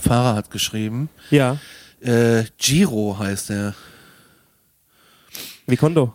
Fahrer 0.00 0.34
hat 0.34 0.50
geschrieben. 0.50 1.08
Ja. 1.30 1.58
Äh, 2.00 2.44
Giro 2.58 3.16
heißt 3.18 3.50
er. 3.50 3.74
Wie 5.66 5.76
Kondo. 5.76 6.14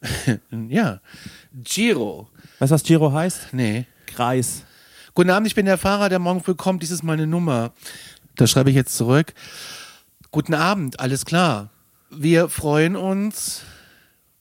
ja. 0.68 1.00
Giro. 1.52 2.28
Weißt 2.58 2.70
du, 2.70 2.74
was 2.74 2.82
Giro 2.82 3.12
heißt? 3.12 3.48
Nee. 3.52 3.86
Kreis. 4.06 4.64
Guten 5.14 5.30
Abend, 5.30 5.46
ich 5.46 5.54
bin 5.54 5.66
der 5.66 5.78
Fahrer, 5.78 6.08
der 6.08 6.18
morgen 6.18 6.42
früh 6.42 6.54
kommt. 6.54 6.82
Dies 6.82 6.90
ist 6.90 7.02
meine 7.02 7.26
Nummer. 7.26 7.72
Da 8.36 8.46
schreibe 8.46 8.70
ich 8.70 8.76
jetzt 8.76 8.96
zurück. 8.96 9.34
Guten 10.30 10.54
Abend, 10.54 11.00
alles 11.00 11.26
klar. 11.26 11.70
Wir 12.10 12.48
freuen 12.48 12.96
uns. 12.96 13.62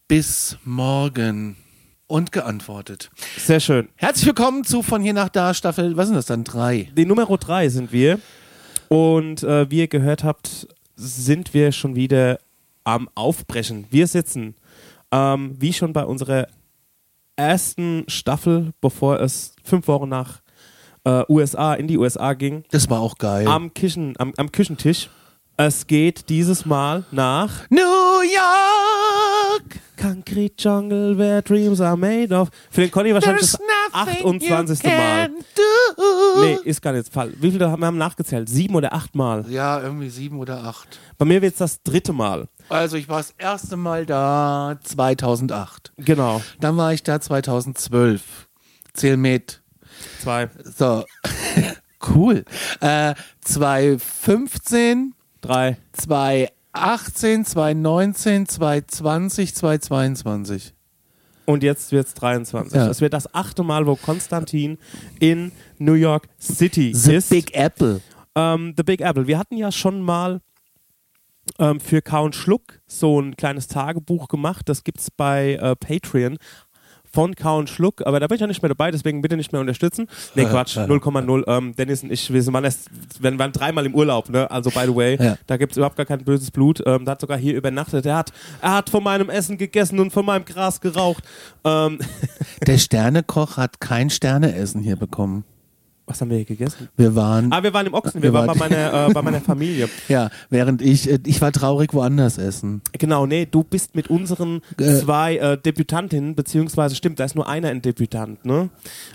Bis 0.07 0.57
morgen. 0.63 1.57
Und 2.07 2.33
geantwortet. 2.33 3.09
Sehr 3.37 3.61
schön. 3.61 3.87
Herzlich 3.95 4.25
willkommen 4.25 4.65
zu 4.65 4.83
Von 4.83 5.01
hier 5.01 5.13
nach 5.13 5.29
da 5.29 5.53
Staffel, 5.53 5.95
was 5.95 6.07
sind 6.07 6.15
das 6.15 6.25
dann? 6.25 6.43
Drei. 6.43 6.89
Die 6.97 7.05
Nummer 7.05 7.25
3 7.25 7.69
sind 7.69 7.93
wir. 7.93 8.19
Und 9.01 9.41
äh, 9.43 9.71
wie 9.71 9.77
ihr 9.79 9.87
gehört 9.87 10.25
habt, 10.25 10.67
sind 10.97 11.53
wir 11.53 11.71
schon 11.71 11.95
wieder 11.95 12.39
am 12.83 13.07
Aufbrechen. 13.15 13.85
Wir 13.89 14.05
sitzen, 14.05 14.53
ähm, 15.13 15.55
wie 15.57 15.71
schon 15.71 15.93
bei 15.93 16.03
unserer 16.03 16.47
ersten 17.37 18.03
Staffel, 18.09 18.73
bevor 18.81 19.21
es 19.21 19.55
fünf 19.63 19.87
Wochen 19.87 20.09
nach 20.09 20.41
äh, 21.05 21.23
USA, 21.29 21.73
in 21.75 21.87
die 21.87 21.97
USA 21.97 22.33
ging, 22.33 22.65
Das 22.71 22.89
war 22.89 22.99
auch 22.99 23.17
geil. 23.17 23.47
am, 23.47 23.73
Küchen, 23.73 24.13
am, 24.17 24.33
am 24.35 24.51
Küchentisch. 24.51 25.09
Es 25.55 25.87
geht 25.87 26.27
dieses 26.27 26.65
Mal 26.65 27.05
nach 27.11 27.69
New 27.69 27.79
York! 27.79 29.79
Concrete 29.95 30.55
Jungle, 30.57 31.17
where 31.17 31.41
dreams 31.41 31.79
are 31.79 31.95
made 31.95 32.35
of. 32.35 32.49
Für 32.69 32.81
den 32.81 32.91
Conny 32.91 33.13
wahrscheinlich 33.13 33.51
There's 33.51 33.57
das 33.93 34.05
nothing 34.05 34.41
28. 34.41 34.83
you 34.83 34.89
Mal. 34.89 35.29
Nee, 36.41 36.57
ist 36.63 36.81
gar 36.81 36.93
nicht 36.93 37.11
Fall. 37.11 37.31
Wie 37.39 37.51
viele 37.51 37.69
haben 37.69 37.79
wir 37.79 37.87
haben 37.87 37.97
nachgezählt? 37.97 38.49
Sieben 38.49 38.75
oder 38.75 38.93
acht 38.93 39.15
Mal. 39.15 39.45
Ja, 39.49 39.81
irgendwie 39.81 40.09
sieben 40.09 40.39
oder 40.39 40.63
acht. 40.63 40.99
Bei 41.17 41.25
mir 41.25 41.41
wird 41.41 41.53
es 41.53 41.59
das 41.59 41.83
dritte 41.83 42.13
Mal. 42.13 42.47
Also 42.69 42.97
ich 42.97 43.09
war 43.09 43.17
das 43.17 43.33
erste 43.37 43.77
Mal 43.77 44.05
da 44.05 44.77
2008. 44.83 45.93
Genau. 45.97 46.41
Dann 46.59 46.77
war 46.77 46.93
ich 46.93 47.03
da 47.03 47.19
2012. 47.19 48.49
Zähl 48.93 49.17
mit. 49.17 49.61
Zwei. 50.19 50.49
So. 50.63 51.05
cool. 52.15 52.45
Äh, 52.79 53.13
2015, 53.41 55.13
Drei. 55.41 55.77
2018, 55.93 57.45
2019, 57.45 58.47
2020, 58.47 59.55
2022. 59.55 60.73
Und 61.45 61.63
jetzt 61.63 61.91
wird 61.91 62.07
es 62.07 62.13
23. 62.13 62.75
Ja. 62.75 62.87
Es 62.87 63.01
wird 63.01 63.13
das 63.13 63.33
achte 63.33 63.63
Mal, 63.63 63.85
wo 63.87 63.95
Konstantin 63.95 64.77
in 65.19 65.51
New 65.79 65.93
York 65.93 66.27
City 66.39 66.91
ist. 66.91 67.07
Apple. 67.55 68.01
Ähm, 68.35 68.73
The 68.77 68.83
Big 68.83 69.01
Apple. 69.01 69.27
Wir 69.27 69.37
hatten 69.37 69.57
ja 69.57 69.71
schon 69.71 70.01
mal 70.01 70.41
ähm, 71.59 71.79
für 71.79 72.01
Kaun 72.01 72.33
Schluck 72.33 72.81
so 72.87 73.19
ein 73.19 73.35
kleines 73.35 73.67
Tagebuch 73.67 74.27
gemacht. 74.27 74.69
Das 74.69 74.83
gibt 74.83 74.99
es 74.99 75.11
bei 75.11 75.55
äh, 75.55 75.75
Patreon 75.75 76.37
von 77.13 77.35
Kaun 77.35 77.67
Schluck, 77.67 78.01
aber 78.05 78.19
da 78.19 78.27
bin 78.27 78.35
ich 78.35 78.41
ja 78.41 78.47
nicht 78.47 78.61
mehr 78.61 78.69
dabei, 78.69 78.89
deswegen 78.91 79.21
bitte 79.21 79.35
nicht 79.37 79.51
mehr 79.51 79.59
unterstützen. 79.61 80.07
Nee, 80.35 80.45
Quatsch, 80.45 80.77
0,0. 80.77 81.43
Ähm, 81.47 81.75
Dennis 81.75 82.03
und 82.03 82.11
ich, 82.11 82.31
wir 82.31 82.41
sind- 82.41 82.53
waren, 82.53 82.63
erst, 82.63 82.89
wir 83.19 83.37
waren 83.37 83.51
dreimal 83.51 83.85
im 83.85 83.93
Urlaub, 83.95 84.29
ne? 84.29 84.49
Also 84.49 84.69
by 84.69 84.83
the 84.85 84.95
way, 84.95 85.17
Ja. 85.21 85.37
da 85.47 85.57
gibt 85.57 85.73
es 85.73 85.77
überhaupt 85.77 85.97
gar 85.97 86.05
kein 86.05 86.23
böses 86.23 86.51
Blut. 86.51 86.81
Ähm, 86.85 87.03
der 87.05 87.11
hat 87.13 87.21
sogar 87.21 87.37
hier 87.37 87.55
übernachtet. 87.55 88.05
Er 88.05 88.15
hat, 88.17 88.31
er 88.61 88.73
hat 88.75 88.89
von 88.89 89.03
meinem 89.03 89.29
Essen 89.29 89.57
gegessen 89.57 89.99
und 89.99 90.11
von 90.11 90.25
meinem 90.25 90.45
Gras 90.45 90.79
geraucht. 90.79 91.23
Ähm, 91.65 91.99
Der 92.65 92.77
Sternekoch 92.77 93.57
hat 93.57 93.79
kein 93.81 94.09
Sterneessen 94.09 94.81
hier 94.81 94.95
bekommen. 94.95 95.43
Was 96.11 96.21
haben 96.21 96.29
wir 96.29 96.37
hier 96.37 96.45
gegessen? 96.45 96.89
Wir 96.97 97.15
waren, 97.15 97.51
Ah, 97.51 97.63
wir 97.63 97.73
waren 97.73 97.85
im 97.87 97.93
Ochsen, 97.93 98.21
Wir 98.21 98.31
wir 98.31 98.33
waren 98.33 98.47
bei 98.47 98.59
waren- 98.59 98.69
meiner, 98.71 99.07
äh, 99.09 99.13
bei 99.13 99.21
meiner 99.21 99.41
Familie. 99.41 99.89
ja, 100.07 100.29
während 100.49 100.81
ich, 100.81 101.09
äh, 101.09 101.19
ich 101.25 101.41
war 101.41 101.51
traurig 101.51 101.93
woanders 101.93 102.37
essen. 102.37 102.81
Genau, 102.93 103.25
nee, 103.25 103.47
du 103.49 103.63
bist 103.63 103.95
mit 103.95 104.09
unseren 104.09 104.61
Äh. 104.79 104.95
zwei 104.99 105.37
äh, 105.37 105.57
Debütantinnen, 105.57 106.35
beziehungsweise 106.35 106.95
stimmt, 106.95 107.19
da 107.19 107.23
ist 107.25 107.35
nur 107.35 107.47
einer 107.47 107.69
ein 107.69 107.81
Debütant, 107.81 108.45
ne? 108.45 108.69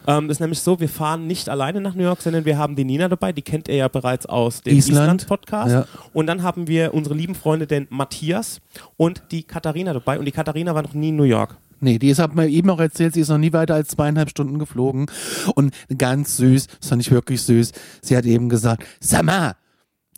Ähm, 0.06 0.28
das 0.28 0.36
ist 0.36 0.40
nämlich 0.40 0.60
so, 0.60 0.80
wir 0.80 0.88
fahren 0.88 1.26
nicht 1.26 1.48
alleine 1.48 1.80
nach 1.80 1.94
New 1.94 2.02
York, 2.02 2.22
sondern 2.22 2.44
wir 2.44 2.58
haben 2.58 2.76
die 2.76 2.84
Nina 2.84 3.08
dabei, 3.08 3.32
die 3.32 3.42
kennt 3.42 3.68
ihr 3.68 3.76
ja 3.76 3.88
bereits 3.88 4.26
aus 4.26 4.62
dem 4.62 4.76
Island. 4.76 5.22
Island-Podcast. 5.22 5.72
Ja. 5.72 5.86
Und 6.12 6.26
dann 6.26 6.42
haben 6.42 6.66
wir 6.68 6.94
unsere 6.94 7.14
lieben 7.14 7.34
Freunde, 7.34 7.66
den 7.66 7.86
Matthias 7.90 8.60
und 8.96 9.22
die 9.30 9.42
Katharina 9.42 9.92
dabei. 9.92 10.18
Und 10.18 10.24
die 10.24 10.32
Katharina 10.32 10.74
war 10.74 10.82
noch 10.82 10.94
nie 10.94 11.10
in 11.10 11.16
New 11.16 11.22
York. 11.24 11.56
Nee, 11.80 11.98
die 11.98 12.08
ist, 12.08 12.18
hat 12.18 12.34
mir 12.34 12.48
eben 12.48 12.70
auch 12.70 12.80
erzählt, 12.80 13.14
sie 13.14 13.20
ist 13.20 13.28
noch 13.28 13.38
nie 13.38 13.52
weiter 13.52 13.74
als 13.74 13.88
zweieinhalb 13.88 14.30
Stunden 14.30 14.58
geflogen. 14.58 15.06
Und 15.54 15.74
ganz 15.98 16.36
süß, 16.36 16.66
das 16.80 16.88
fand 16.88 17.02
ich 17.02 17.10
wirklich 17.10 17.42
süß. 17.42 17.72
Sie 18.02 18.16
hat 18.16 18.24
eben 18.24 18.48
gesagt, 18.48 18.84
sag 19.00 19.24
mal, 19.24 19.56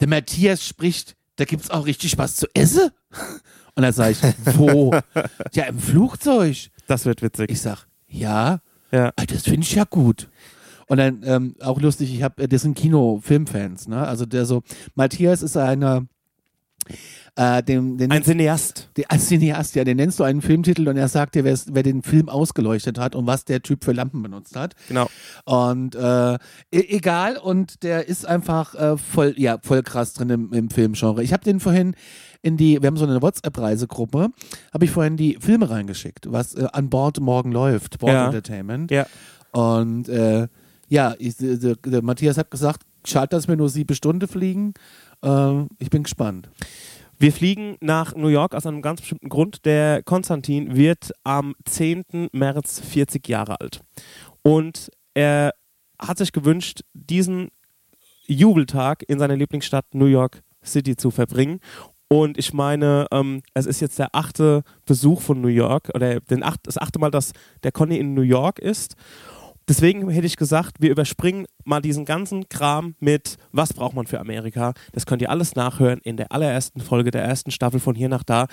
der 0.01 0.09
Matthias 0.09 0.65
spricht, 0.65 1.17
da 1.37 1.45
gibt's 1.45 1.71
auch 1.71 1.87
richtig 1.87 2.19
was 2.19 2.37
zu 2.37 2.47
essen? 2.55 2.91
Und 3.75 3.83
da 3.83 3.93
sag 3.93 4.11
ich, 4.11 4.19
wo? 4.57 4.93
ja, 5.53 5.65
im 5.65 5.79
Flugzeug. 5.79 6.57
Das 6.89 7.05
wird 7.05 7.23
witzig. 7.23 7.51
Ich 7.51 7.61
sag, 7.61 7.87
ja, 8.09 8.61
ja. 8.91 9.13
ah, 9.15 9.25
das 9.27 9.45
finde 9.45 9.61
ich 9.61 9.75
ja 9.75 9.85
gut. 9.85 10.29
Und 10.89 10.97
dann 10.97 11.23
ähm, 11.25 11.55
auch 11.61 11.81
lustig, 11.81 12.13
ich 12.13 12.23
habe, 12.23 12.49
das 12.49 12.63
sind 12.63 12.77
Kino-Filmfans, 12.77 13.89
ne? 13.89 14.07
Also 14.07 14.25
der 14.25 14.47
so, 14.47 14.63
Matthias 14.95 15.43
ist 15.43 15.57
einer, 15.57 16.07
äh, 17.39 17.63
den 17.63 18.11
Ein 18.11 18.25
Cineast. 18.25 18.91
der, 18.97 19.13
als 19.13 19.29
Cineast, 19.29 19.77
ja, 19.77 19.85
den 19.85 19.97
nennst 19.99 20.19
du 20.19 20.25
einen 20.25 20.43
Filmtitel 20.43 20.89
und 20.89 20.97
er 20.97 21.07
sagt 21.07 21.37
dir, 21.37 21.45
wer, 21.45 21.83
den 21.85 22.03
Film 22.03 22.29
ausgeleuchtet 22.29 22.99
hat 22.99 23.15
und 23.15 23.29
was 23.29 23.45
der 23.45 23.63
Typ 23.63 23.85
für 23.85 23.93
Lampen 23.93 24.23
benutzt 24.23 24.57
hat. 24.57 24.75
Genau. 24.89 25.09
Und 25.45 25.95
äh, 25.95 26.35
e 26.35 26.39
egal, 26.71 27.37
und 27.37 27.85
der 27.85 28.09
ist 28.09 28.27
einfach 28.27 28.75
äh, 28.75 28.97
voll, 28.99 29.35
ja, 29.37 29.59
voll 29.63 29.85
krass 29.85 30.15
drin 30.15 30.31
im, 30.31 30.53
im 30.53 30.69
Filmgenre. 30.69 31.23
Ich 31.23 31.33
habe 31.33 31.45
den 31.45 31.61
vorhin 31.61 31.95
in 32.43 32.57
die, 32.57 32.83
wir 32.83 32.89
haben 32.89 32.97
so 32.97 33.07
eine 33.07 33.23
WhatsApp-Reisegruppe, 33.23 34.31
habe 34.73 34.85
ich 34.85 34.91
vorhin 34.91 35.17
die 35.17 35.39
Filme 35.41 35.71
reingeschickt, 35.71 36.33
was 36.33 36.57
äh, 36.57 36.67
an 36.73 36.91
Bord 36.91 37.21
morgen 37.21 37.53
läuft, 37.53 38.01
Bord 38.01 38.15
Ja. 38.15 38.27
Entertainment. 38.27 38.91
Ja. 38.91 39.07
Und 39.53 40.09
äh, 40.09 40.49
ja, 40.89 41.15
ich, 41.21 41.37
der, 41.37 41.77
der 41.77 42.03
Matthias 42.03 42.37
hat 42.37 42.51
gesagt, 42.51 42.83
schade, 43.05 43.29
dass 43.29 43.47
wir 43.47 43.55
nur 43.55 43.69
sieben 43.69 43.95
Stunden 43.95 44.27
fliegen. 44.27 44.75
Äh, 45.23 45.63
ich 45.79 45.91
bin 45.91 46.03
gespannt. 46.03 46.49
Wir 47.21 47.33
fliegen 47.33 47.77
nach 47.81 48.15
New 48.15 48.29
York 48.29 48.55
aus 48.55 48.65
einem 48.65 48.81
ganz 48.81 49.01
bestimmten 49.01 49.29
Grund. 49.29 49.65
Der 49.65 50.05
Konstantin 50.05 50.77
wird 50.77 51.11
am 51.25 51.57
10. 51.65 52.29
März 52.31 52.79
40 52.79 53.27
Jahre 53.27 53.61
alt. 53.61 53.81
Und 54.43 54.89
er 55.15 55.53
hat 56.01 56.19
sich 56.19 56.31
gewünscht, 56.31 56.83
diesen 56.93 57.49
Jubeltag 58.29 59.03
in 59.09 59.19
seiner 59.19 59.35
Lieblingsstadt 59.35 59.87
New 59.95 60.05
York 60.07 60.43
City 60.65 60.95
zu 60.95 61.11
verbringen. 61.11 61.59
Und 62.07 62.39
ich 62.39 62.53
meine, 62.53 63.07
ähm, 63.11 63.43
es 63.53 63.67
ist 63.67 63.81
jetzt 63.81 63.99
der 63.99 64.15
achte 64.15 64.63
Besuch 64.87 65.21
von 65.21 65.41
New 65.41 65.49
York, 65.49 65.91
oder 65.95 66.21
den 66.21 66.45
acht, 66.45 66.61
das 66.63 66.79
achte 66.79 67.01
Mal, 67.01 67.11
dass 67.11 67.33
der 67.65 67.73
Conny 67.73 67.99
in 67.99 68.15
New 68.15 68.23
York 68.23 68.61
ist. 68.61 68.95
Deswegen 69.69 70.09
hätte 70.09 70.27
ich 70.27 70.39
gesagt, 70.39 70.77
wir 70.81 70.91
überspringen 70.91 71.47
mal 71.65 71.83
diesen 71.83 72.07
ganzen 72.07 72.49
Kram 72.49 72.95
mit, 73.01 73.37
was 73.53 73.75
braucht 73.75 73.95
man 73.95 74.07
für 74.07 74.19
Amerika. 74.19 74.73
Das 74.93 75.05
könnt 75.05 75.21
ihr 75.21 75.29
alles 75.29 75.57
nachhören 75.57 76.01
in 76.03 76.17
der 76.17 76.33
allerersten 76.33 76.81
Folge 76.81 77.11
der 77.11 77.23
ersten 77.23 77.51
Staffel 77.51 77.79
von 77.79 77.95
hier 77.95 78.09
nach 78.09 78.23
da, 78.23 78.47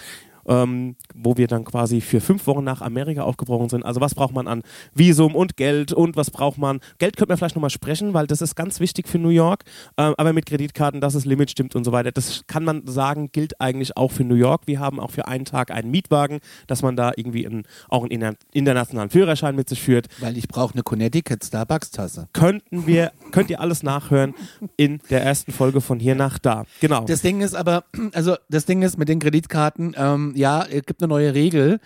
ähm, 0.47 0.95
wo 1.13 1.38
wir 1.38 1.47
dann 1.47 1.63
quasi 1.63 2.01
für 2.01 2.21
fünf 2.21 2.47
Wochen 2.47 2.63
nach 2.63 2.81
Amerika 2.81 3.24
aufgebrochen 3.24 3.69
sind. 3.69 3.83
Also 3.86 4.01
was 4.01 4.15
braucht 4.15 4.33
man 4.33 4.47
an 4.47 4.62
Visum 4.94 5.36
und 5.36 5.57
Geld 5.57 5.94
und 5.94 6.15
was 6.15 6.31
braucht 6.31 6.57
man. 6.57 6.80
Geld 7.00 7.18
könnte 7.18 7.31
man 7.31 7.38
vielleicht 7.38 7.56
nochmal 7.56 7.69
sprechen, 7.69 8.13
weil 8.13 8.27
das 8.27 8.42
ist 8.42 8.56
ganz 8.56 8.80
wichtig 8.80 9.07
für 9.07 9.18
New 9.19 9.30
York. 9.30 9.63
Ähm, 9.97 10.13
aber 10.18 10.33
mit 10.33 10.45
Kreditkarten, 10.45 11.01
dass 11.01 11.13
das 11.13 11.25
Limit 11.25 11.51
stimmt 11.51 11.75
und 11.75 11.83
so 11.83 11.92
weiter. 11.92 12.12
Das 12.12 12.44
kann 12.47 12.63
man 12.63 12.86
sagen, 12.88 13.30
gilt 13.31 13.59
eigentlich 13.62 13.97
auch 13.97 14.12
für 14.12 14.24
New 14.24 14.36
York. 14.36 14.63
Wir 14.65 14.80
haben 14.80 15.00
auch 15.00 15.12
für 15.12 15.27
einen 15.27 15.45
Tag 15.45 15.71
einen 15.71 15.92
Mietwagen, 15.92 16.39
dass 16.68 16.81
man 16.81 16.95
da 16.95 17.12
irgendwie 17.15 17.45
einen, 17.45 17.63
auch 17.89 18.03
einen 18.03 18.12
interna- 18.12 18.36
internationalen 18.53 19.09
Führerschein 19.09 19.56
mit 19.56 19.69
sich 19.69 19.81
führt 19.81 20.07
Weil 20.19 20.38
ich 20.38 20.47
brauche 20.47 20.74
eine 20.74 20.83
Connecticut 20.83 21.44
Starbucks-Tasse. 21.44 22.27
könnten 22.33 22.88
wir, 22.88 23.12
könnt 23.31 23.50
ihr 23.50 23.59
alles 23.59 23.83
nachhören 23.83 24.33
in 24.77 25.00
der 25.09 25.24
ersten 25.24 25.51
Folge 25.51 25.81
von 25.81 26.00
hier 26.00 26.15
nach 26.15 26.38
da. 26.39 26.65
Genau. 26.81 27.06
Das 27.06 27.21
Ding 27.21 27.42
ist 27.42 27.56
aber, 27.56 27.83
also 28.13 28.36
das 28.50 28.65
Ding 28.65 28.81
ist 28.81 28.97
mit 28.97 29.09
den 29.09 29.19
Kreditkarten, 29.19 29.95
ähm, 29.97 30.33
ja, 30.36 30.64
es 30.64 30.84
gibt 30.86 31.02
eine 31.02 31.10
neue 31.10 31.34
Regel, 31.34 31.80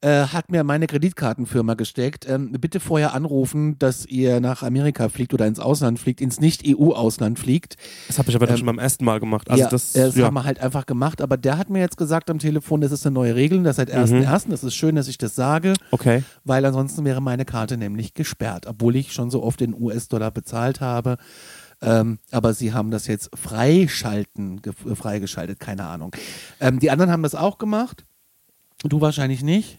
äh, 0.00 0.26
hat 0.26 0.50
mir 0.50 0.62
meine 0.64 0.86
Kreditkartenfirma 0.86 1.74
gesteckt. 1.74 2.28
Ähm, 2.28 2.52
bitte 2.52 2.80
vorher 2.80 3.14
anrufen, 3.14 3.78
dass 3.78 4.06
ihr 4.06 4.40
nach 4.40 4.62
Amerika 4.62 5.08
fliegt 5.08 5.34
oder 5.34 5.46
ins 5.46 5.58
Ausland 5.58 5.98
fliegt, 5.98 6.20
ins 6.20 6.40
Nicht-EU-Ausland 6.40 7.38
fliegt. 7.38 7.76
das 8.06 8.18
habe 8.18 8.30
ich 8.30 8.36
aber 8.36 8.46
dann 8.46 8.58
schon 8.58 8.66
beim 8.66 8.78
ersten 8.78 9.04
Mal 9.04 9.20
gemacht. 9.20 9.50
Also 9.50 9.62
ja, 9.64 9.68
das, 9.68 9.92
das 9.92 10.14
ja. 10.16 10.26
haben 10.26 10.34
wir 10.34 10.44
halt 10.44 10.60
einfach 10.60 10.86
gemacht, 10.86 11.20
aber 11.20 11.36
der 11.36 11.58
hat 11.58 11.70
mir 11.70 11.80
jetzt 11.80 11.96
gesagt 11.96 12.30
am 12.30 12.38
Telefon, 12.38 12.80
das 12.80 12.92
ist 12.92 13.06
eine 13.06 13.14
neue 13.14 13.34
Regel, 13.34 13.62
das 13.62 13.76
seit 13.76 13.92
1.1. 13.92 14.50
Das 14.50 14.62
ist 14.62 14.74
schön, 14.74 14.96
dass 14.96 15.08
ich 15.08 15.18
das 15.18 15.34
sage, 15.34 15.74
okay. 15.90 16.22
weil 16.44 16.64
ansonsten 16.64 17.04
wäre 17.04 17.20
meine 17.20 17.44
Karte 17.44 17.76
nämlich 17.76 18.14
gesperrt, 18.14 18.66
obwohl 18.66 18.96
ich 18.96 19.12
schon 19.12 19.30
so 19.30 19.42
oft 19.42 19.60
in 19.62 19.74
US-Dollar 19.74 20.30
bezahlt 20.30 20.80
habe. 20.80 21.16
Ähm, 21.86 22.18
aber 22.32 22.52
sie 22.52 22.72
haben 22.74 22.90
das 22.90 23.06
jetzt 23.06 23.30
freischalten, 23.34 24.60
äh, 24.64 24.94
freigeschaltet, 24.94 25.60
keine 25.60 25.84
Ahnung. 25.84 26.14
Ähm, 26.60 26.80
die 26.80 26.90
anderen 26.90 27.10
haben 27.12 27.22
das 27.22 27.34
auch 27.36 27.58
gemacht. 27.58 28.04
Du 28.82 29.00
wahrscheinlich 29.00 29.42
nicht. 29.42 29.78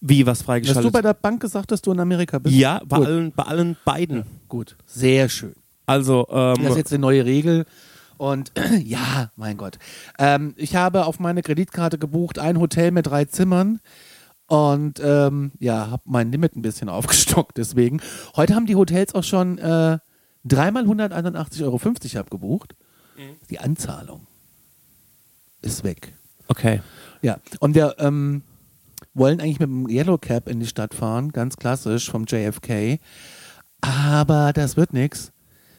Wie 0.00 0.26
was 0.26 0.38
Hast 0.38 0.42
du 0.42 0.46
freigeschaltet? 0.46 0.92
bei 0.92 1.02
der 1.02 1.14
Bank 1.14 1.40
gesagt, 1.42 1.72
dass 1.72 1.82
du 1.82 1.90
in 1.90 1.98
Amerika 1.98 2.38
bist? 2.38 2.54
ja, 2.54 2.80
bei 2.86 2.98
Gut. 2.98 3.06
allen, 3.06 3.32
bei 3.32 3.42
allen 3.42 3.76
beiden. 3.84 4.24
Gut, 4.48 4.76
sehr 4.86 5.28
schön. 5.28 5.54
Also, 5.86 6.26
ähm, 6.30 6.56
Das 6.62 6.70
ist 6.72 6.76
jetzt 6.76 6.92
eine 6.92 7.00
neue 7.00 7.24
Regel. 7.24 7.66
Und 8.16 8.52
ja, 8.84 9.32
mein 9.34 9.56
Gott. 9.56 9.78
Ähm, 10.18 10.54
ich 10.56 10.76
habe 10.76 11.04
auf 11.06 11.18
meine 11.18 11.42
Kreditkarte 11.42 11.98
gebucht 11.98 12.38
ein 12.38 12.60
Hotel 12.60 12.92
mit 12.92 13.06
drei 13.06 13.24
Zimmern 13.24 13.80
und 14.46 15.00
ähm, 15.02 15.50
ja, 15.58 15.90
habe 15.90 16.02
mein 16.04 16.30
Limit 16.30 16.54
ein 16.54 16.62
bisschen 16.62 16.88
aufgestockt 16.88 17.58
deswegen. 17.58 18.00
Heute 18.36 18.54
haben 18.54 18.66
die 18.66 18.76
Hotels 18.76 19.14
auch 19.16 19.24
schon 19.24 19.58
äh, 19.58 19.98
dreimal 20.48 20.84
181,50 20.84 21.62
Euro 21.64 22.20
abgebucht. 22.20 22.74
Die 23.50 23.58
Anzahlung 23.58 24.26
ist 25.62 25.84
weg. 25.84 26.14
okay. 26.48 26.80
Ja, 27.20 27.38
und 27.58 27.74
wir 27.74 27.96
ähm, 27.98 28.42
wollen 29.12 29.40
eigentlich 29.40 29.58
mit 29.58 29.68
dem 29.68 29.88
Yellow 29.88 30.18
Cab 30.18 30.48
in 30.48 30.60
die 30.60 30.66
Stadt 30.66 30.94
fahren, 30.94 31.32
ganz 31.32 31.56
klassisch 31.56 32.08
vom 32.10 32.26
JFK. 32.26 33.00
Aber 33.80 34.52
das 34.52 34.76
wird 34.76 34.92
nichts, 34.92 35.32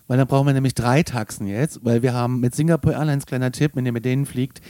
weil 0.08 0.18
dann 0.18 0.28
brauchen 0.28 0.48
wir 0.48 0.54
nämlich 0.54 0.76
drei 0.76 1.04
Taxen 1.04 1.48
jetzt, 1.48 1.84
weil 1.84 2.02
wir 2.02 2.14
haben 2.14 2.40
mit 2.42 2.56
Singapore 2.56 2.96
Airlines, 2.96 3.26
kleiner 3.26 3.52
Tipp, 3.52 3.72
wenn 3.76 3.86
ihr 3.86 3.94
mit 3.94 4.06
denen 4.06 4.26
fliegt, 4.26 4.62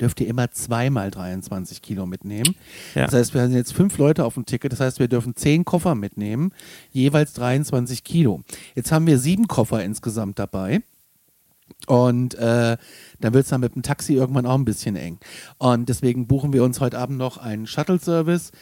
dürft 0.00 0.20
ihr 0.20 0.28
immer 0.28 0.50
zweimal 0.50 1.10
23 1.10 1.82
Kilo 1.82 2.06
mitnehmen. 2.06 2.54
Ja. 2.94 3.04
Das 3.06 3.14
heißt, 3.14 3.34
wir 3.34 3.42
sind 3.42 3.56
jetzt 3.56 3.72
fünf 3.72 3.98
Leute 3.98 4.24
auf 4.24 4.34
dem 4.34 4.46
Ticket, 4.46 4.72
das 4.72 4.80
heißt, 4.80 4.98
wir 4.98 5.08
dürfen 5.08 5.36
zehn 5.36 5.64
Koffer 5.64 5.94
mitnehmen, 5.94 6.52
jeweils 6.92 7.32
23 7.34 8.04
Kilo. 8.04 8.42
Jetzt 8.74 8.92
haben 8.92 9.06
wir 9.06 9.18
sieben 9.18 9.48
Koffer 9.48 9.82
insgesamt 9.82 10.38
dabei. 10.38 10.82
Und 11.86 12.34
äh, 12.34 12.76
dann 13.20 13.34
wird 13.34 13.44
es 13.44 13.50
dann 13.50 13.60
mit 13.60 13.74
dem 13.74 13.82
Taxi 13.82 14.14
irgendwann 14.14 14.46
auch 14.46 14.54
ein 14.54 14.64
bisschen 14.64 14.96
eng. 14.96 15.18
Und 15.58 15.88
deswegen 15.88 16.26
buchen 16.26 16.52
wir 16.52 16.64
uns 16.64 16.80
heute 16.80 16.98
Abend 16.98 17.18
noch 17.18 17.38
einen 17.38 17.66
Shuttle-Service, 17.66 18.52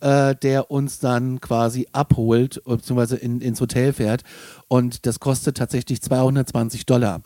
äh, 0.00 0.34
der 0.36 0.70
uns 0.70 0.98
dann 0.98 1.40
quasi 1.40 1.88
abholt, 1.92 2.62
beziehungsweise 2.64 3.16
in, 3.16 3.40
ins 3.40 3.60
Hotel 3.60 3.92
fährt. 3.92 4.22
Und 4.68 5.06
das 5.06 5.20
kostet 5.20 5.56
tatsächlich 5.56 6.02
220 6.02 6.86
Dollar. 6.86 7.22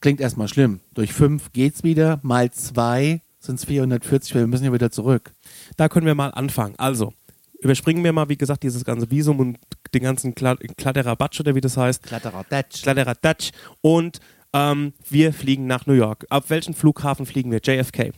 Klingt 0.00 0.20
erstmal 0.20 0.48
schlimm. 0.48 0.80
Durch 0.94 1.12
fünf 1.12 1.52
geht's 1.52 1.82
wieder, 1.82 2.20
mal 2.22 2.50
zwei 2.50 3.20
sind 3.40 3.56
es 3.58 3.64
440, 3.64 4.34
weil 4.34 4.42
wir 4.42 4.46
müssen 4.46 4.64
ja 4.64 4.72
wieder 4.72 4.90
zurück. 4.90 5.32
Da 5.76 5.88
können 5.88 6.06
wir 6.06 6.14
mal 6.14 6.28
anfangen. 6.30 6.74
Also, 6.76 7.12
überspringen 7.60 8.02
wir 8.04 8.12
mal, 8.12 8.28
wie 8.28 8.36
gesagt, 8.36 8.62
dieses 8.62 8.84
ganze 8.84 9.10
Visum 9.10 9.38
und 9.40 9.58
den 9.94 10.02
ganzen 10.02 10.34
Kla- 10.34 10.58
Kladderabatsch 10.76 11.40
oder 11.40 11.54
wie 11.54 11.60
das 11.60 11.76
heißt. 11.76 12.02
Kladderadatsch. 12.02 12.82
Kladderadatsch. 12.82 13.50
Und 13.80 14.18
ähm, 14.52 14.92
wir 15.08 15.32
fliegen 15.32 15.66
nach 15.66 15.86
New 15.86 15.94
York. 15.94 16.26
Ab 16.30 16.44
welchen 16.48 16.74
Flughafen 16.74 17.26
fliegen 17.26 17.50
wir? 17.50 17.60
JFK. 17.62 18.12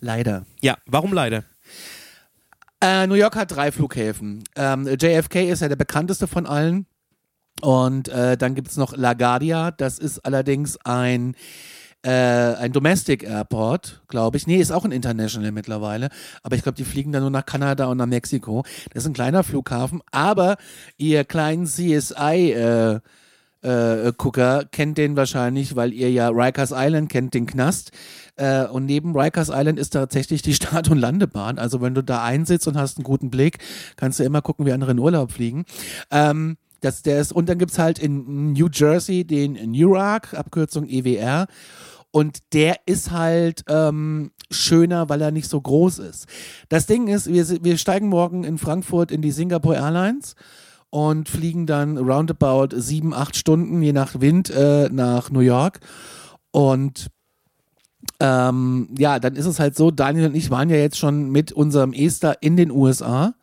Leider. 0.00 0.44
Ja, 0.60 0.76
warum 0.86 1.12
leider? 1.12 1.44
Äh, 2.80 3.06
New 3.06 3.14
York 3.14 3.34
hat 3.36 3.50
drei 3.50 3.72
Flughäfen. 3.72 4.44
Ähm, 4.54 4.86
JFK 4.86 5.48
ist 5.50 5.60
ja 5.62 5.68
der 5.68 5.76
bekannteste 5.76 6.26
von 6.26 6.46
allen. 6.46 6.86
Und 7.60 8.08
äh, 8.08 8.36
dann 8.36 8.54
gibt 8.54 8.68
es 8.68 8.76
noch 8.76 8.96
LaGuardia. 8.96 9.70
Das 9.72 9.98
ist 9.98 10.20
allerdings 10.20 10.78
ein, 10.84 11.34
äh, 12.02 12.10
ein 12.10 12.72
Domestic 12.72 13.22
Airport, 13.24 14.02
glaube 14.08 14.36
ich. 14.36 14.46
Nee, 14.46 14.56
ist 14.56 14.70
auch 14.70 14.84
ein 14.84 14.92
International 14.92 15.52
mittlerweile. 15.52 16.08
Aber 16.42 16.56
ich 16.56 16.62
glaube, 16.62 16.76
die 16.76 16.84
fliegen 16.84 17.12
dann 17.12 17.22
nur 17.22 17.30
nach 17.30 17.46
Kanada 17.46 17.86
und 17.86 17.98
nach 17.98 18.06
Mexiko. 18.06 18.64
Das 18.92 19.02
ist 19.02 19.08
ein 19.08 19.14
kleiner 19.14 19.42
Flughafen. 19.42 20.00
Aber 20.12 20.56
ihr 20.96 21.24
kleinen 21.24 21.66
CSI 21.66 22.52
äh, 22.52 23.00
äh, 23.62 24.12
Gucker 24.16 24.64
kennt 24.70 24.98
den 24.98 25.16
wahrscheinlich, 25.16 25.74
weil 25.74 25.92
ihr 25.92 26.10
ja 26.10 26.28
Rikers 26.28 26.72
Island 26.74 27.10
kennt, 27.10 27.34
den 27.34 27.46
Knast. 27.46 27.90
Äh, 28.36 28.66
und 28.66 28.86
neben 28.86 29.16
Rikers 29.16 29.50
Island 29.52 29.78
ist 29.78 29.90
tatsächlich 29.90 30.42
die 30.42 30.54
Start- 30.54 30.90
und 30.90 30.98
Landebahn. 30.98 31.58
Also 31.58 31.80
wenn 31.80 31.94
du 31.94 32.02
da 32.02 32.22
einsitzt 32.22 32.68
und 32.68 32.76
hast 32.76 32.98
einen 32.98 33.04
guten 33.04 33.30
Blick, 33.30 33.58
kannst 33.96 34.20
du 34.20 34.24
immer 34.24 34.42
gucken, 34.42 34.66
wie 34.66 34.72
andere 34.72 34.92
in 34.92 34.98
Urlaub 34.98 35.32
fliegen. 35.32 35.64
Ähm, 36.10 36.56
das, 36.80 37.02
der 37.02 37.20
ist, 37.20 37.32
und 37.32 37.48
dann 37.48 37.58
gibt's 37.58 37.78
halt 37.78 37.98
in 37.98 38.52
New 38.52 38.68
Jersey 38.72 39.24
den 39.24 39.52
Newark, 39.70 40.34
Abkürzung 40.34 40.88
EWR. 40.88 41.46
Und 42.10 42.38
der 42.54 42.76
ist 42.86 43.10
halt 43.10 43.64
ähm, 43.68 44.30
schöner, 44.50 45.08
weil 45.08 45.20
er 45.20 45.30
nicht 45.30 45.48
so 45.48 45.60
groß 45.60 45.98
ist. 45.98 46.26
Das 46.68 46.86
Ding 46.86 47.06
ist, 47.06 47.26
wir, 47.26 47.46
wir 47.62 47.76
steigen 47.76 48.08
morgen 48.08 48.44
in 48.44 48.58
Frankfurt 48.58 49.10
in 49.10 49.20
die 49.20 49.30
Singapore 49.30 49.76
Airlines 49.76 50.34
und 50.90 51.28
fliegen 51.28 51.66
dann 51.66 51.98
roundabout 51.98 52.68
sieben, 52.76 53.12
acht 53.12 53.36
Stunden, 53.36 53.82
je 53.82 53.92
nach 53.92 54.20
Wind, 54.20 54.48
äh, 54.50 54.88
nach 54.90 55.30
New 55.30 55.40
York. 55.40 55.80
Und 56.50 57.08
ähm, 58.20 58.88
ja, 58.98 59.18
dann 59.18 59.36
ist 59.36 59.46
es 59.46 59.60
halt 59.60 59.76
so, 59.76 59.90
Daniel 59.90 60.28
und 60.28 60.34
ich 60.34 60.50
waren 60.50 60.70
ja 60.70 60.76
jetzt 60.76 60.98
schon 60.98 61.30
mit 61.30 61.52
unserem 61.52 61.92
Ester 61.92 62.36
in 62.40 62.56
den 62.56 62.70
USA 62.70 63.34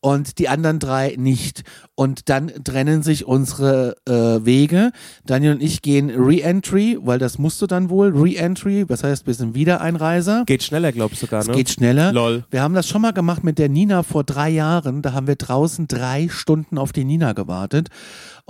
und 0.00 0.38
die 0.38 0.48
anderen 0.48 0.78
drei 0.78 1.14
nicht. 1.18 1.62
Und 1.94 2.28
dann 2.28 2.50
trennen 2.64 3.02
sich 3.02 3.26
unsere 3.26 3.96
äh, 4.06 4.44
Wege. 4.44 4.92
Daniel 5.24 5.52
und 5.52 5.62
ich 5.62 5.82
gehen 5.82 6.10
Re-Entry, 6.10 6.98
weil 7.02 7.18
das 7.18 7.38
musst 7.38 7.60
du 7.60 7.66
dann 7.66 7.90
wohl. 7.90 8.08
Re-Entry, 8.16 8.86
das 8.86 9.04
heißt, 9.04 9.26
wir 9.26 9.34
sind 9.34 9.54
Wiedereinreiser. 9.54 10.44
Geht 10.46 10.62
schneller, 10.62 10.92
glaube 10.92 11.14
ich 11.14 11.20
sogar, 11.20 11.40
Es 11.40 11.48
ne? 11.48 11.54
geht 11.54 11.68
schneller. 11.68 12.12
Lol. 12.12 12.44
Wir 12.50 12.62
haben 12.62 12.74
das 12.74 12.88
schon 12.88 13.02
mal 13.02 13.12
gemacht 13.12 13.44
mit 13.44 13.58
der 13.58 13.68
Nina 13.68 14.02
vor 14.02 14.24
drei 14.24 14.48
Jahren. 14.48 15.02
Da 15.02 15.12
haben 15.12 15.26
wir 15.26 15.36
draußen 15.36 15.86
drei 15.88 16.28
Stunden 16.30 16.78
auf 16.78 16.92
die 16.92 17.04
Nina 17.04 17.34
gewartet. 17.34 17.88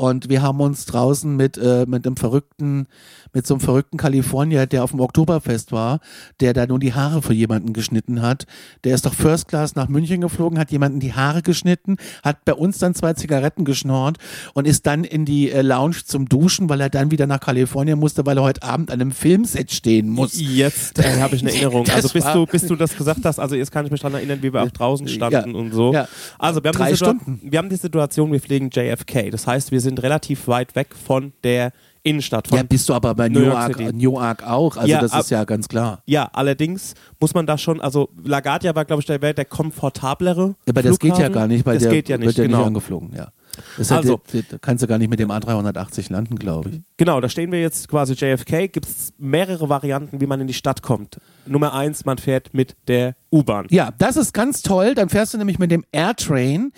Und 0.00 0.30
wir 0.30 0.40
haben 0.40 0.60
uns 0.60 0.86
draußen 0.86 1.36
mit, 1.36 1.58
äh, 1.58 1.84
mit 1.86 2.06
einem 2.06 2.16
verrückten, 2.16 2.86
mit 3.34 3.46
so 3.46 3.52
einem 3.52 3.60
verrückten 3.60 3.98
Kalifornier, 3.98 4.64
der 4.64 4.82
auf 4.82 4.92
dem 4.92 5.00
Oktoberfest 5.00 5.72
war, 5.72 6.00
der 6.40 6.54
da 6.54 6.66
nur 6.66 6.78
die 6.78 6.94
Haare 6.94 7.20
für 7.20 7.34
jemanden 7.34 7.74
geschnitten 7.74 8.22
hat. 8.22 8.46
Der 8.84 8.94
ist 8.94 9.04
doch 9.04 9.12
First 9.12 9.48
Class 9.48 9.74
nach 9.74 9.88
München 9.88 10.22
geflogen, 10.22 10.58
hat 10.58 10.70
jemanden 10.70 11.00
die 11.00 11.12
Haare 11.12 11.42
geschnitten, 11.42 11.98
hat 12.24 12.46
bei 12.46 12.54
uns 12.54 12.78
dann 12.78 12.94
zwei 12.94 13.12
Zigaretten 13.12 13.66
geschnorrt 13.66 14.16
und 14.54 14.66
ist 14.66 14.86
dann 14.86 15.04
in 15.04 15.26
die 15.26 15.50
äh, 15.50 15.60
Lounge 15.60 15.96
zum 16.06 16.30
Duschen, 16.30 16.70
weil 16.70 16.80
er 16.80 16.88
dann 16.88 17.10
wieder 17.10 17.26
nach 17.26 17.40
Kalifornien 17.40 17.98
musste, 17.98 18.24
weil 18.24 18.38
er 18.38 18.42
heute 18.42 18.62
Abend 18.62 18.90
an 18.90 19.02
einem 19.02 19.10
Filmset 19.12 19.70
stehen 19.70 20.08
muss. 20.08 20.40
Jetzt 20.40 20.98
äh, 20.98 21.20
habe 21.20 21.36
ich 21.36 21.42
eine 21.42 21.50
Erinnerung. 21.54 21.86
Also 21.90 22.08
bis 22.08 22.24
du, 22.24 22.46
bis 22.46 22.66
du 22.66 22.74
das 22.74 22.96
gesagt 22.96 23.20
hast, 23.24 23.38
also 23.38 23.54
jetzt 23.54 23.70
kann 23.70 23.84
ich 23.84 23.92
mich 23.92 24.00
daran 24.00 24.14
erinnern, 24.14 24.38
wie 24.40 24.50
wir 24.50 24.62
auch 24.62 24.70
draußen 24.70 25.06
standen 25.08 25.50
Ja. 25.50 25.58
und 25.60 25.72
so. 25.74 25.92
Ja. 25.92 26.08
Also 26.38 26.64
wir 26.64 26.68
haben, 26.70 26.78
Drei 26.78 26.96
Stunden. 26.96 27.38
wir 27.42 27.58
haben 27.58 27.68
die 27.68 27.76
Situation, 27.76 28.32
wir 28.32 28.40
fliegen 28.40 28.70
JFK. 28.72 29.30
Das 29.30 29.46
heißt, 29.46 29.70
wir 29.70 29.80
sind 29.82 29.89
relativ 29.98 30.46
weit 30.48 30.74
weg 30.76 30.88
von 30.94 31.32
der 31.44 31.72
Innenstadt. 32.02 32.48
Von 32.48 32.56
Ja, 32.56 32.64
bist 32.64 32.88
du 32.88 32.94
aber 32.94 33.14
bei 33.14 33.28
New 33.28 33.40
York 33.40 33.78
Newark. 33.78 33.94
Newark 33.94 34.46
auch. 34.46 34.76
Also 34.76 34.88
Ja, 34.88 35.00
das 35.00 35.12
ab- 35.12 35.20
ist 35.20 35.30
ja 35.30 35.44
ganz 35.44 35.68
klar. 35.68 36.02
Ja, 36.06 36.30
allerdings 36.32 36.94
muss 37.20 37.34
man 37.34 37.46
da 37.46 37.58
schon, 37.58 37.80
also 37.80 38.08
LaGuardia 38.24 38.74
war, 38.74 38.84
glaube 38.86 39.00
ich, 39.02 39.06
der, 39.06 39.18
der 39.18 39.44
komfortablere. 39.44 40.54
Aber 40.68 40.82
das 40.82 40.98
geht 40.98 41.10
ja 41.10 41.14
Flughafen. 41.16 41.32
gar 41.34 41.46
nicht, 41.46 41.66
weil 41.66 41.74
das 41.74 41.82
der 41.84 41.92
geht 41.92 42.08
ja 42.08 42.16
nicht, 42.16 42.26
wird 42.28 42.38
ja 42.38 42.44
genau. 42.44 42.58
nicht 42.58 42.66
angeflogen. 42.68 43.10
Ja. 43.14 43.28
Das 43.76 43.90
also, 43.92 44.20
Also- 44.24 44.42
da 44.50 44.58
kannst 44.58 44.82
du 44.82 44.86
gar 44.86 44.98
nicht 44.98 45.10
mit 45.10 45.18
dem 45.18 45.30
A380 45.30 46.10
landen, 46.12 46.36
glaube 46.36 46.70
ich. 46.70 46.80
Genau, 46.96 47.20
da 47.20 47.28
stehen 47.28 47.52
wir 47.52 47.60
jetzt 47.60 47.88
quasi 47.88 48.14
JFK. 48.14 48.68
Gibt 48.68 48.86
es 48.86 49.12
mehrere 49.18 49.68
Varianten, 49.68 50.20
wie 50.20 50.26
man 50.26 50.40
in 50.40 50.46
die 50.46 50.54
Stadt 50.54 50.82
kommt. 50.82 51.20
Nummer 51.46 51.74
eins, 51.74 52.04
man 52.04 52.18
fährt 52.18 52.54
mit 52.54 52.76
der 52.88 53.16
U-Bahn. 53.32 53.66
Ja, 53.70 53.92
das 53.98 54.16
ist 54.16 54.32
ganz 54.32 54.62
toll. 54.62 54.94
Dann 54.94 55.08
fährst 55.08 55.34
du 55.34 55.38
nämlich 55.38 55.58
mit 55.58 55.70
dem 55.70 55.84
Airtrain. 55.92 56.72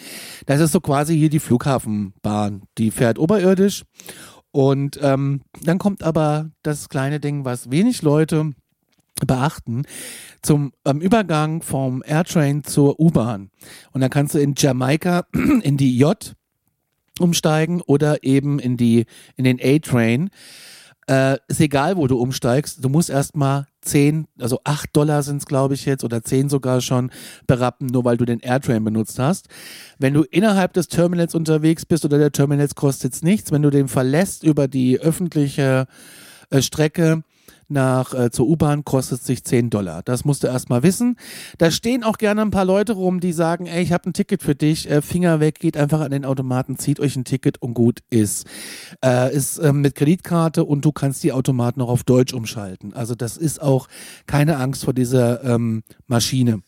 Das 0.47 0.61
ist 0.61 0.73
so 0.73 0.81
quasi 0.81 1.17
hier 1.17 1.31
die 1.31 1.41
Flughafenbahn. 1.41 2.62
Die 2.79 2.91
fährt 2.91 3.19
oberirdisch. 3.19 3.85
Und 4.50 4.99
ähm, 5.02 5.43
dann 5.62 5.79
kommt 5.79 6.02
aber 6.02 6.50
das 6.62 6.88
kleine 6.88 7.21
Ding, 7.21 7.45
was 7.45 7.71
wenig 7.71 8.02
Leute 8.02 8.52
beachten, 9.26 9.83
zum 10.43 10.73
ähm, 10.85 11.00
Übergang 11.00 11.62
vom 11.62 12.02
Airtrain 12.05 12.64
zur 12.64 12.99
U-Bahn. 13.00 13.50
Und 13.93 14.00
dann 14.00 14.11
kannst 14.11 14.35
du 14.35 14.38
in 14.38 14.55
Jamaika 14.57 15.26
in 15.62 15.76
die 15.76 15.97
J 15.97 16.35
umsteigen 17.19 17.81
oder 17.83 18.23
eben 18.25 18.59
in 18.59 18.76
die 18.76 19.07
in 19.37 19.45
den 19.45 19.59
A-Train. 19.62 20.31
Äh, 21.09 21.38
ist 21.49 21.61
egal, 21.61 21.97
wo 21.97 22.07
du 22.07 22.16
umsteigst. 22.16 22.83
Du 22.83 22.88
musst 22.88 23.11
erstmal 23.11 23.66
10, 23.81 24.28
also 24.40 24.61
8 24.62 24.97
Dollar 24.97 25.25
sind 25.25 25.38
es, 25.38 25.47
glaube 25.47 25.75
ich, 25.75 25.85
jetzt, 25.85 26.04
oder 26.04 26.23
10 26.23 26.49
sogar 26.49 26.81
schon 26.81 27.11
berappen, 27.49 27.88
nur 27.88 28.04
weil 28.04 28.16
du 28.16 28.25
den 28.25 28.38
Airtrain 28.38 28.85
benutzt 28.85 29.19
hast. 29.19 29.49
Wenn 29.99 30.14
du 30.14 30.23
innerhalb 30.23 30.75
des 30.75 30.87
Terminals 30.87 31.35
unterwegs 31.35 31.85
bist 31.85 32.04
oder 32.04 32.19
der 32.19 32.31
Terminals 32.31 32.76
kostet 32.76 33.21
nichts. 33.25 33.50
Wenn 33.50 33.62
du 33.62 33.71
den 33.71 33.88
verlässt 33.88 34.45
über 34.45 34.69
die 34.69 35.00
öffentliche 35.00 35.87
äh, 36.50 36.62
Strecke 36.62 37.25
nach 37.73 38.14
äh, 38.14 38.31
zur 38.31 38.47
U-Bahn 38.49 38.85
kostet 38.85 39.23
sich 39.23 39.45
10 39.45 39.71
Dollar. 39.71 40.02
Das 40.02 40.25
musst 40.25 40.43
du 40.43 40.47
erstmal 40.47 40.83
wissen. 40.83 41.17
Da 41.59 41.71
stehen 41.71 42.05
auch 42.05 42.19
gerne 42.19 42.43
ein 42.43 42.50
paar 42.50 42.64
Leute 42.64 42.93
rum, 42.93 43.21
die 43.21 43.33
sagen, 43.33 43.67
ey, 43.67 43.83
ich 43.83 43.93
habe 43.93 44.11
ein 44.11 44.12
Ticket 44.12 44.43
für 44.43 44.55
dich, 44.55 44.91
äh, 44.91 45.02
Finger 45.02 45.41
weg, 45.41 45.59
geht 45.59 45.76
einfach 45.76 46.00
an 46.00 46.11
den 46.11 46.25
Automaten, 46.25 46.79
zieht 46.79 47.00
euch 47.00 47.17
ein 47.17 47.25
Ticket 47.25 47.61
und 47.61 47.75
gut 47.75 48.00
ist. 48.11 48.47
Äh, 49.05 49.35
ist 49.35 49.59
ähm, 49.59 49.81
mit 49.81 49.95
Kreditkarte 49.95 50.64
und 50.64 50.85
du 50.85 50.93
kannst 50.93 51.25
die 51.25 51.33
Automaten 51.33 51.81
auch 51.81 51.88
auf 51.88 52.05
Deutsch 52.05 52.33
umschalten. 52.33 52.93
Also 52.95 53.14
das 53.14 53.37
ist 53.37 53.61
auch 53.61 53.88
keine 54.26 54.59
Angst 54.59 54.85
vor 54.85 54.95
dieser 54.95 55.43
ähm, 55.45 55.83
Maschine. 56.07 56.62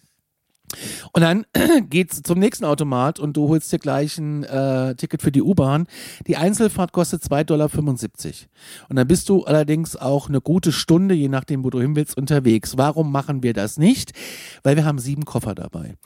Und 1.13 1.23
dann 1.23 1.47
geht's 1.91 2.23
zum 2.23 2.39
nächsten 2.39 2.65
Automat 2.65 3.19
und 3.19 3.37
du 3.37 3.49
holst 3.49 3.73
dir 3.73 3.79
gleich 3.79 4.19
ein 4.19 4.45
äh, 4.45 4.95
Ticket 4.95 5.23
für 5.23 5.33
die 5.33 5.43
U-Bahn. 5.43 5.87
Die 6.27 6.37
Einzelfahrt 6.37 6.93
kostet 6.93 7.23
2,75 7.23 7.45
Dollar. 7.45 7.71
Und 8.89 8.97
dann 8.97 9.09
bist 9.09 9.29
du 9.29 9.45
allerdings 9.45 9.97
auch 9.97 10.29
eine 10.29 10.41
gute 10.41 10.73
Stunde, 10.73 11.15
je 11.15 11.29
nachdem, 11.29 11.65
wo 11.65 11.71
du 11.71 11.81
hin 11.81 11.97
willst, 11.97 12.17
unterwegs. 12.17 12.77
Warum 12.77 13.13
machen 13.13 13.43
wir 13.43 13.53
das 13.53 13.79
nicht? 13.79 14.13
Weil 14.63 14.77
wir 14.77 14.85
haben 14.85 14.99
sieben 14.99 15.25
Koffer 15.25 15.55
dabei. 15.55 15.97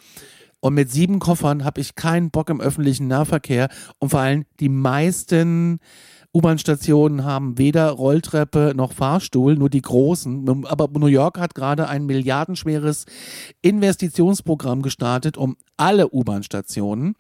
Und 0.61 0.75
mit 0.75 0.91
sieben 0.91 1.21
Koffern 1.21 1.65
habe 1.65 1.81
ich 1.81 1.95
keinen 1.95 2.31
Bock 2.31 2.51
im 2.51 2.61
öffentlichen 2.61 3.07
Nahverkehr 3.07 3.69
und 3.99 4.11
vor 4.11 4.21
allem 4.21 4.45
die 4.59 4.69
meisten 4.69 5.79
U-Bahn-Stationen 6.35 7.25
haben 7.25 7.57
weder 7.59 7.91
Rolltreppe 7.91 8.73
noch 8.77 8.93
Fahrstuhl, 8.93 9.57
nur 9.57 9.71
die 9.71 9.83
großen. 9.83 10.67
Aber 10.67 10.89
New 10.99 11.07
York 11.07 11.39
hat 11.39 11.55
gerade 11.55 11.89
ein 11.89 12.07
milliardenschweres 12.07 13.07
Investitionsprogramm 13.63 14.83
gestartet, 14.83 15.37
um 15.37 15.57
alle 15.77 16.11
U-Bahn-Stationen 16.13 17.15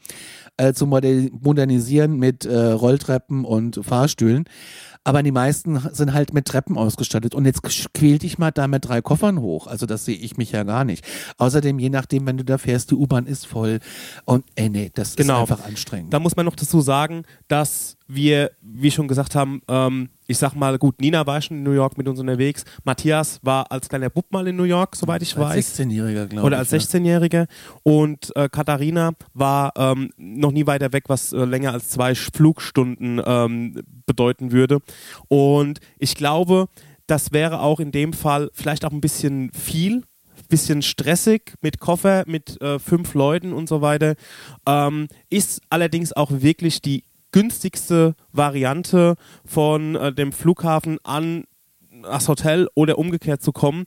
äh, 0.56 0.72
zu 0.72 0.86
modernisieren 0.86 2.18
mit 2.18 2.44
äh, 2.44 2.56
Rolltreppen 2.72 3.44
und 3.44 3.80
Fahrstühlen 3.82 4.44
aber 5.08 5.22
die 5.22 5.32
meisten 5.32 5.80
sind 5.92 6.12
halt 6.12 6.34
mit 6.34 6.44
Treppen 6.44 6.76
ausgestattet. 6.76 7.34
Und 7.34 7.46
jetzt 7.46 7.62
quäl 7.94 8.18
dich 8.18 8.36
mal 8.36 8.50
da 8.50 8.68
mit 8.68 8.86
drei 8.86 9.00
Koffern 9.00 9.40
hoch. 9.40 9.66
Also 9.66 9.86
das 9.86 10.04
sehe 10.04 10.16
ich 10.16 10.36
mich 10.36 10.52
ja 10.52 10.64
gar 10.64 10.84
nicht. 10.84 11.02
Außerdem, 11.38 11.78
je 11.78 11.88
nachdem, 11.88 12.26
wenn 12.26 12.36
du 12.36 12.44
da 12.44 12.58
fährst, 12.58 12.90
die 12.90 12.94
U-Bahn 12.94 13.24
ist 13.24 13.46
voll. 13.46 13.78
Und 14.26 14.44
ey, 14.54 14.68
nee, 14.68 14.90
das 14.92 15.16
genau. 15.16 15.44
ist 15.44 15.50
einfach 15.50 15.66
anstrengend. 15.66 16.12
Da 16.12 16.18
muss 16.18 16.36
man 16.36 16.44
noch 16.44 16.56
dazu 16.56 16.82
sagen, 16.82 17.22
dass 17.48 17.96
wir, 18.08 18.50
wie 18.62 18.90
schon 18.90 19.06
gesagt 19.06 19.34
haben, 19.34 19.60
ähm, 19.68 20.08
ich 20.26 20.38
sag 20.38 20.54
mal, 20.54 20.78
gut, 20.78 21.00
Nina 21.00 21.26
war 21.26 21.40
schon 21.40 21.58
in 21.58 21.62
New 21.62 21.72
York 21.72 21.96
mit 21.98 22.08
uns 22.08 22.18
unterwegs. 22.18 22.64
Matthias 22.84 23.38
war 23.42 23.70
als 23.70 23.88
kleiner 23.88 24.10
Bub 24.10 24.26
mal 24.30 24.46
in 24.48 24.56
New 24.56 24.64
York, 24.64 24.96
soweit 24.96 25.22
ich 25.22 25.36
als 25.36 25.44
weiß. 25.44 25.56
Als 25.56 25.78
16-Jähriger, 25.78 26.26
glaube 26.26 26.36
ich. 26.36 26.42
Oder 26.42 26.58
als 26.58 26.72
16-Jährige. 26.72 27.46
Und 27.82 28.34
äh, 28.34 28.48
Katharina 28.48 29.12
war 29.34 29.72
ähm, 29.76 30.10
noch 30.16 30.52
nie 30.52 30.66
weiter 30.66 30.92
weg, 30.92 31.04
was 31.08 31.32
äh, 31.32 31.44
länger 31.44 31.72
als 31.72 31.90
zwei 31.90 32.14
Flugstunden 32.14 33.20
ähm, 33.24 33.82
bedeuten 34.06 34.52
würde. 34.52 34.80
Und 35.28 35.80
ich 35.98 36.14
glaube, 36.14 36.68
das 37.06 37.32
wäre 37.32 37.60
auch 37.60 37.80
in 37.80 37.92
dem 37.92 38.12
Fall 38.12 38.50
vielleicht 38.52 38.84
auch 38.84 38.92
ein 38.92 39.00
bisschen 39.00 39.50
viel, 39.52 40.02
bisschen 40.48 40.82
stressig 40.82 41.54
mit 41.60 41.78
Koffer, 41.78 42.24
mit 42.26 42.60
äh, 42.60 42.78
fünf 42.78 43.14
Leuten 43.14 43.52
und 43.52 43.68
so 43.68 43.80
weiter. 43.80 44.14
Ähm, 44.66 45.08
ist 45.30 45.60
allerdings 45.70 46.12
auch 46.12 46.30
wirklich 46.30 46.80
die 46.80 47.04
günstigste 47.32 48.14
Variante 48.32 49.16
von 49.44 49.94
äh, 49.94 50.12
dem 50.12 50.32
Flughafen 50.32 50.98
an 51.04 51.44
das 52.02 52.28
Hotel 52.28 52.68
oder 52.74 52.98
umgekehrt 52.98 53.42
zu 53.42 53.52
kommen. 53.52 53.84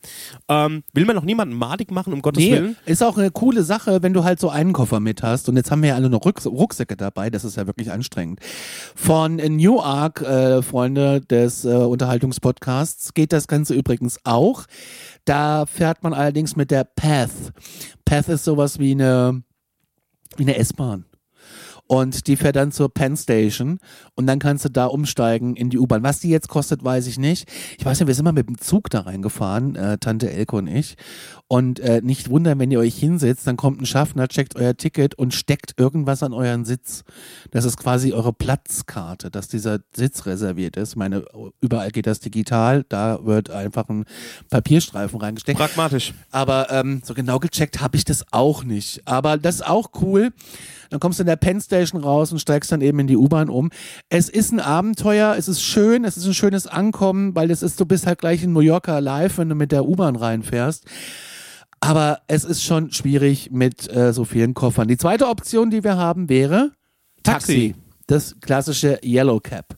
Ähm, 0.48 0.84
will 0.94 1.06
man 1.06 1.16
noch 1.16 1.24
niemanden 1.24 1.56
madig 1.56 1.92
machen, 1.92 2.14
um 2.14 2.22
Gottes 2.22 2.44
nee, 2.44 2.52
Willen? 2.52 2.78
Ist 2.86 3.04
auch 3.04 3.18
eine 3.18 3.32
coole 3.32 3.64
Sache, 3.64 4.02
wenn 4.04 4.14
du 4.14 4.24
halt 4.24 4.40
so 4.40 4.50
einen 4.50 4.74
Koffer 4.74 5.00
mit 5.00 5.24
hast. 5.24 5.50
Und 5.50 5.58
jetzt 5.58 5.72
haben 5.72 5.82
wir 5.82 5.90
ja 5.90 5.96
alle 5.96 6.10
noch 6.10 6.26
Rucks 6.26 6.46
Rucksäcke 6.46 6.96
dabei. 6.98 7.30
Das 7.30 7.44
ist 7.44 7.58
ja 7.58 7.68
wirklich 7.68 7.92
anstrengend. 7.92 8.40
Von 8.96 9.36
Newark, 9.36 10.22
äh, 10.22 10.62
Freunde 10.62 11.22
des 11.22 11.66
äh, 11.66 11.70
Unterhaltungspodcasts, 11.70 13.14
geht 13.14 13.34
das 13.34 13.48
Ganze 13.48 13.74
übrigens 13.74 14.20
auch. 14.24 14.66
Da 15.26 15.66
fährt 15.66 16.04
man 16.04 16.14
allerdings 16.14 16.56
mit 16.56 16.72
der 16.72 16.84
Path. 16.84 17.32
Path 18.06 18.30
ist 18.30 18.44
sowas 18.44 18.80
wie 18.80 18.92
eine, 18.92 19.44
wie 20.38 20.44
eine 20.44 20.58
S-Bahn 20.58 21.06
und 21.92 22.28
die 22.28 22.38
fährt 22.38 22.56
dann 22.56 22.72
zur 22.72 22.88
Penn 22.88 23.18
Station 23.18 23.80
und 24.16 24.26
dann 24.26 24.40
kannst 24.40 24.64
du 24.64 24.70
da 24.70 24.86
umsteigen 24.86 25.58
in 25.58 25.70
die 25.70 25.78
U-Bahn. 25.78 26.04
Was 26.04 26.22
die 26.22 26.30
jetzt 26.30 26.48
kostet, 26.48 26.86
weiß 26.86 27.06
ich 27.08 27.20
nicht. 27.20 27.50
Ich 27.78 27.84
weiß 27.84 28.00
nicht, 28.00 28.08
wir 28.08 28.16
sind 28.16 28.24
mal 28.24 28.32
mit 28.32 28.48
dem 28.48 28.58
Zug 28.58 28.90
da 28.90 29.02
reingefahren, 29.02 29.76
äh, 29.76 29.98
Tante 29.98 30.32
Elke 30.32 30.56
und 30.56 30.68
ich. 30.68 30.96
Und 31.50 31.82
äh, 31.82 32.00
nicht 32.02 32.30
wundern, 32.30 32.60
wenn 32.60 32.72
ihr 32.72 32.80
euch 32.80 32.98
hinsetzt, 32.98 33.46
dann 33.46 33.58
kommt 33.58 33.82
ein 33.82 33.86
Schaffner, 33.86 34.30
checkt 34.30 34.56
euer 34.56 34.78
Ticket 34.78 35.16
und 35.16 35.34
steckt 35.34 35.74
irgendwas 35.78 36.24
an 36.24 36.32
euren 36.32 36.64
Sitz. 36.64 37.04
Das 37.52 37.66
ist 37.66 37.76
quasi 37.76 38.14
eure 38.14 38.32
Platzkarte, 38.32 39.30
dass 39.30 39.50
dieser 39.50 39.80
Sitz 39.94 40.26
reserviert 40.26 40.78
ist. 40.78 40.92
Ich 40.92 40.96
meine, 40.96 41.26
überall 41.60 41.92
geht 41.92 42.08
das 42.08 42.22
digital, 42.22 42.86
da 42.88 43.26
wird 43.26 43.50
einfach 43.50 43.90
ein 43.90 44.06
Papierstreifen 44.50 45.20
reingesteckt. 45.20 45.60
Pragmatisch. 45.60 46.14
Aber 46.32 46.72
ähm, 46.72 47.02
so 47.04 47.14
genau 47.14 47.40
gecheckt 47.40 47.82
habe 47.82 47.98
ich 47.98 48.06
das 48.06 48.24
auch 48.32 48.64
nicht. 48.64 49.06
Aber 49.06 49.38
das 49.38 49.56
ist 49.56 49.68
auch 49.68 49.90
cool. 50.02 50.32
Dann 50.92 51.00
kommst 51.00 51.20
du 51.20 51.24
in 51.24 51.28
der 51.28 51.38
Penn 51.38 51.60
Station 51.62 52.04
raus 52.04 52.34
und 52.34 52.40
steigst 52.40 52.72
dann 52.72 52.82
eben 52.82 53.00
in 53.00 53.08
die 53.08 53.16
U-Bahn 53.16 53.50
um. 53.50 53.72
Es 54.10 54.28
ist 54.28 54.52
ein 54.52 54.60
Abenteuer, 54.60 55.36
es 55.38 55.48
ist 55.48 55.62
schön, 55.62 56.04
es 56.04 56.18
ist 56.18 56.26
ein 56.26 56.34
schönes 56.34 56.68
Ankommen, 56.68 57.34
weil 57.34 57.50
es 57.50 57.64
ist, 57.64 57.80
du 57.80 57.86
bist 57.86 58.06
halt 58.06 58.20
gleich 58.20 58.44
in 58.44 58.52
New 58.52 58.60
Yorker 58.60 59.00
live, 59.00 59.38
wenn 59.38 59.48
du 59.48 59.56
mit 59.56 59.72
der 59.72 59.86
U-Bahn 59.86 60.18
reinfährst. 60.18 60.86
Aber 61.80 62.20
es 62.28 62.44
ist 62.44 62.64
schon 62.64 62.92
schwierig 62.92 63.52
mit 63.52 63.90
äh, 63.96 64.12
so 64.12 64.26
vielen 64.26 64.54
Koffern. 64.54 64.90
Die 64.90 64.98
zweite 64.98 65.30
Option, 65.30 65.72
die 65.72 65.84
wir 65.84 65.96
haben, 65.96 66.28
wäre 66.28 66.72
Taxi. 67.24 67.74
Taxi. 67.74 67.76
Das 68.08 68.36
klassische 68.42 69.00
Yellow 69.02 69.40
Cab. 69.40 69.78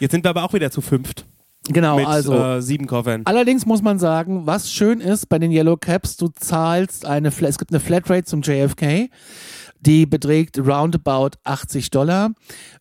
Jetzt 0.00 0.10
sind 0.10 0.24
wir 0.24 0.30
aber 0.30 0.42
auch 0.42 0.52
wieder 0.52 0.72
zu 0.72 0.80
fünft. 0.80 1.24
Genau, 1.68 1.96
mit, 1.96 2.06
also 2.08 2.34
äh, 2.34 2.60
sieben 2.60 2.88
Koffern. 2.88 3.22
Allerdings 3.24 3.64
muss 3.64 3.82
man 3.82 4.00
sagen, 4.00 4.46
was 4.46 4.72
schön 4.72 5.00
ist 5.00 5.28
bei 5.28 5.38
den 5.38 5.52
Yellow 5.52 5.76
Caps, 5.76 6.16
du 6.16 6.28
zahlst 6.28 7.06
eine, 7.06 7.28
es 7.28 7.58
gibt 7.58 7.70
eine 7.70 7.78
Flatrate 7.78 8.24
zum 8.24 8.42
JFK. 8.42 9.08
Die 9.84 10.06
beträgt 10.06 10.58
roundabout 10.58 11.30
80 11.42 11.90
Dollar. 11.90 12.30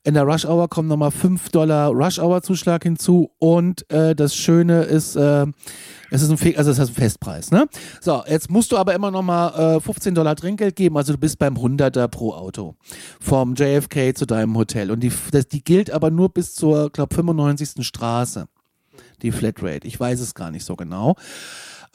In 0.03 0.13
der 0.13 0.24
Rush 0.24 0.46
Hour 0.46 0.70
kommen 0.70 0.88
nochmal 0.88 1.12
5 1.12 1.50
Dollar 1.50 1.89
Rush 1.89 2.20
Hour 2.20 2.43
Zuschlag 2.43 2.84
hinzu. 2.84 3.31
Und 3.39 3.89
äh, 3.91 4.15
das 4.15 4.36
Schöne 4.36 4.84
ist, 4.84 5.15
äh, 5.15 5.48
es 6.12 6.22
ist 6.22 6.29
ein, 6.29 6.38
Fe 6.38 6.55
also 6.58 6.70
das 6.70 6.79
heißt 6.79 6.91
ein 6.91 6.96
Festpreis. 6.96 7.51
Ne? 7.51 7.67
So, 8.01 8.24
jetzt 8.27 8.51
musst 8.51 8.72
du 8.72 8.77
aber 8.77 8.93
immer 8.93 9.10
nochmal 9.10 9.77
äh, 9.77 9.79
15 9.79 10.13
Dollar 10.13 10.36
Trinkgeld 10.36 10.75
geben. 10.75 10.96
Also 10.96 11.13
du 11.13 11.20
bist 11.20 11.39
beim 11.39 11.55
100er 11.55 12.08
pro 12.08 12.34
Auto. 12.34 12.75
Vom 13.20 13.55
JFK 13.55 14.15
zu 14.15 14.25
deinem 14.25 14.55
Hotel. 14.55 14.91
Und 14.91 15.00
die, 15.00 15.12
das, 15.31 15.48
die 15.48 15.63
gilt 15.63 15.89
aber 15.89 16.12
nur 16.12 16.29
bis 16.29 16.53
zur, 16.53 16.91
glaube 16.91 17.15
95. 17.15 17.84
Straße. 17.86 18.46
Die 19.24 19.31
Flatrate. 19.31 19.88
Ich 19.88 20.00
weiß 20.00 20.20
es 20.20 20.36
gar 20.36 20.51
nicht 20.51 20.65
so 20.65 20.75
genau. 20.75 21.15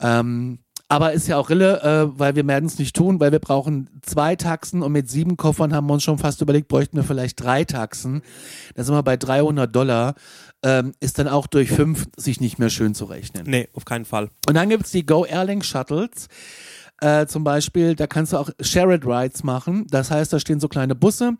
Ähm, 0.01 0.59
aber 0.89 1.13
ist 1.13 1.27
ja 1.27 1.37
auch 1.37 1.49
Rille, 1.49 1.81
äh, 1.81 2.19
weil 2.19 2.35
wir 2.35 2.47
werden 2.47 2.65
es 2.65 2.79
nicht 2.79 2.95
tun, 2.95 3.19
weil 3.19 3.31
wir 3.31 3.39
brauchen 3.39 3.89
zwei 4.01 4.35
Taxen 4.35 4.81
und 4.81 4.91
mit 4.93 5.09
sieben 5.09 5.35
Koffern 5.35 5.73
haben 5.73 5.87
wir 5.87 5.93
uns 5.93 6.03
schon 6.03 6.17
fast 6.17 6.41
überlegt, 6.41 6.69
bräuchten 6.69 6.95
wir 6.95 7.03
vielleicht 7.03 7.41
drei 7.41 7.65
Taxen. 7.65 8.21
Da 8.75 8.83
sind 8.83 8.95
wir 8.95 9.03
bei 9.03 9.17
300 9.17 9.73
Dollar. 9.75 10.15
Ähm, 10.63 10.93
ist 10.99 11.19
dann 11.19 11.27
auch 11.27 11.45
durch 11.45 11.69
fünf 11.69 12.07
sich 12.17 12.41
nicht 12.41 12.57
mehr 12.57 12.69
schön 12.69 12.95
zu 12.95 13.05
rechnen. 13.05 13.43
Nee, 13.45 13.69
auf 13.73 13.85
keinen 13.85 14.05
Fall. 14.05 14.29
Und 14.47 14.55
dann 14.55 14.69
gibt 14.69 14.85
es 14.85 14.91
die 14.91 15.05
Go 15.05 15.23
Airlink 15.23 15.63
Shuttles. 15.63 16.29
Äh, 16.99 17.27
zum 17.27 17.43
Beispiel, 17.43 17.95
da 17.95 18.07
kannst 18.07 18.33
du 18.33 18.37
auch 18.37 18.49
Shared 18.59 19.05
Rides 19.05 19.43
machen. 19.43 19.85
Das 19.89 20.09
heißt, 20.09 20.33
da 20.33 20.39
stehen 20.39 20.59
so 20.59 20.67
kleine 20.67 20.95
Busse, 20.95 21.33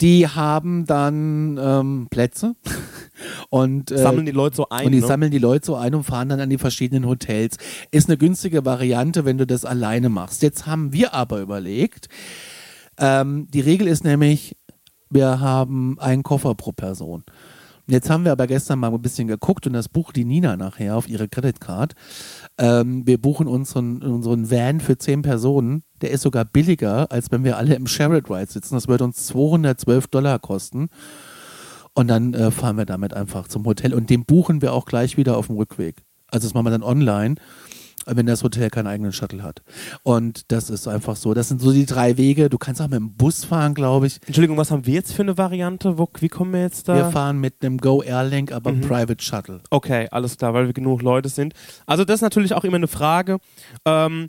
die 0.00 0.26
haben 0.26 0.86
dann 0.86 1.58
ähm, 1.62 2.08
Plätze 2.10 2.56
und 3.48 3.92
äh, 3.92 3.98
sammeln 3.98 4.26
die 4.26 4.32
Leute 4.32 4.56
so 4.56 4.68
ein. 4.70 4.86
Und 4.86 4.92
die 4.92 5.00
ne? 5.00 5.06
sammeln 5.06 5.30
die 5.30 5.38
Leute 5.38 5.66
so 5.66 5.76
ein 5.76 5.94
und 5.94 6.02
fahren 6.02 6.28
dann 6.28 6.40
an 6.40 6.50
die 6.50 6.58
verschiedenen 6.58 7.06
Hotels. 7.06 7.58
Ist 7.92 8.08
eine 8.08 8.18
günstige 8.18 8.64
Variante, 8.64 9.24
wenn 9.24 9.38
du 9.38 9.46
das 9.46 9.64
alleine 9.64 10.08
machst. 10.08 10.42
Jetzt 10.42 10.66
haben 10.66 10.92
wir 10.92 11.14
aber 11.14 11.40
überlegt, 11.40 12.08
ähm, 12.98 13.46
die 13.52 13.60
Regel 13.60 13.86
ist 13.86 14.02
nämlich, 14.02 14.56
wir 15.10 15.38
haben 15.38 15.96
einen 16.00 16.24
Koffer 16.24 16.56
pro 16.56 16.72
Person. 16.72 17.22
Jetzt 17.86 18.08
haben 18.08 18.24
wir 18.24 18.32
aber 18.32 18.46
gestern 18.46 18.78
mal 18.78 18.92
ein 18.92 19.02
bisschen 19.02 19.28
geguckt 19.28 19.66
und 19.66 19.74
das 19.74 19.90
bucht 19.90 20.16
die 20.16 20.24
Nina 20.24 20.56
nachher 20.56 20.96
auf 20.96 21.08
ihre 21.08 21.28
Creditcard. 21.28 21.94
Ähm, 22.56 23.06
wir 23.06 23.20
buchen 23.20 23.46
unseren, 23.46 24.02
unseren 24.02 24.50
Van 24.50 24.80
für 24.80 24.96
zehn 24.96 25.20
Personen. 25.20 25.82
Der 26.00 26.10
ist 26.10 26.22
sogar 26.22 26.46
billiger, 26.46 27.12
als 27.12 27.30
wenn 27.30 27.44
wir 27.44 27.58
alle 27.58 27.74
im 27.74 27.86
Shared 27.86 28.30
Ride 28.30 28.50
sitzen. 28.50 28.74
Das 28.74 28.88
wird 28.88 29.02
uns 29.02 29.26
212 29.26 30.06
Dollar 30.06 30.38
kosten. 30.38 30.88
Und 31.94 32.08
dann 32.08 32.32
äh, 32.32 32.50
fahren 32.50 32.78
wir 32.78 32.86
damit 32.86 33.12
einfach 33.12 33.48
zum 33.48 33.64
Hotel 33.66 33.92
und 33.94 34.10
den 34.10 34.24
buchen 34.24 34.62
wir 34.62 34.72
auch 34.72 34.86
gleich 34.86 35.16
wieder 35.16 35.36
auf 35.36 35.46
dem 35.48 35.56
Rückweg. 35.56 36.02
Also 36.28 36.48
das 36.48 36.54
machen 36.54 36.66
wir 36.66 36.70
dann 36.70 36.82
online 36.82 37.36
wenn 38.06 38.26
das 38.26 38.42
Hotel 38.42 38.70
keinen 38.70 38.86
eigenen 38.86 39.12
Shuttle 39.12 39.42
hat. 39.42 39.62
Und 40.02 40.50
das 40.52 40.70
ist 40.70 40.88
einfach 40.88 41.16
so. 41.16 41.34
Das 41.34 41.48
sind 41.48 41.60
so 41.60 41.72
die 41.72 41.86
drei 41.86 42.16
Wege. 42.16 42.48
Du 42.48 42.58
kannst 42.58 42.80
auch 42.80 42.88
mit 42.88 42.98
dem 42.98 43.14
Bus 43.14 43.44
fahren, 43.44 43.74
glaube 43.74 44.06
ich. 44.06 44.20
Entschuldigung, 44.26 44.56
was 44.56 44.70
haben 44.70 44.86
wir 44.86 44.94
jetzt 44.94 45.12
für 45.12 45.22
eine 45.22 45.38
Variante? 45.38 45.98
Wo, 45.98 46.08
wie 46.18 46.28
kommen 46.28 46.52
wir 46.52 46.62
jetzt 46.62 46.88
da? 46.88 46.96
Wir 46.96 47.10
fahren 47.10 47.38
mit 47.38 47.64
einem 47.64 47.78
Go 47.78 48.02
Airlink, 48.02 48.52
aber 48.52 48.72
mhm. 48.72 48.82
Private 48.82 49.22
Shuttle. 49.22 49.60
Okay, 49.70 50.08
alles 50.10 50.36
klar, 50.36 50.54
weil 50.54 50.66
wir 50.66 50.72
genug 50.72 51.02
Leute 51.02 51.28
sind. 51.28 51.54
Also 51.86 52.04
das 52.04 52.16
ist 52.16 52.22
natürlich 52.22 52.54
auch 52.54 52.64
immer 52.64 52.76
eine 52.76 52.88
Frage. 52.88 53.38
Ähm, 53.84 54.28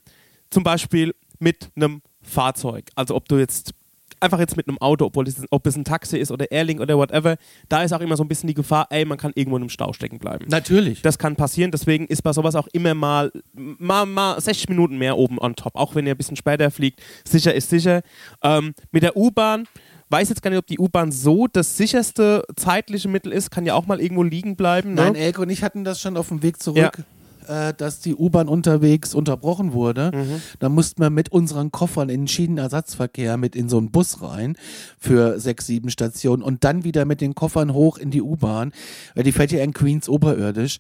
zum 0.49 0.63
Beispiel 0.63 1.13
mit 1.39 1.69
einem 1.75 2.01
Fahrzeug. 2.21 2.89
Also 2.95 3.15
ob 3.15 3.27
du 3.27 3.37
jetzt 3.37 3.73
einfach 4.19 4.39
jetzt 4.39 4.57
mit 4.57 4.67
einem 4.67 4.77
Auto, 4.79 5.05
obwohl 5.05 5.27
es, 5.27 5.43
ob 5.49 5.65
es 5.67 5.75
ein 5.75 5.83
Taxi 5.83 6.17
ist 6.17 6.31
oder 6.31 6.51
Airlink 6.51 6.79
oder 6.79 6.97
whatever, 6.97 7.37
da 7.69 7.83
ist 7.83 7.93
auch 7.93 7.99
immer 7.99 8.17
so 8.17 8.23
ein 8.23 8.27
bisschen 8.27 8.47
die 8.47 8.53
Gefahr, 8.53 8.87
ey, 8.89 9.05
man 9.05 9.17
kann 9.17 9.31
irgendwo 9.35 9.57
in 9.57 9.63
einem 9.63 9.69
Stau 9.69 9.93
stecken 9.93 10.19
bleiben. 10.19 10.45
Natürlich. 10.49 11.01
Das 11.01 11.17
kann 11.17 11.35
passieren, 11.35 11.71
deswegen 11.71 12.05
ist 12.07 12.21
bei 12.21 12.33
sowas 12.33 12.55
auch 12.55 12.67
immer 12.73 12.93
mal, 12.93 13.31
mal, 13.53 14.05
mal 14.05 14.39
60 14.39 14.69
Minuten 14.69 14.97
mehr 14.97 15.17
oben 15.17 15.39
on 15.39 15.55
top, 15.55 15.75
auch 15.75 15.95
wenn 15.95 16.05
ihr 16.05 16.13
ein 16.13 16.17
bisschen 16.17 16.37
später 16.37 16.71
fliegt. 16.71 17.01
Sicher 17.27 17.53
ist 17.53 17.69
sicher. 17.69 18.01
Ähm, 18.43 18.73
mit 18.91 19.03
der 19.03 19.17
U-Bahn 19.17 19.67
weiß 20.09 20.29
jetzt 20.29 20.41
gar 20.41 20.49
nicht, 20.51 20.59
ob 20.59 20.67
die 20.67 20.79
U-Bahn 20.79 21.11
so 21.11 21.47
das 21.47 21.77
sicherste 21.77 22.43
zeitliche 22.55 23.07
Mittel 23.07 23.31
ist, 23.31 23.49
kann 23.49 23.65
ja 23.65 23.73
auch 23.73 23.87
mal 23.87 23.99
irgendwo 23.99 24.23
liegen 24.23 24.55
bleiben. 24.55 24.93
Ne? 24.93 25.01
Nein, 25.01 25.15
Elke 25.15 25.41
und 25.41 25.49
ich 25.49 25.63
hatten 25.63 25.83
das 25.83 25.99
schon 25.99 26.15
auf 26.15 26.29
dem 26.29 26.43
Weg 26.43 26.61
zurück. 26.61 26.97
Ja 26.97 27.05
äh, 27.47 27.73
dass 27.73 27.99
die 27.99 28.15
U-Bahn 28.15 28.47
unterwegs 28.47 29.13
unterbrochen 29.13 29.73
wurde. 29.73 30.11
Mhm. 30.13 30.41
Da 30.59 30.69
mussten 30.69 31.01
wir 31.01 31.09
mit 31.09 31.29
unseren 31.29 31.71
Koffern 31.71 32.09
in 32.09 32.21
den 32.21 32.27
Schienenersatzverkehr 32.27 33.37
mit 33.37 33.55
in 33.55 33.69
so 33.69 33.77
einen 33.77 33.91
Bus 33.91 34.21
rein 34.21 34.57
für 34.99 35.39
sechs, 35.39 35.65
sieben 35.67 35.89
Stationen 35.89 36.43
und 36.43 36.63
dann 36.63 36.83
wieder 36.83 37.05
mit 37.05 37.21
den 37.21 37.35
Koffern 37.35 37.73
hoch 37.73 37.97
in 37.97 38.11
die 38.11 38.21
U-Bahn, 38.21 38.71
weil 39.13 39.23
die 39.23 39.31
fährt 39.31 39.51
ja 39.51 39.63
in 39.63 39.73
Queens 39.73 40.09
oberirdisch. 40.09 40.77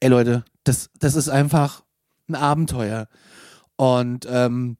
Ey 0.00 0.08
Leute, 0.08 0.44
das, 0.64 0.90
das 0.98 1.14
ist 1.14 1.28
einfach 1.28 1.82
ein 2.28 2.34
Abenteuer. 2.34 3.08
Und 3.76 4.26
ähm, 4.30 4.76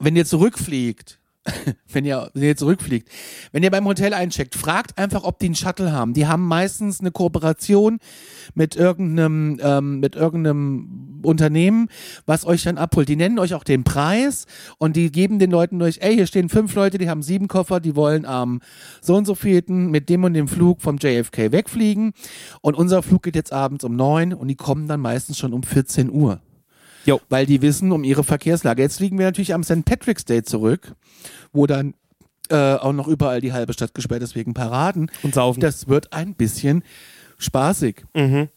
wenn 0.00 0.16
ihr 0.16 0.24
zurückfliegt, 0.24 1.20
wenn 1.92 2.04
ihr, 2.04 2.30
wenn 2.34 2.42
ihr 2.42 2.56
zurückfliegt, 2.56 3.08
wenn 3.50 3.62
ihr 3.62 3.70
beim 3.70 3.86
Hotel 3.86 4.14
eincheckt, 4.14 4.54
fragt 4.54 4.96
einfach, 4.96 5.24
ob 5.24 5.38
die 5.38 5.46
einen 5.46 5.54
Shuttle 5.56 5.92
haben. 5.92 6.14
Die 6.14 6.26
haben 6.26 6.46
meistens 6.46 7.00
eine 7.00 7.10
Kooperation 7.10 7.98
mit 8.54 8.76
irgendeinem, 8.76 9.58
ähm, 9.60 9.98
mit 9.98 10.14
irgendeinem 10.14 11.20
Unternehmen, 11.24 11.88
was 12.26 12.46
euch 12.46 12.62
dann 12.62 12.78
abholt. 12.78 13.08
Die 13.08 13.16
nennen 13.16 13.38
euch 13.38 13.54
auch 13.54 13.64
den 13.64 13.82
Preis 13.82 14.46
und 14.78 14.94
die 14.94 15.10
geben 15.10 15.38
den 15.38 15.50
Leuten 15.50 15.78
durch, 15.78 15.98
ey, 16.00 16.14
hier 16.14 16.26
stehen 16.26 16.48
fünf 16.48 16.74
Leute, 16.74 16.98
die 16.98 17.10
haben 17.10 17.22
sieben 17.22 17.48
Koffer, 17.48 17.80
die 17.80 17.96
wollen 17.96 18.24
am 18.24 18.60
so 19.00 19.16
und 19.16 19.24
so 19.24 19.34
vielten 19.34 19.90
mit 19.90 20.08
dem 20.08 20.22
und 20.24 20.34
dem 20.34 20.48
Flug 20.48 20.80
vom 20.80 20.98
JFK 20.98 21.50
wegfliegen 21.50 22.12
und 22.60 22.76
unser 22.76 23.02
Flug 23.02 23.24
geht 23.24 23.34
jetzt 23.34 23.52
abends 23.52 23.84
um 23.84 23.96
neun 23.96 24.32
und 24.32 24.48
die 24.48 24.56
kommen 24.56 24.86
dann 24.86 25.00
meistens 25.00 25.38
schon 25.38 25.52
um 25.52 25.62
14 25.62 26.10
Uhr. 26.10 26.40
Jo. 27.04 27.20
Weil 27.28 27.46
die 27.46 27.62
wissen 27.62 27.92
um 27.92 28.04
ihre 28.04 28.24
Verkehrslage. 28.24 28.82
Jetzt 28.82 28.98
fliegen 28.98 29.18
wir 29.18 29.26
natürlich 29.26 29.54
am 29.54 29.64
St. 29.64 29.84
Patrick's 29.84 30.24
Day 30.24 30.42
zurück, 30.42 30.94
wo 31.52 31.66
dann 31.66 31.94
äh, 32.48 32.74
auch 32.74 32.92
noch 32.92 33.08
überall 33.08 33.40
die 33.40 33.52
halbe 33.52 33.72
Stadt 33.72 33.94
gesperrt 33.94 34.22
ist 34.22 34.34
wegen 34.34 34.54
Paraden. 34.54 35.10
Und 35.22 35.34
saufen. 35.34 35.60
Das 35.60 35.88
wird 35.88 36.12
ein 36.12 36.34
bisschen 36.34 36.84
spaßig. 37.38 38.04
Mhm. 38.14 38.48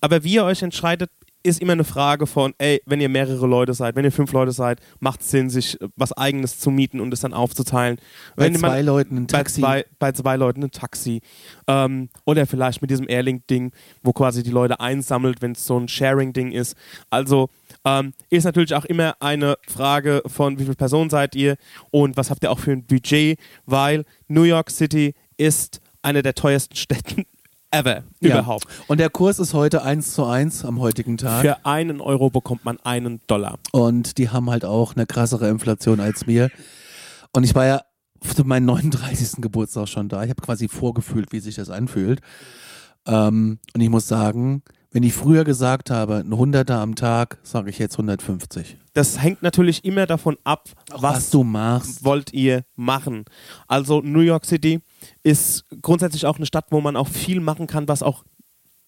Aber 0.00 0.24
wie 0.24 0.34
ihr 0.34 0.44
euch 0.44 0.62
entscheidet, 0.62 1.10
ist 1.44 1.60
immer 1.60 1.72
eine 1.72 1.84
Frage 1.84 2.26
von, 2.26 2.54
ey, 2.58 2.80
wenn 2.86 3.00
ihr 3.00 3.08
mehrere 3.08 3.46
Leute 3.46 3.74
seid, 3.74 3.96
wenn 3.96 4.04
ihr 4.04 4.12
fünf 4.12 4.32
Leute 4.32 4.52
seid, 4.52 4.80
macht 5.00 5.20
es 5.20 5.30
Sinn, 5.30 5.50
sich 5.50 5.80
äh, 5.80 5.88
was 5.96 6.12
Eigenes 6.12 6.58
zu 6.58 6.70
mieten 6.70 7.00
und 7.00 7.12
es 7.12 7.20
dann 7.20 7.34
aufzuteilen. 7.34 7.98
Bei 8.36 8.44
wenn 8.44 8.56
zwei 8.56 8.68
man, 8.68 8.86
Leuten 8.86 9.16
ein 9.16 9.26
bei 9.26 9.38
Taxi. 9.38 9.60
zwei, 9.60 9.84
bei 9.98 10.12
zwei 10.12 10.36
Leuten 10.36 10.62
ein 10.62 10.70
Taxi. 10.70 11.20
Ähm, 11.66 12.08
oder 12.24 12.46
vielleicht 12.46 12.82
mit 12.82 12.90
diesem 12.90 13.08
Airlink-Ding, 13.08 13.72
wo 14.02 14.12
quasi 14.12 14.42
die 14.42 14.50
Leute 14.50 14.80
einsammelt, 14.80 15.42
wenn 15.42 15.52
es 15.52 15.66
so 15.66 15.78
ein 15.78 15.88
Sharing-Ding 15.88 16.52
ist. 16.52 16.76
Also 17.10 17.48
ähm, 17.84 18.12
ist 18.30 18.44
natürlich 18.44 18.74
auch 18.74 18.84
immer 18.84 19.16
eine 19.20 19.56
Frage 19.68 20.22
von, 20.26 20.58
wie 20.58 20.64
viele 20.64 20.76
Personen 20.76 21.10
seid 21.10 21.34
ihr 21.34 21.56
und 21.90 22.16
was 22.16 22.30
habt 22.30 22.42
ihr 22.44 22.50
auch 22.50 22.58
für 22.58 22.72
ein 22.72 22.84
Budget, 22.84 23.38
weil 23.66 24.04
New 24.28 24.44
York 24.44 24.70
City 24.70 25.14
ist 25.36 25.80
eine 26.02 26.22
der 26.22 26.34
teuersten 26.34 26.76
Städten 26.76 27.24
ever 27.70 28.04
Ja. 28.20 28.34
überhaupt. 28.36 28.66
Und 28.86 28.98
der 29.00 29.10
Kurs 29.10 29.38
ist 29.38 29.54
heute 29.54 29.82
eins 29.82 30.14
zu 30.14 30.24
eins 30.24 30.64
am 30.64 30.78
heutigen 30.80 31.16
Tag. 31.16 31.40
Für 31.42 31.64
einen 31.66 32.00
Euro 32.00 32.30
bekommt 32.30 32.64
man 32.64 32.78
einen 32.80 33.20
Dollar. 33.26 33.58
Und 33.72 34.18
die 34.18 34.28
haben 34.30 34.50
halt 34.50 34.64
auch 34.64 34.94
eine 34.94 35.06
krassere 35.06 35.48
Inflation 35.48 35.98
als 36.00 36.26
wir. 36.26 36.50
Und 37.32 37.44
ich 37.44 37.54
war 37.54 37.66
ja 37.66 37.82
zu 38.34 38.44
meinem 38.44 38.66
39. 38.66 39.40
Geburtstag 39.40 39.88
schon 39.88 40.08
da. 40.08 40.22
Ich 40.22 40.30
habe 40.30 40.42
quasi 40.42 40.68
vorgefühlt, 40.68 41.32
wie 41.32 41.40
sich 41.40 41.56
das 41.56 41.70
anfühlt. 41.70 42.20
Ähm, 43.06 43.58
und 43.74 43.80
ich 43.80 43.88
muss 43.88 44.06
sagen, 44.06 44.62
wenn 44.92 45.02
ich 45.02 45.14
früher 45.14 45.44
gesagt 45.44 45.90
habe, 45.90 46.16
ein 46.16 46.36
Hunderter 46.36 46.78
am 46.78 46.94
Tag, 46.94 47.38
sage 47.42 47.70
ich 47.70 47.78
jetzt 47.78 47.94
150. 47.94 48.76
Das 48.92 49.20
hängt 49.22 49.42
natürlich 49.42 49.84
immer 49.84 50.06
davon 50.06 50.36
ab, 50.44 50.68
Was, 50.90 51.02
was 51.02 51.30
du 51.30 51.44
machst. 51.44 52.04
wollt 52.04 52.32
ihr 52.32 52.64
machen. 52.76 53.24
Also 53.66 54.02
New 54.02 54.20
York 54.20 54.44
City 54.44 54.80
ist 55.22 55.64
grundsätzlich 55.80 56.26
auch 56.26 56.36
eine 56.36 56.46
Stadt, 56.46 56.66
wo 56.70 56.80
man 56.80 56.96
auch 56.96 57.08
viel 57.08 57.40
machen 57.40 57.66
kann, 57.66 57.88
was 57.88 58.02
auch 58.02 58.24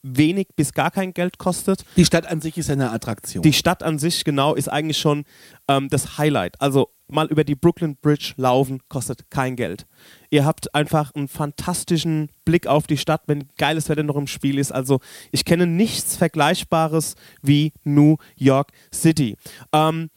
wenig 0.02 0.48
bis 0.54 0.74
gar 0.74 0.90
kein 0.90 1.14
Geld 1.14 1.38
kostet. 1.38 1.84
Die 1.96 2.04
Stadt 2.04 2.26
an 2.26 2.42
sich 2.42 2.58
ist 2.58 2.68
eine 2.68 2.90
Attraktion. 2.90 3.42
Die 3.42 3.54
Stadt 3.54 3.82
an 3.82 3.98
sich 3.98 4.24
genau 4.24 4.54
ist 4.54 4.68
eigentlich 4.68 4.98
schon 4.98 5.24
ähm, 5.68 5.88
das 5.88 6.18
Highlight. 6.18 6.60
Also 6.60 6.90
mal 7.08 7.26
über 7.26 7.44
die 7.44 7.54
Brooklyn 7.54 7.96
Bridge 7.96 8.34
laufen 8.36 8.80
kostet 8.88 9.30
kein 9.30 9.56
Geld. 9.56 9.86
Ihr 10.30 10.44
habt 10.44 10.74
einfach 10.74 11.14
einen 11.14 11.28
fantastischen 11.28 12.30
Blick 12.44 12.66
auf 12.66 12.86
die 12.86 12.96
Stadt, 12.96 13.22
wenn 13.26 13.48
geiles 13.56 13.88
Wetter 13.88 14.02
noch 14.02 14.16
im 14.16 14.26
Spiel 14.26 14.58
ist. 14.58 14.72
Also 14.72 15.00
ich 15.30 15.44
kenne 15.44 15.66
nichts 15.66 16.16
Vergleichbares 16.16 17.14
wie 17.42 17.72
New 17.84 18.16
York 18.36 18.72
City. 18.92 19.36
Ähm, 19.72 20.10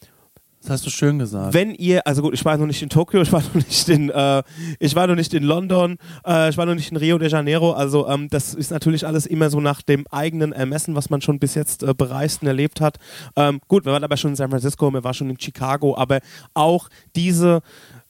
das 0.68 0.82
hast 0.82 0.86
du 0.86 0.90
schön 0.90 1.20
gesagt. 1.20 1.54
wenn 1.54 1.74
ihr, 1.74 2.06
also 2.06 2.22
gut, 2.22 2.34
ich 2.34 2.44
war 2.44 2.58
noch 2.58 2.66
nicht 2.66 2.82
in 2.82 2.90
Tokio, 2.90 3.22
ich 3.24 3.32
war 3.32 3.42
noch 3.42 3.54
nicht 3.54 3.90
in, 3.90 4.10
äh, 4.10 4.44
ich 4.80 4.96
war 4.96 5.08
noch 5.08 5.16
nicht 5.16 5.34
in 5.34 5.44
London, 5.44 5.98
äh, 6.26 6.50
ich 6.50 6.58
war 6.58 6.66
noch 6.66 6.76
nicht 6.76 6.92
in 6.92 6.98
Rio 6.98 7.18
de 7.18 7.30
Janeiro, 7.30 7.72
also 7.72 8.08
ähm, 8.08 8.28
das 8.30 8.54
ist 8.54 8.72
natürlich 8.72 9.06
alles 9.06 9.26
immer 9.26 9.50
so 9.50 9.60
nach 9.60 9.82
dem 9.82 10.06
eigenen 10.08 10.52
Ermessen, 10.52 10.96
was 10.96 11.10
man 11.10 11.22
schon 11.22 11.40
bis 11.40 11.56
jetzt 11.56 11.84
äh, 11.84 11.94
bereist 11.94 12.42
und 12.42 12.48
erlebt 12.48 12.82
hat. 12.82 12.98
Ähm, 13.36 13.62
gut, 13.68 13.86
wir 13.86 13.94
waren 13.94 14.04
aber 14.04 14.18
schon 14.18 14.32
in 14.32 14.36
San 14.36 14.50
Francisco, 14.50 14.92
wir 14.92 15.04
waren 15.04 15.14
schon 15.14 15.30
in 15.30 15.40
Chicago, 15.40 15.96
aber 15.98 16.20
auch 16.54 16.90
diese 17.16 17.62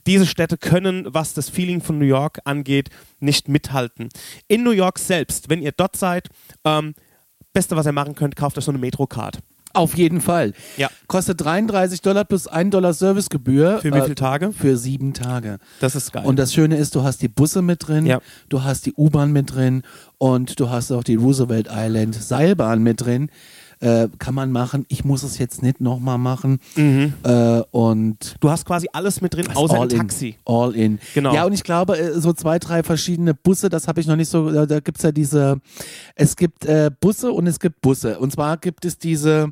diese 0.05 0.25
Städte 0.25 0.57
können, 0.57 1.05
was 1.09 1.33
das 1.33 1.49
Feeling 1.49 1.81
von 1.81 1.99
New 1.99 2.05
York 2.05 2.39
angeht, 2.45 2.89
nicht 3.19 3.49
mithalten. 3.49 4.07
In 4.47 4.63
New 4.63 4.71
York 4.71 4.99
selbst, 4.99 5.49
wenn 5.49 5.61
ihr 5.61 5.73
dort 5.73 5.97
seid, 5.97 6.29
ähm, 6.63 6.93
Beste, 7.51 7.75
was 7.75 7.85
ihr 7.85 7.91
machen 7.91 8.15
könnt, 8.15 8.35
kauft 8.35 8.57
euch 8.57 8.63
so 8.63 8.71
eine 8.71 8.77
Metrocard. 8.77 9.39
Auf 9.77 9.95
jeden 9.97 10.21
Fall. 10.21 10.53
Ja. 10.77 10.89
Kostet 11.07 11.39
33 11.41 12.01
Dollar 12.01 12.25
plus 12.25 12.47
1 12.47 12.71
Dollar 12.71 12.93
Servicegebühr. 12.93 13.79
Für 13.81 13.93
wie 13.93 13.97
äh, 13.97 14.03
viele 14.03 14.15
Tage? 14.15 14.51
Für 14.51 14.77
sieben 14.77 15.13
Tage. 15.13 15.59
Das 15.79 15.95
ist 15.95 16.11
geil. 16.11 16.25
Und 16.25 16.37
das 16.37 16.53
Schöne 16.53 16.77
ist, 16.77 16.95
du 16.95 17.03
hast 17.03 17.21
die 17.21 17.27
Busse 17.29 17.61
mit 17.61 17.87
drin, 17.87 18.05
Ja. 18.05 18.19
du 18.49 18.63
hast 18.63 18.85
die 18.85 18.93
U-Bahn 18.93 19.31
mit 19.31 19.53
drin 19.53 19.83
und 20.17 20.59
du 20.59 20.69
hast 20.69 20.91
auch 20.91 21.03
die 21.03 21.15
Roosevelt 21.15 21.67
Island 21.71 22.15
Seilbahn 22.15 22.81
mit 22.83 23.01
drin. 23.01 23.29
Äh, 23.79 24.07
kann 24.17 24.33
man 24.33 24.51
machen. 24.51 24.87
Ich 24.89 25.05
muss 25.05 25.21
es 25.21 25.37
jetzt 25.37 25.61
nicht 25.61 25.81
nochmal 25.81 26.17
machen. 26.17 26.59
Mhm. 26.75 27.13
Äh, 27.21 27.61
und 27.69 28.35
du 28.39 28.49
hast 28.49 28.65
quasi 28.65 28.87
alles 28.91 29.21
mit 29.21 29.35
drin, 29.35 29.45
außer 29.53 29.75
ein 29.81 29.89
in. 29.91 29.97
Taxi. 29.97 30.35
All 30.45 30.75
in. 30.75 30.97
Genau. 31.13 31.31
Ja, 31.31 31.45
und 31.45 31.53
ich 31.53 31.61
glaube, 31.63 31.95
äh, 31.95 32.19
so 32.19 32.33
zwei, 32.33 32.57
drei 32.57 32.81
verschiedene 32.81 33.35
Busse, 33.35 33.69
das 33.69 33.87
habe 33.87 34.01
ich 34.01 34.07
noch 34.07 34.15
nicht 34.15 34.29
so, 34.29 34.49
da, 34.49 34.65
da 34.65 34.79
gibt 34.79 34.97
es 34.97 35.03
ja 35.03 35.11
diese, 35.11 35.61
es 36.15 36.35
gibt 36.35 36.65
äh, 36.65 36.89
Busse 36.99 37.31
und 37.31 37.45
es 37.45 37.59
gibt 37.59 37.81
Busse. 37.81 38.17
Und 38.17 38.31
zwar 38.31 38.57
gibt 38.57 38.83
es 38.83 38.97
diese, 38.97 39.51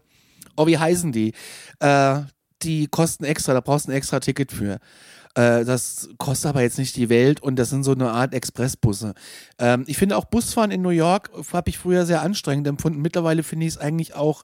oh, 0.56 0.68
wie 0.68 0.78
heißen 0.78 1.12
die? 1.12 1.34
Äh, 1.80 2.22
die 2.64 2.88
kosten 2.88 3.26
extra, 3.26 3.54
da 3.54 3.60
brauchst 3.60 3.88
du 3.88 3.92
ein 3.92 3.96
extra 3.96 4.20
Ticket 4.20 4.52
für. 4.52 4.80
Äh, 5.36 5.66
das 5.66 6.10
kostet 6.18 6.50
aber 6.50 6.62
jetzt 6.62 6.80
nicht 6.80 6.96
die 6.96 7.10
Welt 7.10 7.42
und 7.42 7.58
das 7.58 7.70
sind 7.70 7.84
so 7.84 7.92
eine 7.92 8.12
Art 8.12 8.34
Expressbusse. 8.34 9.14
Ähm, 9.60 9.84
ich 9.88 9.98
finde 9.98 10.18
auch 10.18 10.26
Busfahren 10.26 10.72
in 10.72 10.82
New 10.82 10.90
York 10.90 11.30
habe 11.54 11.70
ich 11.70 11.78
früher 11.78 12.06
sehr 12.06 12.22
anstrengend 12.22 12.68
empfunden. 12.68 13.02
Mittlerweile 13.02 13.44
finde 13.44 13.66
ich 13.66 13.74
es 13.74 13.78
eigentlich 13.78 14.16
auch 14.16 14.44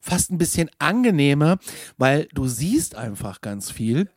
fast 0.00 0.30
ein 0.30 0.38
bisschen 0.38 0.70
angenehmer, 0.78 1.58
weil 1.98 2.28
du 2.34 2.46
siehst 2.46 2.94
einfach 2.94 3.40
ganz 3.40 3.70
viel. 3.70 4.08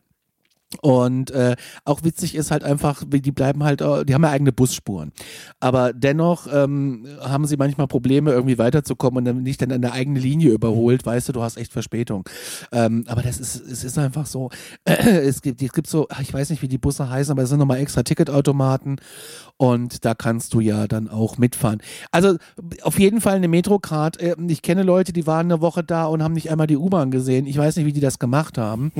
Und 0.80 1.30
äh, 1.30 1.56
auch 1.84 2.02
witzig 2.04 2.34
ist 2.34 2.50
halt 2.50 2.64
einfach, 2.64 3.02
die 3.06 3.32
bleiben 3.32 3.64
halt, 3.64 3.80
äh, 3.80 4.04
die 4.04 4.14
haben 4.14 4.22
ja 4.22 4.30
eigene 4.30 4.52
Busspuren. 4.52 5.12
Aber 5.60 5.92
dennoch 5.92 6.46
ähm, 6.52 7.06
haben 7.20 7.46
sie 7.46 7.56
manchmal 7.56 7.86
Probleme, 7.86 8.32
irgendwie 8.32 8.58
weiterzukommen 8.58 9.18
und 9.18 9.24
dann 9.24 9.42
nicht 9.42 9.62
dann 9.62 9.72
eine 9.72 9.92
eigene 9.92 10.18
Linie 10.18 10.50
überholt, 10.50 11.04
weißt 11.06 11.28
du, 11.28 11.32
du 11.32 11.42
hast 11.42 11.56
echt 11.56 11.72
Verspätung. 11.72 12.28
Ähm, 12.72 13.04
aber 13.08 13.22
das 13.22 13.38
ist, 13.38 13.56
es 13.56 13.84
ist 13.84 13.98
einfach 13.98 14.26
so, 14.26 14.50
es 14.84 15.42
gibt, 15.42 15.62
es 15.62 15.72
gibt 15.72 15.86
so, 15.86 16.08
ich 16.20 16.32
weiß 16.32 16.50
nicht, 16.50 16.62
wie 16.62 16.68
die 16.68 16.78
Busse 16.78 17.08
heißen, 17.08 17.32
aber 17.32 17.42
es 17.42 17.48
sind 17.48 17.58
nochmal 17.58 17.78
extra 17.78 18.02
Ticketautomaten 18.02 19.00
und 19.56 20.04
da 20.04 20.14
kannst 20.14 20.54
du 20.54 20.60
ja 20.60 20.86
dann 20.88 21.08
auch 21.08 21.38
mitfahren. 21.38 21.80
Also 22.10 22.36
auf 22.82 22.98
jeden 22.98 23.20
Fall 23.20 23.36
eine 23.36 23.48
Metrocard. 23.48 24.20
Äh, 24.20 24.36
Ich 24.48 24.62
kenne 24.62 24.82
Leute, 24.82 25.12
die 25.12 25.26
waren 25.26 25.46
eine 25.46 25.60
Woche 25.60 25.84
da 25.84 26.06
und 26.06 26.22
haben 26.22 26.34
nicht 26.34 26.50
einmal 26.50 26.66
die 26.66 26.76
U-Bahn 26.76 27.10
gesehen. 27.10 27.46
Ich 27.46 27.56
weiß 27.56 27.76
nicht, 27.76 27.86
wie 27.86 27.92
die 27.92 28.00
das 28.00 28.18
gemacht 28.18 28.58
haben. 28.58 28.92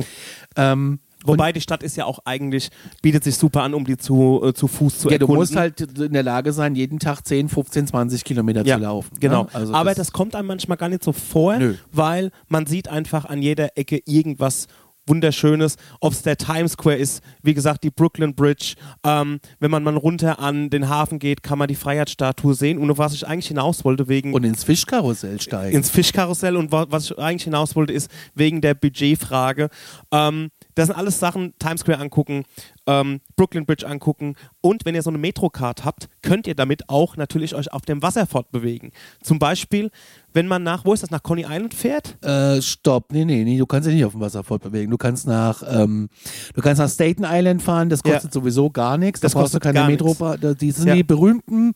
ähm, 0.55 0.99
Wobei 1.25 1.51
die 1.51 1.61
Stadt 1.61 1.83
ist 1.83 1.95
ja 1.97 2.05
auch 2.05 2.19
eigentlich, 2.25 2.69
bietet 3.01 3.23
sich 3.23 3.35
super 3.35 3.63
an, 3.63 3.73
um 3.73 3.85
die 3.85 3.97
zu, 3.97 4.41
äh, 4.43 4.53
zu 4.53 4.67
Fuß 4.67 4.99
zu 4.99 5.09
ja, 5.09 5.17
du 5.17 5.23
erkunden. 5.25 5.35
musst 5.41 5.55
halt 5.55 5.81
in 5.81 6.13
der 6.13 6.23
Lage 6.23 6.53
sein, 6.53 6.75
jeden 6.75 6.99
Tag 6.99 7.21
10, 7.25 7.49
15, 7.49 7.87
20 7.87 8.23
Kilometer 8.23 8.65
ja, 8.65 8.75
zu 8.77 8.81
laufen. 8.83 9.17
Genau. 9.19 9.43
Ne? 9.43 9.49
Also 9.53 9.73
Aber 9.73 9.93
das, 9.93 10.11
kommt 10.11 10.35
einem 10.35 10.47
manchmal 10.47 10.77
gar 10.77 10.89
nicht 10.89 11.03
so 11.03 11.11
vor, 11.11 11.57
Nö. 11.57 11.75
weil 11.91 12.31
man 12.47 12.65
sieht 12.65 12.87
einfach 12.87 13.25
an 13.25 13.41
jeder 13.41 13.77
Ecke 13.77 13.99
irgendwas 14.05 14.67
Wunderschönes, 15.07 15.75
ob 15.99 16.13
es 16.13 16.23
der 16.23 16.35
Times 16.35 16.71
Square 16.71 16.95
ist, 16.95 17.21
wie 17.43 17.53
gesagt, 17.53 17.83
die 17.83 17.91
Brooklyn 17.91 18.33
Bridge. 18.33 18.73
Ähm, 19.05 19.39
wenn 19.59 19.69
man 19.69 19.83
mal 19.83 19.95
runter 19.95 20.39
an 20.39 20.71
den 20.71 20.89
Hafen 20.89 21.19
geht, 21.19 21.43
kann 21.43 21.59
man 21.59 21.67
die 21.67 21.75
Freiheitsstatue 21.75 22.55
sehen. 22.55 22.79
Und 22.79 22.97
was 22.97 23.13
ich 23.13 23.27
eigentlich 23.27 23.49
hinaus 23.49 23.85
wollte, 23.85 24.07
wegen 24.07 24.33
und 24.33 24.43
ins 24.43 24.63
Fischkarussell 24.63 25.39
steigen. 25.39 25.75
ins 25.77 25.91
Fischkarussell 25.91 26.55
und 26.57 26.71
wa- 26.71 26.87
was 26.89 27.11
ich 27.11 27.19
eigentlich 27.19 27.43
hinaus 27.43 27.75
wollte, 27.75 27.93
ist 27.93 28.09
wegen 28.33 28.61
der 28.61 28.73
Budgetfrage. 28.73 29.69
Ähm, 30.11 30.49
das 30.75 30.87
sind 30.87 30.95
alles 30.95 31.19
Sachen, 31.19 31.53
Times 31.57 31.81
Square 31.81 31.99
angucken, 31.99 32.43
ähm, 32.87 33.21
Brooklyn 33.35 33.65
Bridge 33.65 33.87
angucken 33.87 34.35
und 34.61 34.85
wenn 34.85 34.95
ihr 34.95 35.01
so 35.01 35.09
eine 35.09 35.17
Metrocard 35.17 35.85
habt, 35.85 36.07
könnt 36.21 36.47
ihr 36.47 36.55
damit 36.55 36.89
auch 36.89 37.17
natürlich 37.17 37.55
euch 37.55 37.71
auf 37.73 37.81
dem 37.83 38.01
Wasser 38.01 38.25
fortbewegen. 38.27 38.91
Zum 39.23 39.39
Beispiel, 39.39 39.89
wenn 40.33 40.47
man 40.47 40.63
nach, 40.63 40.85
wo 40.85 40.93
ist 40.93 41.01
das, 41.01 41.11
nach 41.11 41.23
Coney 41.23 41.43
Island 41.49 41.73
fährt? 41.73 42.17
Äh, 42.23 42.61
stopp, 42.61 43.11
nee, 43.11 43.23
nee, 43.25 43.43
nee, 43.43 43.57
du 43.57 43.65
kannst 43.65 43.87
dich 43.87 43.95
nicht 43.95 44.05
auf 44.05 44.11
dem 44.11 44.21
Wasser 44.21 44.43
fortbewegen. 44.43 44.91
Du 44.91 44.97
kannst 44.97 45.25
nach, 45.27 45.63
ähm, 45.67 46.09
du 46.53 46.61
kannst 46.61 46.79
nach 46.81 46.89
Staten 46.89 47.23
Island 47.25 47.61
fahren, 47.61 47.89
das 47.89 48.03
kostet 48.03 48.33
sowieso 48.33 48.69
gar 48.69 48.97
nichts. 48.97 49.19
Das 49.21 49.31
da 49.33 49.39
brauchst 49.39 49.53
du 49.53 49.59
kostet 49.59 49.75
keine 49.75 49.89
Metro. 49.91 50.07
nix. 50.09 50.41
da- 50.41 50.53
Die 50.53 50.71
sind 50.71 50.87
Ja. 50.87 50.95
die 50.95 51.03
berühmten 51.03 51.71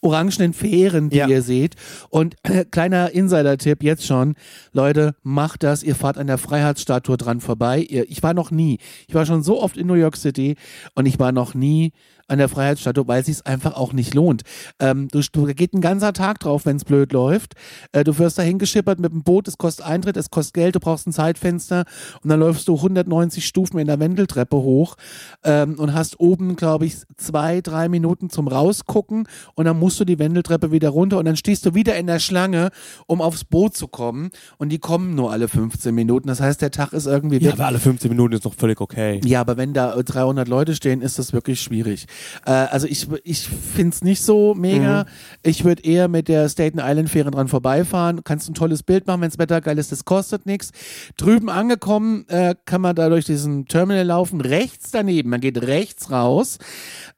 orangenen 0.00 0.52
Fähren, 0.52 1.10
die 1.10 1.16
Ja. 1.18 1.26
ihr 1.28 1.42
seht. 1.42 1.76
Und 2.10 2.36
äh, 2.44 2.64
kleiner 2.64 3.10
Insider-Tipp 3.12 3.82
jetzt 3.82 4.06
schon, 4.06 4.34
Leute, 4.72 5.14
macht 5.22 5.62
das, 5.62 5.82
ihr 5.82 5.94
fahrt 5.94 6.18
an 6.18 6.26
der 6.26 6.38
Freiheitsstatue 6.38 7.16
dran 7.16 7.40
vorbei. 7.40 7.80
Ihr, 7.80 8.08
ich 8.10 8.22
war 8.22 8.34
noch 8.34 8.50
nie, 8.50 8.78
ich 9.08 9.14
war 9.14 9.26
schon 9.26 9.42
so 9.42 9.60
oft 9.62 9.76
in 9.76 9.86
New 9.86 9.94
York 9.94 10.16
City 10.16 10.51
und 10.94 11.06
ich 11.06 11.18
war 11.18 11.32
noch 11.32 11.54
nie 11.54 11.92
an 12.32 12.38
der 12.38 12.48
Freiheitsstatue, 12.48 13.06
weil 13.06 13.22
es 13.22 13.44
einfach 13.44 13.74
auch 13.74 13.92
nicht 13.92 14.14
lohnt. 14.14 14.42
Ähm, 14.80 15.08
du, 15.08 15.20
du 15.20 15.46
geht 15.54 15.74
ein 15.74 15.82
ganzer 15.82 16.14
Tag 16.14 16.40
drauf, 16.40 16.64
wenn 16.64 16.76
es 16.76 16.84
blöd 16.84 17.12
läuft. 17.12 17.54
Äh, 17.92 18.04
du 18.04 18.18
wirst 18.18 18.38
da 18.38 18.42
hingeschippert 18.42 18.98
mit 18.98 19.12
dem 19.12 19.22
Boot, 19.22 19.48
es 19.48 19.58
kostet 19.58 19.84
Eintritt, 19.84 20.16
es 20.16 20.30
kostet 20.30 20.54
Geld, 20.54 20.74
du 20.74 20.80
brauchst 20.80 21.06
ein 21.06 21.12
Zeitfenster 21.12 21.84
und 22.22 22.30
dann 22.30 22.40
läufst 22.40 22.68
du 22.68 22.76
190 22.76 23.46
Stufen 23.46 23.78
in 23.78 23.86
der 23.86 24.00
Wendeltreppe 24.00 24.56
hoch 24.56 24.96
ähm, 25.44 25.74
und 25.78 25.92
hast 25.92 26.20
oben, 26.20 26.56
glaube 26.56 26.86
ich, 26.86 26.96
zwei, 27.18 27.60
drei 27.60 27.90
Minuten 27.90 28.30
zum 28.30 28.48
Rausgucken 28.48 29.28
und 29.54 29.64
dann 29.66 29.78
musst 29.78 30.00
du 30.00 30.06
die 30.06 30.18
Wendeltreppe 30.18 30.72
wieder 30.72 30.88
runter 30.88 31.18
und 31.18 31.26
dann 31.26 31.36
stehst 31.36 31.66
du 31.66 31.74
wieder 31.74 31.96
in 31.96 32.06
der 32.06 32.18
Schlange, 32.18 32.70
um 33.06 33.20
aufs 33.20 33.44
Boot 33.44 33.76
zu 33.76 33.88
kommen 33.88 34.30
und 34.56 34.70
die 34.70 34.78
kommen 34.78 35.14
nur 35.14 35.32
alle 35.32 35.48
15 35.48 35.94
Minuten. 35.94 36.28
Das 36.28 36.40
heißt, 36.40 36.62
der 36.62 36.70
Tag 36.70 36.94
ist 36.94 37.06
irgendwie 37.06 37.36
Ja, 37.38 37.52
aber 37.52 37.66
alle 37.66 37.78
15 37.78 38.08
Minuten 38.08 38.32
ist 38.32 38.44
noch 38.44 38.54
völlig 38.54 38.80
okay. 38.80 39.20
ja, 39.22 39.42
aber 39.42 39.58
wenn 39.58 39.74
da 39.74 39.94
300 40.02 40.48
Leute 40.48 40.74
stehen, 40.74 41.02
ist 41.02 41.18
das 41.18 41.34
wirklich 41.34 41.60
schwierig. 41.60 42.06
Äh, 42.46 42.50
also 42.50 42.86
ich, 42.86 43.08
ich 43.24 43.48
finde 43.48 43.94
es 43.94 44.02
nicht 44.02 44.22
so 44.22 44.54
mega. 44.54 45.06
Ich 45.42 45.64
würde 45.64 45.82
eher 45.82 46.08
mit 46.08 46.28
der 46.28 46.48
Staten 46.48 46.78
Island 46.78 47.10
Fähre 47.10 47.30
dran 47.30 47.48
vorbeifahren. 47.48 48.24
Kannst 48.24 48.48
ein 48.48 48.54
tolles 48.54 48.82
Bild 48.82 49.06
machen, 49.06 49.20
wenn 49.20 49.30
das 49.30 49.38
Wetter 49.38 49.60
geil 49.60 49.78
ist, 49.78 49.92
das 49.92 50.04
kostet 50.04 50.46
nichts. 50.46 50.70
Drüben 51.16 51.48
angekommen 51.48 52.26
äh, 52.28 52.54
kann 52.64 52.80
man 52.80 52.96
da 52.96 53.08
durch 53.08 53.24
diesen 53.24 53.66
Terminal 53.66 54.04
laufen. 54.04 54.40
Rechts 54.40 54.90
daneben, 54.90 55.30
man 55.30 55.40
geht 55.40 55.60
rechts 55.62 56.10
raus, 56.10 56.58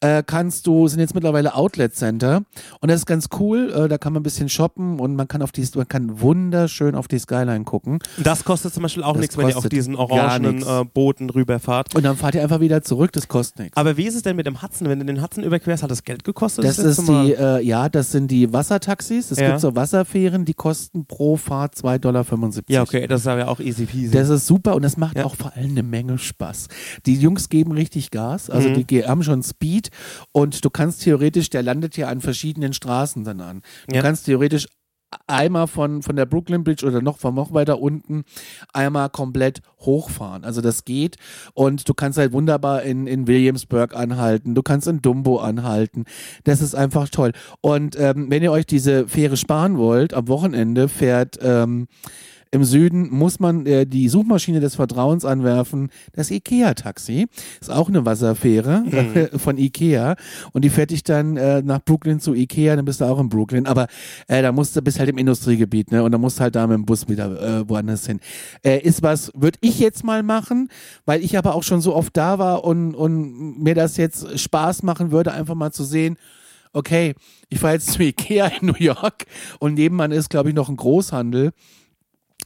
äh, 0.01 0.23
kannst 0.25 0.67
du, 0.67 0.89
sind 0.89 1.01
jetzt 1.01 1.15
mittlerweile 1.15 1.55
Outlet 1.55 1.95
Center 1.95 2.43
und 2.81 2.91
das 2.91 3.01
ist 3.01 3.07
ganz 3.07 3.29
cool. 3.39 3.73
Äh, 3.73 3.89
da 3.89 3.99
kann 3.99 4.13
man 4.13 4.21
ein 4.21 4.25
bisschen 4.25 4.49
shoppen 4.49 5.01
und 5.01 5.17
man 5.17 5.29
kann 5.29 5.43
auf 5.43 5.53
die, 5.53 5.67
man 5.75 5.89
kann 5.89 6.21
wunderschön 6.21 6.95
auf 6.95 7.09
die 7.09 7.19
Skyline 7.19 7.65
gucken. 7.65 7.99
Das 8.19 8.45
kostet 8.45 8.75
zum 8.75 8.83
Beispiel 8.83 9.03
auch 9.03 9.17
nichts, 9.17 9.37
wenn 9.37 9.49
ihr 9.49 9.57
auf 9.57 9.69
diesen 9.69 9.97
orangenen 9.97 10.63
äh, 10.63 10.85
Booten 10.85 11.31
rüberfahrt. 11.31 11.95
Und 11.95 12.05
dann 12.05 12.17
fahrt 12.17 12.35
ihr 12.35 12.43
einfach 12.43 12.61
wieder 12.61 12.83
zurück, 12.83 13.13
das 13.13 13.29
kostet 13.29 13.59
nichts. 13.59 13.77
Aber 13.77 13.97
wie 13.97 14.07
ist 14.07 14.15
es 14.15 14.23
denn 14.23 14.37
mit 14.37 14.47
dem 14.47 14.63
Hudson? 14.63 14.89
Wenn 14.95 15.01
du 15.09 15.13
den 15.13 15.21
Hudson 15.23 15.43
überquerst, 15.43 15.83
hat 15.83 15.91
das 15.91 16.05
Geld 16.05 16.23
gekostet? 16.23 16.65
Das 16.65 16.77
letzte 16.77 17.03
ist 17.03 17.09
die, 17.09 17.35
äh, 17.35 17.61
ja, 17.65 17.89
das 17.89 18.13
sind 18.13 18.31
die 18.31 18.53
Wassertaxis. 18.53 19.33
Es 19.33 19.41
Ja. 19.41 19.49
gibt 19.49 19.61
so 19.61 19.75
Wasserfähren, 19.75 20.45
die 20.45 20.55
kosten 20.55 21.05
pro 21.05 21.37
Fahrt 21.37 21.75
2,75 21.75 21.99
Dollar. 21.99 22.25
Ja, 22.69 22.83
okay, 22.83 23.09
das 23.09 23.23
ist 23.23 23.27
aber 23.27 23.49
auch 23.49 23.59
easy 23.59 23.87
peasy. 23.87 24.13
Das 24.13 24.29
ist 24.29 24.47
super 24.47 24.77
und 24.77 24.83
das 24.83 24.97
macht 24.97 25.17
Ja. 25.19 25.25
auch 25.25 25.35
vor 25.35 25.53
allem 25.57 25.71
eine 25.71 25.83
Menge 25.83 26.17
Spaß. 26.19 26.69
Die 27.07 27.17
Jungs 27.17 27.49
geben 27.49 27.73
richtig 27.73 28.13
Gas, 28.13 28.51
also 28.51 28.69
Mhm. 28.69 28.87
die 28.87 29.05
haben 29.05 29.25
schon 29.25 29.43
Speed 29.43 29.91
und 30.31 30.65
du 30.65 30.71
kannst 30.71 31.03
theoretisch, 31.03 31.51
der 31.51 31.65
landet 31.65 31.97
ja 31.97 32.07
an 32.07 32.21
verschiedenen 32.21 32.73
Straßen 32.73 33.25
dann 33.25 33.41
an. 33.41 33.63
Du 33.89 33.97
Ja. 33.97 34.03
kannst 34.03 34.27
theoretisch 34.27 34.69
einmal 35.27 35.67
von, 35.67 36.03
von 36.03 36.17
der 36.17 36.27
Brooklyn 36.27 36.65
Bridge 36.65 36.87
oder 36.87 37.03
noch 37.03 37.19
von 37.19 37.35
noch 37.35 37.53
weiter 37.53 37.81
unten 37.81 38.25
einmal 38.73 39.11
komplett 39.11 39.61
hochfahren. 39.81 40.45
Also 40.45 40.61
das 40.61 40.85
geht 40.85 41.17
und 41.55 41.89
du 41.89 41.95
kannst 41.95 42.19
halt 42.19 42.33
wunderbar 42.33 42.83
in, 42.83 43.07
in 43.07 43.27
Williamsburg 43.27 43.95
anhalten, 43.95 44.55
du 44.55 44.63
kannst 44.63 44.89
in 44.89 45.03
Dumbo 45.03 45.39
anhalten. 45.39 46.05
Das 46.45 46.61
ist 46.61 46.75
einfach 46.75 47.09
toll. 47.09 47.33
Und 47.61 47.99
ähm, 47.99 48.31
wenn 48.31 48.43
ihr 48.43 48.53
euch 48.53 48.67
diese 48.67 49.09
Fähre 49.09 49.37
sparen 49.37 49.79
wollt, 49.79 50.15
am 50.15 50.29
Wochenende 50.29 50.89
fährt 50.89 51.39
ähm, 51.43 51.89
im 52.55 52.63
Süden 52.63 53.09
muss 53.11 53.41
man 53.41 53.67
äh, 53.67 53.85
die 53.85 54.09
Suchmaschine 54.09 54.61
des 54.61 54.77
Vertrauens 54.77 55.25
anwerfen. 55.25 55.91
Das 56.13 56.31
IKEA-Taxi 56.31 57.27
ist 57.61 57.71
auch 57.71 57.89
eine 57.89 58.07
Wasserfähre 58.07 58.85
äh, 59.33 59.39
von 59.39 59.59
IKEA 59.59 60.15
und 60.53 60.65
die 60.65 60.71
fährt 60.71 60.91
dich 60.91 61.03
dann 61.03 61.37
äh, 61.37 61.63
nach 61.63 61.81
Brooklyn 61.85 62.21
zu 62.21 62.33
IKEA, 62.33 62.77
dann 62.77 62.85
bist 62.85 63.01
du 63.01 63.07
auch 63.07 63.19
in 63.19 63.29
Brooklyn. 63.29 63.67
Aber 63.67 63.89
äh, 64.29 64.41
da 64.41 64.53
musst 64.53 64.77
du 64.77 64.83
bist 64.83 65.01
halt 65.01 65.09
im 65.09 65.19
Industriegebiet, 65.19 65.91
ne? 65.91 66.05
Und 66.05 66.13
dann 66.13 66.21
musst 66.21 66.39
du 66.39 66.43
halt 66.43 66.55
da 66.55 66.67
mit 66.69 66.77
dem 66.77 66.87
Bus 66.87 67.09
wieder 67.09 67.61
äh, 67.61 67.69
woanders 67.69 68.07
hin. 68.07 68.21
Äh, 68.63 68.79
ist 68.79 69.03
was, 69.03 69.33
würde 69.35 69.59
ich 69.61 69.81
jetzt 69.81 70.05
mal 70.05 70.23
machen, 70.23 70.69
weil 71.07 71.25
ich 71.25 71.37
aber 71.37 71.57
auch 71.57 71.65
schon 71.65 71.81
so 71.81 71.95
oft 71.95 72.17
da 72.17 72.39
war 72.39 72.63
und, 72.63 72.95
und 72.95 73.61
mir 73.61 73.75
das 73.75 73.97
jetzt 73.97 74.39
Spaß 74.39 74.85
machen 74.85 75.11
würde, 75.11 75.33
einfach 75.33 75.57
mal 75.57 75.73
zu 75.73 75.83
sehen, 75.83 76.17
okay, 76.73 77.15
ich 77.49 77.59
fahre 77.59 77.75
jetzt 77.75 77.93
zu 77.93 78.03
Ikea 78.03 78.47
in 78.61 78.69
New 78.69 78.79
York 78.79 79.27
und 79.59 79.75
nebenan 79.75 80.13
ist, 80.13 80.31
glaube 80.31 80.51
ich, 80.51 80.55
noch 80.55 80.69
ein 80.69 80.77
Großhandel. 80.77 81.53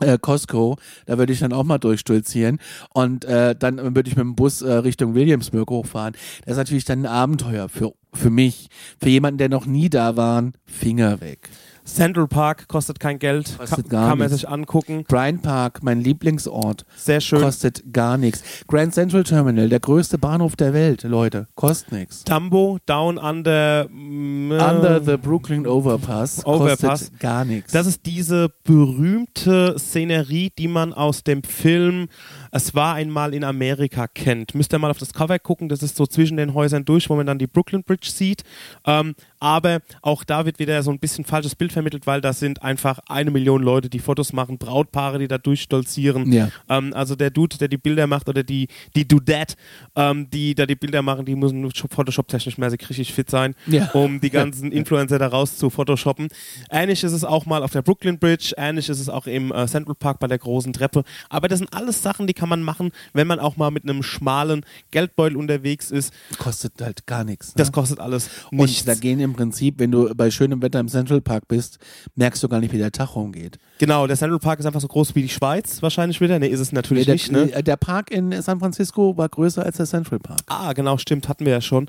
Äh, 0.00 0.18
Costco, 0.18 0.76
da 1.06 1.18
würde 1.18 1.32
ich 1.32 1.40
dann 1.40 1.52
auch 1.52 1.64
mal 1.64 1.78
durchstolzieren 1.78 2.58
und 2.94 3.24
äh, 3.24 3.54
dann 3.58 3.78
würde 3.96 4.08
ich 4.08 4.16
mit 4.16 4.24
dem 4.24 4.36
Bus 4.36 4.62
äh, 4.62 4.72
Richtung 4.72 5.14
Williamsburg 5.14 5.68
hochfahren. 5.70 6.14
Das 6.44 6.52
ist 6.52 6.58
natürlich 6.58 6.84
dann 6.84 7.00
ein 7.00 7.06
Abenteuer 7.06 7.68
für, 7.68 7.92
für 8.12 8.30
mich, 8.30 8.68
für 9.00 9.08
jemanden, 9.08 9.38
der 9.38 9.48
noch 9.48 9.66
nie 9.66 9.90
da 9.90 10.16
war, 10.16 10.50
Finger 10.66 11.20
weg. 11.20 11.48
Central 11.88 12.28
Park 12.28 12.68
kostet 12.68 13.00
kein 13.00 13.18
Geld, 13.18 13.56
Kostet 13.58 13.84
kann, 13.84 13.88
gar 13.88 14.08
kann 14.10 14.18
man 14.18 14.28
nichts. 14.28 14.40
sich 14.42 14.48
angucken. 14.48 15.04
Bryant 15.08 15.42
Park, 15.42 15.80
mein 15.82 16.00
Lieblingsort, 16.00 16.84
Sehr 16.96 17.20
schön. 17.20 17.40
kostet 17.40 17.92
gar 17.92 18.16
nichts. 18.18 18.42
Grand 18.66 18.94
Central 18.94 19.24
Terminal, 19.24 19.68
der 19.68 19.80
größte 19.80 20.18
Bahnhof 20.18 20.54
der 20.56 20.72
Welt, 20.74 21.02
Leute, 21.02 21.48
kostet 21.54 21.92
nichts. 21.92 22.24
Dumbo, 22.24 22.78
Down 22.86 23.18
Under. 23.18 23.86
mm, 23.90 24.52
äh, 24.52 24.54
Under 24.62 25.02
the 25.04 25.16
Brooklyn 25.16 25.66
Overpass, 25.66 26.44
Overpass. 26.46 26.80
kostet 26.80 27.20
gar 27.20 27.44
nichts. 27.44 27.72
Das 27.72 27.86
ist 27.86 28.06
diese 28.06 28.50
berühmte 28.64 29.76
Szenerie, 29.78 30.50
die 30.58 30.68
man 30.68 30.92
aus 30.92 31.22
dem 31.24 31.42
Film 31.42 32.08
Es 32.50 32.74
war 32.74 32.94
einmal 32.94 33.34
in 33.34 33.44
Amerika 33.44 34.06
kennt. 34.08 34.54
Müsst 34.54 34.72
ihr 34.72 34.78
mal 34.78 34.90
auf 34.90 34.98
das 34.98 35.12
Cover 35.12 35.38
gucken, 35.38 35.68
das 35.68 35.82
ist 35.82 35.96
so 35.96 36.06
zwischen 36.06 36.36
den 36.36 36.54
Häusern 36.54 36.84
durch, 36.84 37.08
wo 37.10 37.16
man 37.16 37.26
dann 37.26 37.38
die 37.38 37.46
Brooklyn 37.46 37.82
Bridge 37.84 38.08
sieht. 38.10 38.42
Ähm, 38.86 39.14
aber 39.40 39.80
auch 40.02 40.24
da 40.24 40.46
wird 40.46 40.58
wieder 40.58 40.82
so 40.82 40.90
ein 40.90 40.98
bisschen 40.98 41.24
falsches 41.24 41.54
Bild 41.54 41.72
vermittelt, 41.72 42.06
weil 42.06 42.20
da 42.20 42.32
sind 42.32 42.62
einfach 42.62 42.98
eine 43.08 43.30
Million 43.30 43.62
Leute, 43.62 43.88
die 43.88 43.98
Fotos 44.00 44.32
machen, 44.32 44.58
Brautpaare, 44.58 45.18
die 45.18 45.28
da 45.28 45.38
durchstolzieren. 45.38 46.32
Ja. 46.32 46.48
Ähm, 46.68 46.92
also 46.94 47.14
der 47.14 47.30
Dude, 47.30 47.56
der 47.58 47.68
die 47.68 47.76
Bilder 47.76 48.06
macht 48.06 48.28
oder 48.28 48.42
die, 48.42 48.68
die 48.96 49.06
Dudette, 49.06 49.54
ähm, 49.96 50.28
die 50.30 50.54
da 50.54 50.66
die 50.66 50.74
Bilder 50.76 51.02
machen, 51.02 51.24
die 51.24 51.36
müssen 51.36 51.70
Photoshop-technisch 51.70 52.58
mäßig 52.58 52.88
richtig 52.88 53.12
fit 53.12 53.30
sein, 53.30 53.54
Ja. 53.66 53.90
um 53.92 54.20
die 54.20 54.30
ganzen 54.30 54.72
Influencer 54.72 55.18
da 55.18 55.28
raus 55.28 55.56
zu 55.56 55.70
photoshoppen. 55.70 56.28
Ähnlich 56.70 57.04
ist 57.04 57.12
es 57.12 57.24
auch 57.24 57.46
mal 57.46 57.62
auf 57.62 57.72
der 57.72 57.82
Brooklyn 57.82 58.18
Bridge, 58.18 58.54
ähnlich 58.56 58.88
ist 58.88 59.00
es 59.00 59.08
auch 59.08 59.26
im 59.26 59.52
äh, 59.52 59.66
Central 59.66 59.94
Park 59.94 60.18
bei 60.18 60.26
der 60.26 60.38
großen 60.38 60.72
Treppe. 60.72 61.04
Aber 61.28 61.48
das 61.48 61.58
sind 61.60 61.72
alles 61.72 62.02
Sachen, 62.02 62.26
die 62.26 62.34
kann 62.38 62.48
man 62.48 62.62
machen, 62.62 62.92
wenn 63.12 63.26
man 63.26 63.40
auch 63.40 63.56
mal 63.56 63.70
mit 63.70 63.82
einem 63.82 64.02
schmalen 64.02 64.64
Geldbeutel 64.90 65.36
unterwegs 65.36 65.90
ist. 65.90 66.12
kostet 66.38 66.80
halt 66.80 67.06
gar 67.06 67.24
nichts. 67.24 67.48
Ne? 67.48 67.54
Das 67.56 67.72
kostet 67.72 68.00
alles 68.00 68.30
nichts. 68.50 68.80
Und 68.80 68.88
da 68.88 68.94
gehen 68.94 69.20
im 69.20 69.34
Prinzip, 69.34 69.78
wenn 69.78 69.90
du 69.90 70.14
bei 70.14 70.30
schönem 70.30 70.62
Wetter 70.62 70.80
im 70.80 70.88
Central 70.88 71.20
Park 71.20 71.48
bist, 71.48 71.78
merkst 72.14 72.42
du 72.42 72.48
gar 72.48 72.60
nicht, 72.60 72.72
wie 72.72 72.78
der 72.78 72.92
Tag 72.92 73.16
rumgeht. 73.16 73.58
Genau, 73.78 74.06
der 74.06 74.16
Central 74.16 74.38
Park 74.40 74.58
ist 74.60 74.66
einfach 74.66 74.80
so 74.80 74.88
groß 74.88 75.14
wie 75.14 75.22
die 75.22 75.28
Schweiz 75.28 75.82
wahrscheinlich 75.82 76.20
wieder. 76.20 76.38
Nee, 76.38 76.48
ist 76.48 76.60
es 76.60 76.72
natürlich 76.72 77.06
der, 77.06 77.14
nicht, 77.14 77.30
ne? 77.32 77.46
der 77.62 77.76
Park 77.76 78.10
in 78.10 78.40
San 78.42 78.58
Francisco 78.60 79.16
war 79.16 79.28
größer 79.28 79.64
als 79.64 79.76
der 79.76 79.86
Central 79.86 80.18
Park. 80.18 80.40
Ah, 80.46 80.72
genau, 80.72 80.98
stimmt, 80.98 81.28
hatten 81.28 81.44
wir 81.44 81.52
ja 81.52 81.60
schon. 81.60 81.88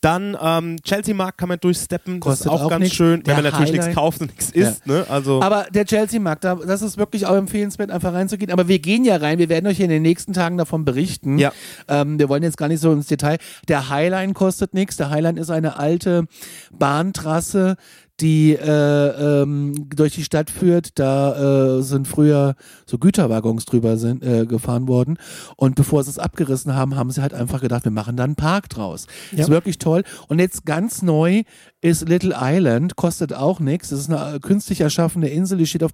Dann 0.00 0.36
ähm, 0.40 0.76
Chelsea 0.82 1.14
Markt 1.14 1.38
kann 1.38 1.48
man 1.48 1.58
durchsteppen, 1.58 2.20
das 2.20 2.40
ist 2.40 2.44
Kostet 2.46 2.52
auch, 2.52 2.64
auch 2.66 2.70
ganz 2.70 2.84
nix. 2.84 2.94
schön, 2.94 3.22
Der 3.22 3.36
wenn 3.36 3.42
man 3.44 3.52
natürlich 3.52 3.72
nichts 3.72 3.94
kauft 3.94 4.20
und 4.20 4.28
nichts 4.28 4.52
Ja. 4.54 4.68
isst, 4.68 4.86
ne? 4.86 5.04
Also 5.08 5.42
Aber 5.42 5.66
der 5.74 5.84
Chelsea-Markt, 5.84 6.44
da- 6.44 6.54
das 6.54 6.80
ist 6.82 6.96
wirklich 6.96 7.26
auch 7.26 7.34
empfehlenswert, 7.34 7.90
einfach 7.90 8.12
reinzugehen. 8.12 8.50
Aber 8.52 8.68
wir 8.68 8.78
gehen 8.78 9.04
ja 9.04 9.16
rein, 9.16 9.38
wir 9.38 9.48
werden 9.48 9.66
euch 9.66 9.80
in 9.80 9.88
den 9.90 10.02
nächsten 10.02 10.32
Tagen 10.32 10.56
davon 10.58 10.84
berichten. 10.84 11.38
Ja. 11.38 11.52
Ähm, 11.88 12.18
wir 12.18 12.28
wollen 12.28 12.42
jetzt 12.42 12.56
gar 12.56 12.68
nicht 12.68 12.80
so 12.80 12.92
ins 12.92 13.06
Detail. 13.08 13.38
Der 13.68 13.88
Highline 13.90 14.32
kostet 14.32 14.74
nichts. 14.74 14.96
Der 14.96 15.10
Highline 15.10 15.40
ist 15.40 15.50
eine 15.50 15.78
alte 15.78 16.26
Bahntrasse, 16.72 17.76
die 18.20 18.54
äh, 18.54 19.42
ähm, 19.42 19.88
durch 19.90 20.14
die 20.14 20.24
Stadt 20.24 20.50
führt. 20.50 20.98
Da 20.98 21.78
äh, 21.78 21.82
sind 21.82 22.08
früher 22.08 22.54
so 22.86 22.98
Güterwaggons 22.98 23.64
drüber 23.64 23.96
sind, 23.96 24.22
äh, 24.22 24.46
gefahren 24.46 24.88
worden. 24.88 25.18
Und 25.56 25.74
bevor 25.74 26.02
sie 26.02 26.10
es 26.10 26.18
abgerissen 26.18 26.74
haben, 26.74 26.96
haben 26.96 27.10
sie 27.10 27.22
halt 27.22 27.34
einfach 27.34 27.60
gedacht, 27.60 27.84
wir 27.84 27.92
machen 27.92 28.16
da 28.16 28.24
einen 28.24 28.36
Park 28.36 28.68
draus. 28.68 29.06
Ja. 29.32 29.40
Ist 29.40 29.50
wirklich 29.50 29.78
toll. 29.78 30.02
Und 30.28 30.38
jetzt 30.38 30.64
ganz 30.64 31.02
neu 31.02 31.42
ist 31.80 32.08
Little 32.08 32.36
Island, 32.40 32.96
kostet 32.96 33.32
auch 33.34 33.60
nichts. 33.60 33.90
Das 33.90 34.00
ist 34.00 34.10
eine 34.10 34.36
äh, 34.36 34.38
künstlich 34.40 34.80
erschaffene 34.80 35.28
Insel, 35.28 35.58
die 35.58 35.66
steht 35.66 35.84
auf 35.84 35.92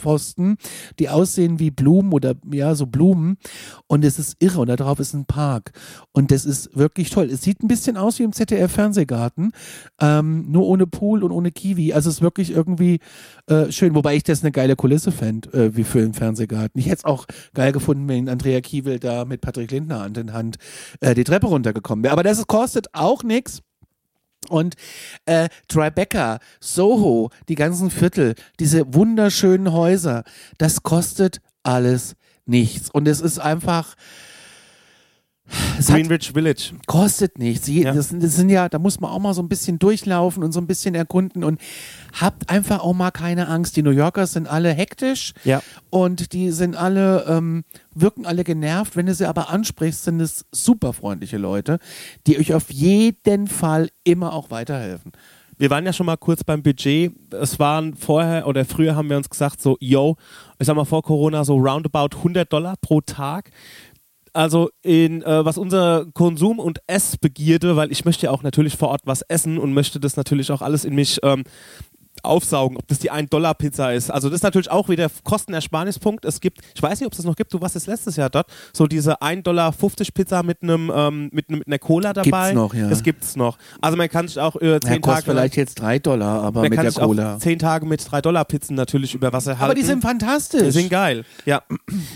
Betonpfosten, 0.00 0.56
die 0.98 1.08
aussehen 1.08 1.58
wie 1.58 1.70
Blumen 1.70 2.12
oder 2.12 2.34
ja, 2.52 2.74
so 2.74 2.86
Blumen. 2.86 3.36
Und 3.86 4.04
es 4.04 4.18
ist 4.18 4.36
irre. 4.40 4.60
Und 4.60 4.68
da 4.68 4.76
drauf 4.76 4.98
ist 4.98 5.14
ein 5.14 5.26
Park. 5.26 5.72
Und 6.12 6.30
das 6.30 6.44
ist 6.44 6.76
wirklich 6.76 7.10
toll. 7.10 7.28
Es 7.30 7.42
sieht 7.42 7.62
ein 7.62 7.68
bisschen 7.68 7.96
aus 7.96 8.18
wie 8.18 8.24
im 8.24 8.32
ZDF-Fernsehgarten, 8.32 9.52
ähm, 10.00 10.50
nur 10.50 10.66
ohne 10.66 10.86
Pool 10.86 11.22
und 11.22 11.32
ohne 11.32 11.50
Kiwi. 11.52 11.92
Also 11.92 12.08
es 12.08 12.16
ist 12.16 12.22
wirklich 12.22 12.50
irgendwie 12.50 12.98
äh, 13.46 13.70
schön. 13.70 13.94
Wobei 13.94 14.16
ich 14.16 14.22
das 14.22 14.42
eine 14.42 14.52
geile 14.52 14.76
Kulisse 14.76 15.12
fände, 15.12 15.52
äh, 15.52 15.76
wie 15.76 15.84
für 15.84 16.00
einen 16.00 16.14
Fernsehgarten. 16.14 16.78
Ich 16.80 16.86
hätte 16.86 16.98
es 16.98 17.04
auch 17.04 17.26
geil 17.54 17.72
gefunden, 17.72 18.08
wenn 18.08 18.28
Andrea 18.28 18.60
Kiewel 18.60 18.98
da 18.98 19.24
mit 19.24 19.40
Patrick 19.40 19.70
Lindner 19.70 20.00
Hand 20.00 20.18
in 20.18 20.32
Hand 20.32 20.56
äh, 21.00 21.14
die 21.14 21.24
Treppe 21.24 21.46
runtergekommen 21.46 22.02
wäre. 22.02 22.12
Aber 22.12 22.22
das 22.22 22.46
kostet 22.46 22.88
auch 22.92 23.22
nichts. 23.22 23.62
Und 24.48 24.74
äh, 25.26 25.48
Tribeca, 25.68 26.38
Soho, 26.60 27.30
die 27.48 27.54
ganzen 27.54 27.90
Viertel, 27.90 28.34
diese 28.58 28.94
wunderschönen 28.94 29.72
Häuser, 29.72 30.24
das 30.58 30.82
kostet 30.82 31.40
alles 31.62 32.16
nichts. 32.46 32.90
Und 32.90 33.06
es 33.06 33.20
ist 33.20 33.38
einfach, 33.38 33.94
Greenwich 35.86 36.32
Village. 36.32 36.72
kostet 36.86 37.38
nichts. 37.38 37.66
Ja. 37.68 37.92
Das, 37.92 38.08
das 38.16 38.36
sind 38.36 38.50
ja, 38.50 38.68
da 38.68 38.78
muss 38.78 39.00
man 39.00 39.10
auch 39.10 39.18
mal 39.18 39.34
so 39.34 39.42
ein 39.42 39.48
bisschen 39.48 39.78
durchlaufen 39.78 40.42
und 40.42 40.52
so 40.52 40.60
ein 40.60 40.66
bisschen 40.66 40.94
erkunden 40.94 41.42
und 41.44 41.60
habt 42.20 42.48
einfach 42.50 42.80
auch 42.80 42.92
mal 42.92 43.10
keine 43.10 43.48
Angst. 43.48 43.76
Die 43.76 43.82
New 43.82 43.90
Yorker 43.90 44.26
sind 44.26 44.48
alle 44.48 44.72
hektisch 44.72 45.32
Ja. 45.44 45.62
und 45.90 46.32
die 46.32 46.50
sind 46.50 46.76
alle, 46.76 47.24
ähm, 47.28 47.64
wirken 47.94 48.26
alle 48.26 48.44
genervt. 48.44 48.96
Wenn 48.96 49.06
du 49.06 49.14
sie 49.14 49.26
aber 49.28 49.50
ansprichst, 49.50 50.04
sind 50.04 50.20
es 50.20 50.44
super 50.52 50.92
freundliche 50.92 51.38
Leute, 51.38 51.78
die 52.26 52.38
euch 52.38 52.54
auf 52.54 52.70
jeden 52.70 53.48
Fall 53.48 53.88
immer 54.04 54.32
auch 54.32 54.50
weiterhelfen. 54.50 55.12
Wir 55.58 55.68
waren 55.68 55.84
ja 55.84 55.92
schon 55.92 56.06
mal 56.06 56.16
kurz 56.16 56.42
beim 56.42 56.62
Budget. 56.62 57.12
Es 57.38 57.58
waren 57.58 57.94
vorher 57.94 58.46
oder 58.46 58.64
früher 58.64 58.96
haben 58.96 59.10
wir 59.10 59.18
uns 59.18 59.28
gesagt, 59.28 59.60
so, 59.60 59.76
yo, 59.78 60.16
ich 60.58 60.66
sag 60.66 60.74
mal 60.74 60.86
vor 60.86 61.02
Corona 61.02 61.44
so 61.44 61.56
roundabout 61.58 62.16
100 62.16 62.50
Dollar 62.50 62.76
pro 62.80 63.02
Tag. 63.02 63.50
Also 64.32 64.70
in 64.82 65.22
äh, 65.22 65.44
was 65.44 65.58
unser 65.58 66.06
Konsum- 66.14 66.58
und 66.58 66.80
Essbegierde, 66.86 67.76
weil 67.76 67.90
ich 67.90 68.04
möchte 68.04 68.26
ja 68.26 68.30
auch 68.32 68.42
natürlich 68.42 68.76
vor 68.76 68.88
Ort 68.88 69.02
was 69.04 69.22
essen 69.22 69.58
und 69.58 69.72
möchte 69.72 69.98
das 70.00 70.16
natürlich 70.16 70.50
auch 70.52 70.62
alles 70.62 70.84
in 70.84 70.94
mich 70.94 71.18
ähm, 71.22 71.44
aufsaugen, 72.22 72.76
ob 72.76 72.86
das 72.86 72.98
die 72.98 73.10
1-Dollar-Pizza 73.10 73.94
ist. 73.94 74.10
Also 74.10 74.28
das 74.28 74.36
ist 74.36 74.42
natürlich 74.42 74.70
auch 74.70 74.88
wieder 74.90 75.08
Kostenersparnispunkt. 75.24 76.24
Es 76.26 76.40
gibt, 76.40 76.58
ich 76.74 76.82
weiß 76.82 77.00
nicht, 77.00 77.06
ob 77.06 77.12
es 77.12 77.16
das 77.16 77.24
noch 77.24 77.34
gibt, 77.36 77.52
du 77.54 77.60
warst 77.62 77.76
das 77.76 77.86
letztes 77.86 78.16
Jahr 78.16 78.28
dort, 78.28 78.46
so 78.74 78.86
diese 78.86 79.22
1,50 79.22 79.42
Dollar 79.42 79.72
Pizza 80.14 80.42
mit 80.42 80.62
einem 80.62 80.92
ähm, 80.94 81.30
mit, 81.32 81.48
einem- 81.48 81.58
mit 81.60 81.66
einer 81.68 81.78
Cola 81.78 82.12
dabei. 82.12 82.52
noch, 82.52 82.74
ja. 82.74 82.88
Das 82.88 83.02
gibt's 83.02 83.36
noch. 83.36 83.56
Also 83.80 83.96
man 83.96 84.08
kann 84.10 84.28
sich 84.28 84.38
auch 84.38 84.56
äh, 84.56 84.72
Ja, 84.72 84.80
zehn 84.80 85.00
kostet 85.00 85.24
Tage 85.26 85.30
vielleicht 85.38 85.56
jetzt 85.56 85.76
drei 85.80 85.98
Dollar, 85.98 86.42
aber 86.42 86.60
man 86.60 86.68
mit 86.68 86.76
kann 86.76 86.84
der 86.84 86.92
sich 86.92 87.02
Cola. 87.02 87.36
auch 87.36 87.38
zehn 87.38 87.58
Tage 87.58 87.86
mit 87.86 88.10
3 88.10 88.20
Dollar 88.20 88.44
Pizzen 88.44 88.76
natürlich 88.76 89.14
über 89.14 89.32
Wasser 89.32 89.52
halten. 89.52 89.64
Aber 89.64 89.74
die 89.74 89.82
sind 89.82 90.02
fantastisch. 90.02 90.62
Die 90.62 90.70
sind 90.72 90.90
geil. 90.90 91.24
Ja. 91.46 91.62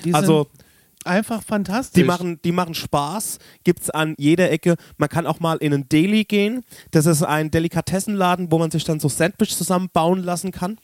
Die 0.04 0.12
also 0.12 0.48
sind 0.52 0.63
einfach 1.06 1.42
fantastisch. 1.42 2.00
die 2.00 2.04
machen, 2.04 2.40
die 2.42 2.52
machen 2.52 2.74
Spaß, 2.74 3.38
gibt's 3.64 3.90
an 3.90 4.14
jeder 4.18 4.50
Ecke. 4.50 4.76
Man 4.96 5.08
kann 5.08 5.26
auch 5.26 5.40
mal 5.40 5.56
in 5.58 5.72
einen 5.72 5.88
Deli 5.88 6.24
gehen. 6.24 6.64
Das 6.90 7.06
ist 7.06 7.22
ein 7.22 7.50
Delikatessenladen, 7.50 8.50
wo 8.50 8.58
man 8.58 8.70
sich 8.70 8.84
dann 8.84 9.00
so 9.00 9.08
Sandwich 9.08 9.56
zusammenbauen 9.56 10.22
lassen 10.22 10.50
kann. 10.50 10.78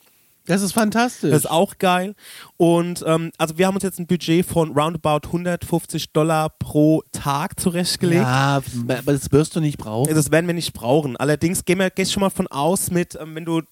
das 0.46 0.62
ist 0.62 0.72
fantastisch. 0.72 1.30
Das 1.30 1.40
ist 1.44 1.50
auch 1.50 1.78
geil. 1.78 2.14
Und 2.56 3.04
ähm, 3.06 3.30
also 3.38 3.58
wir 3.58 3.66
haben 3.66 3.74
uns 3.74 3.84
jetzt 3.84 3.98
ein 3.98 4.06
Budget 4.06 4.44
von 4.44 4.72
roundabout 4.72 5.26
150 5.28 6.12
Dollar 6.12 6.50
pro 6.58 7.02
Tag 7.12 7.58
zurechtgelegt. 7.60 8.22
ja, 8.22 8.56
aber 8.88 9.12
das 9.12 9.30
wirst 9.32 9.54
du 9.56 9.60
nicht 9.60 9.78
brauchen. 9.78 10.14
Das 10.14 10.30
werden 10.30 10.46
wir 10.46 10.54
nicht 10.54 10.72
brauchen. 10.72 11.16
Allerdings 11.16 11.64
gehen 11.64 11.78
wir 11.78 11.90
gehst 11.90 12.12
schon 12.12 12.22
mal 12.22 12.30
von 12.30 12.46
aus 12.48 12.90
mit, 12.90 13.16
ähm, 13.20 13.34
wenn 13.34 13.44
du 13.44 13.62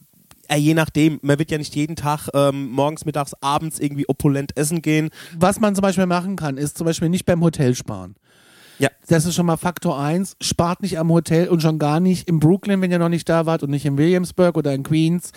äh, 0.49 0.57
je 0.57 0.75
nachdem, 0.75 1.19
man 1.23 1.39
wird 1.39 1.51
ja 1.51 1.59
nicht 1.59 1.75
jeden 1.75 1.97
Tag 1.97 2.29
ähm, 2.35 2.71
morgens, 2.71 3.05
mittags, 3.05 3.35
abends 3.41 3.79
irgendwie 3.79 4.09
opulent 4.09 4.57
essen 4.57 4.83
gehen. 4.83 5.11
Was 5.39 5.61
man 5.61 5.75
zum 5.75 5.83
Beispiel 5.83 6.07
machen 6.07 6.37
kann, 6.37 6.57
ist 6.57 6.79
zum 6.79 6.87
Beispiel 6.87 7.09
nicht 7.09 7.27
beim 7.27 7.43
Hotel 7.43 7.75
sparen. 7.75 8.17
Ja. 8.79 8.89
Das 9.09 9.25
ist 9.25 9.35
schon 9.35 9.47
mal 9.47 9.57
Faktor 9.57 9.99
1. 9.99 10.37
Spart 10.41 10.83
nicht 10.83 10.99
am 10.99 11.11
Hotel 11.11 11.49
und 11.49 11.63
schon 11.63 11.79
gar 11.79 11.99
nicht 11.99 12.29
in 12.29 12.39
Brooklyn, 12.41 12.81
wenn 12.83 12.91
ihr 12.93 12.99
noch 12.99 13.09
nicht 13.09 13.29
da 13.29 13.47
wart 13.47 13.63
und 13.63 13.71
nicht 13.71 13.87
in 13.87 13.97
Williamsburg 13.97 14.57
oder 14.59 14.75
in 14.75 14.83
Queens. 14.83 15.33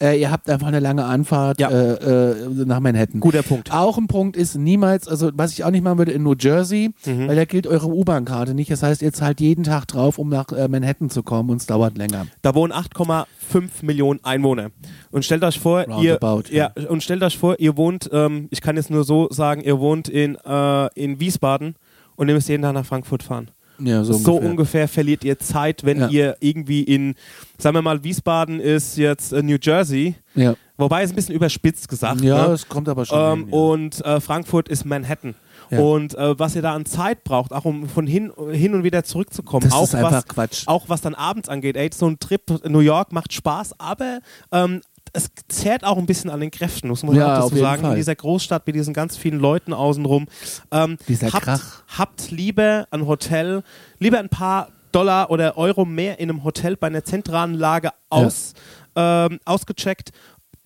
Äh, 0.00 0.20
ihr 0.20 0.30
habt 0.30 0.48
einfach 0.48 0.68
eine 0.68 0.78
lange 0.80 1.04
Anfahrt 1.04 1.60
Ja. 1.60 1.68
äh, 1.68 2.30
äh, 2.30 2.48
nach 2.64 2.78
Manhattan. 2.80 3.20
Guter 3.20 3.42
Punkt. 3.42 3.72
Auch 3.72 3.98
ein 3.98 4.06
Punkt 4.06 4.36
ist 4.36 4.54
niemals, 4.56 5.08
also 5.08 5.30
was 5.34 5.52
ich 5.52 5.64
auch 5.64 5.70
nicht 5.72 5.82
machen 5.82 5.98
würde 5.98 6.12
in 6.12 6.22
New 6.22 6.34
Jersey, 6.38 6.90
Mhm. 7.04 7.26
weil 7.28 7.34
da 7.36 7.44
gilt 7.44 7.66
eure 7.66 7.88
U-Bahn-Karte 7.88 8.54
nicht. 8.54 8.70
Das 8.70 8.82
heißt, 8.84 9.02
ihr 9.02 9.12
zahlt 9.12 9.40
jeden 9.40 9.64
Tag 9.64 9.86
drauf, 9.88 10.18
um 10.18 10.28
nach 10.28 10.52
äh, 10.52 10.68
Manhattan 10.68 11.10
zu 11.10 11.22
kommen 11.24 11.50
und 11.50 11.56
es 11.56 11.66
dauert 11.66 11.98
länger. 11.98 12.26
Da 12.42 12.54
wohnen 12.54 12.72
8,5 12.72 13.82
Millionen 13.82 14.20
Einwohner. 14.24 14.70
Und 15.10 15.24
stellt 15.24 15.42
euch 15.44 15.58
vor, 15.58 15.80
ihr, 15.80 15.88
Roundabout, 16.18 16.44
ja. 16.52 16.70
und 16.88 17.02
stellt 17.02 17.22
euch 17.22 17.36
vor, 17.38 17.56
ihr 17.58 17.76
wohnt, 17.76 18.08
ähm, 18.12 18.48
ich 18.50 18.60
kann 18.60 18.76
jetzt 18.76 18.90
nur 18.90 19.04
so 19.04 19.28
sagen, 19.30 19.62
ihr 19.62 19.78
wohnt 19.80 20.08
in, 20.08 20.36
äh, 20.36 20.86
in 20.94 21.18
Wiesbaden 21.20 21.74
und 22.16 22.28
ihr 22.28 22.34
müsst 22.34 22.48
jeden 22.48 22.62
Tag 22.62 22.74
nach 22.74 22.86
Frankfurt 22.86 23.22
fahren. 23.22 23.50
Ja, 23.78 24.02
so 24.04 24.14
So 24.14 24.32
ungefähr. 24.36 24.50
ungefähr 24.50 24.88
verliert 24.88 25.22
ihr 25.24 25.38
Zeit, 25.38 25.84
wenn 25.84 26.00
Ja. 26.00 26.08
ihr 26.08 26.36
irgendwie 26.40 26.82
in, 26.82 27.14
sagen 27.58 27.76
wir 27.76 27.82
mal, 27.82 28.02
Wiesbaden 28.02 28.58
ist 28.58 28.96
jetzt 28.96 29.32
äh, 29.34 29.42
New 29.42 29.58
Jersey, 29.60 30.14
Ja, 30.34 30.54
wobei 30.78 31.02
es 31.02 31.10
ein 31.10 31.16
bisschen 31.16 31.34
überspitzt 31.34 31.86
gesagt. 31.88 32.22
ja 32.22 32.48
ne? 32.48 32.54
es 32.54 32.68
kommt 32.68 32.88
aber 32.88 33.04
schon. 33.04 33.18
Ähm, 33.18 33.38
hin, 33.44 33.48
ja. 33.50 33.54
Und 33.54 34.04
äh, 34.04 34.20
Frankfurt 34.20 34.68
ist 34.70 34.86
Manhattan. 34.86 35.34
Ja. 35.70 35.80
Und 35.80 36.14
äh, 36.14 36.38
was 36.38 36.54
ihr 36.56 36.62
da 36.62 36.74
an 36.74 36.86
Zeit 36.86 37.22
braucht, 37.24 37.52
auch 37.52 37.64
um 37.66 37.86
von 37.88 38.06
hin, 38.06 38.32
hin 38.50 38.72
und 38.72 38.82
wieder 38.84 39.04
zurückzukommen, 39.04 39.64
Das 39.64 39.72
auch, 39.74 39.82
ist 39.82 39.94
einfach 39.94 40.12
was, 40.12 40.28
Quatsch. 40.28 40.62
auch 40.66 40.88
was 40.88 41.02
dann 41.02 41.14
abends 41.14 41.48
angeht, 41.50 41.76
ey, 41.76 41.90
so 41.92 42.06
ein 42.08 42.18
Trip 42.18 42.40
in 42.64 42.72
New 42.72 42.78
York 42.80 43.12
macht 43.12 43.32
Spaß, 43.34 43.78
aber 43.78 44.20
ähm, 44.52 44.80
es 45.12 45.30
zehrt 45.48 45.84
auch 45.84 45.96
ein 45.98 46.06
bisschen 46.06 46.30
an 46.30 46.40
den 46.40 46.50
Kräften, 46.50 46.88
muss 46.88 47.02
man 47.02 47.14
Ja, 47.16 47.38
auch 47.38 47.44
dazu 47.50 47.56
sagen, 47.56 47.82
Fall. 47.82 47.90
in 47.92 47.96
dieser 47.96 48.14
Großstadt 48.14 48.66
mit 48.66 48.76
diesen 48.76 48.92
ganz 48.94 49.16
vielen 49.16 49.38
Leuten 49.40 49.72
außenrum. 49.72 50.26
Ähm, 50.70 50.98
Dieser 51.08 51.32
habt, 51.32 51.44
Krach. 51.44 51.82
habt 51.96 52.30
lieber 52.30 52.86
ein 52.90 53.06
Hotel, 53.06 53.62
lieber 53.98 54.18
ein 54.18 54.28
paar 54.28 54.68
Dollar 54.92 55.30
oder 55.30 55.56
Euro 55.58 55.84
mehr 55.84 56.18
in 56.20 56.30
einem 56.30 56.44
Hotel 56.44 56.76
bei 56.76 56.86
einer 56.86 57.04
zentralen 57.04 57.54
Lage 57.54 57.90
aus, 58.10 58.54
ähm, 58.94 59.38
ausgecheckt 59.44 60.10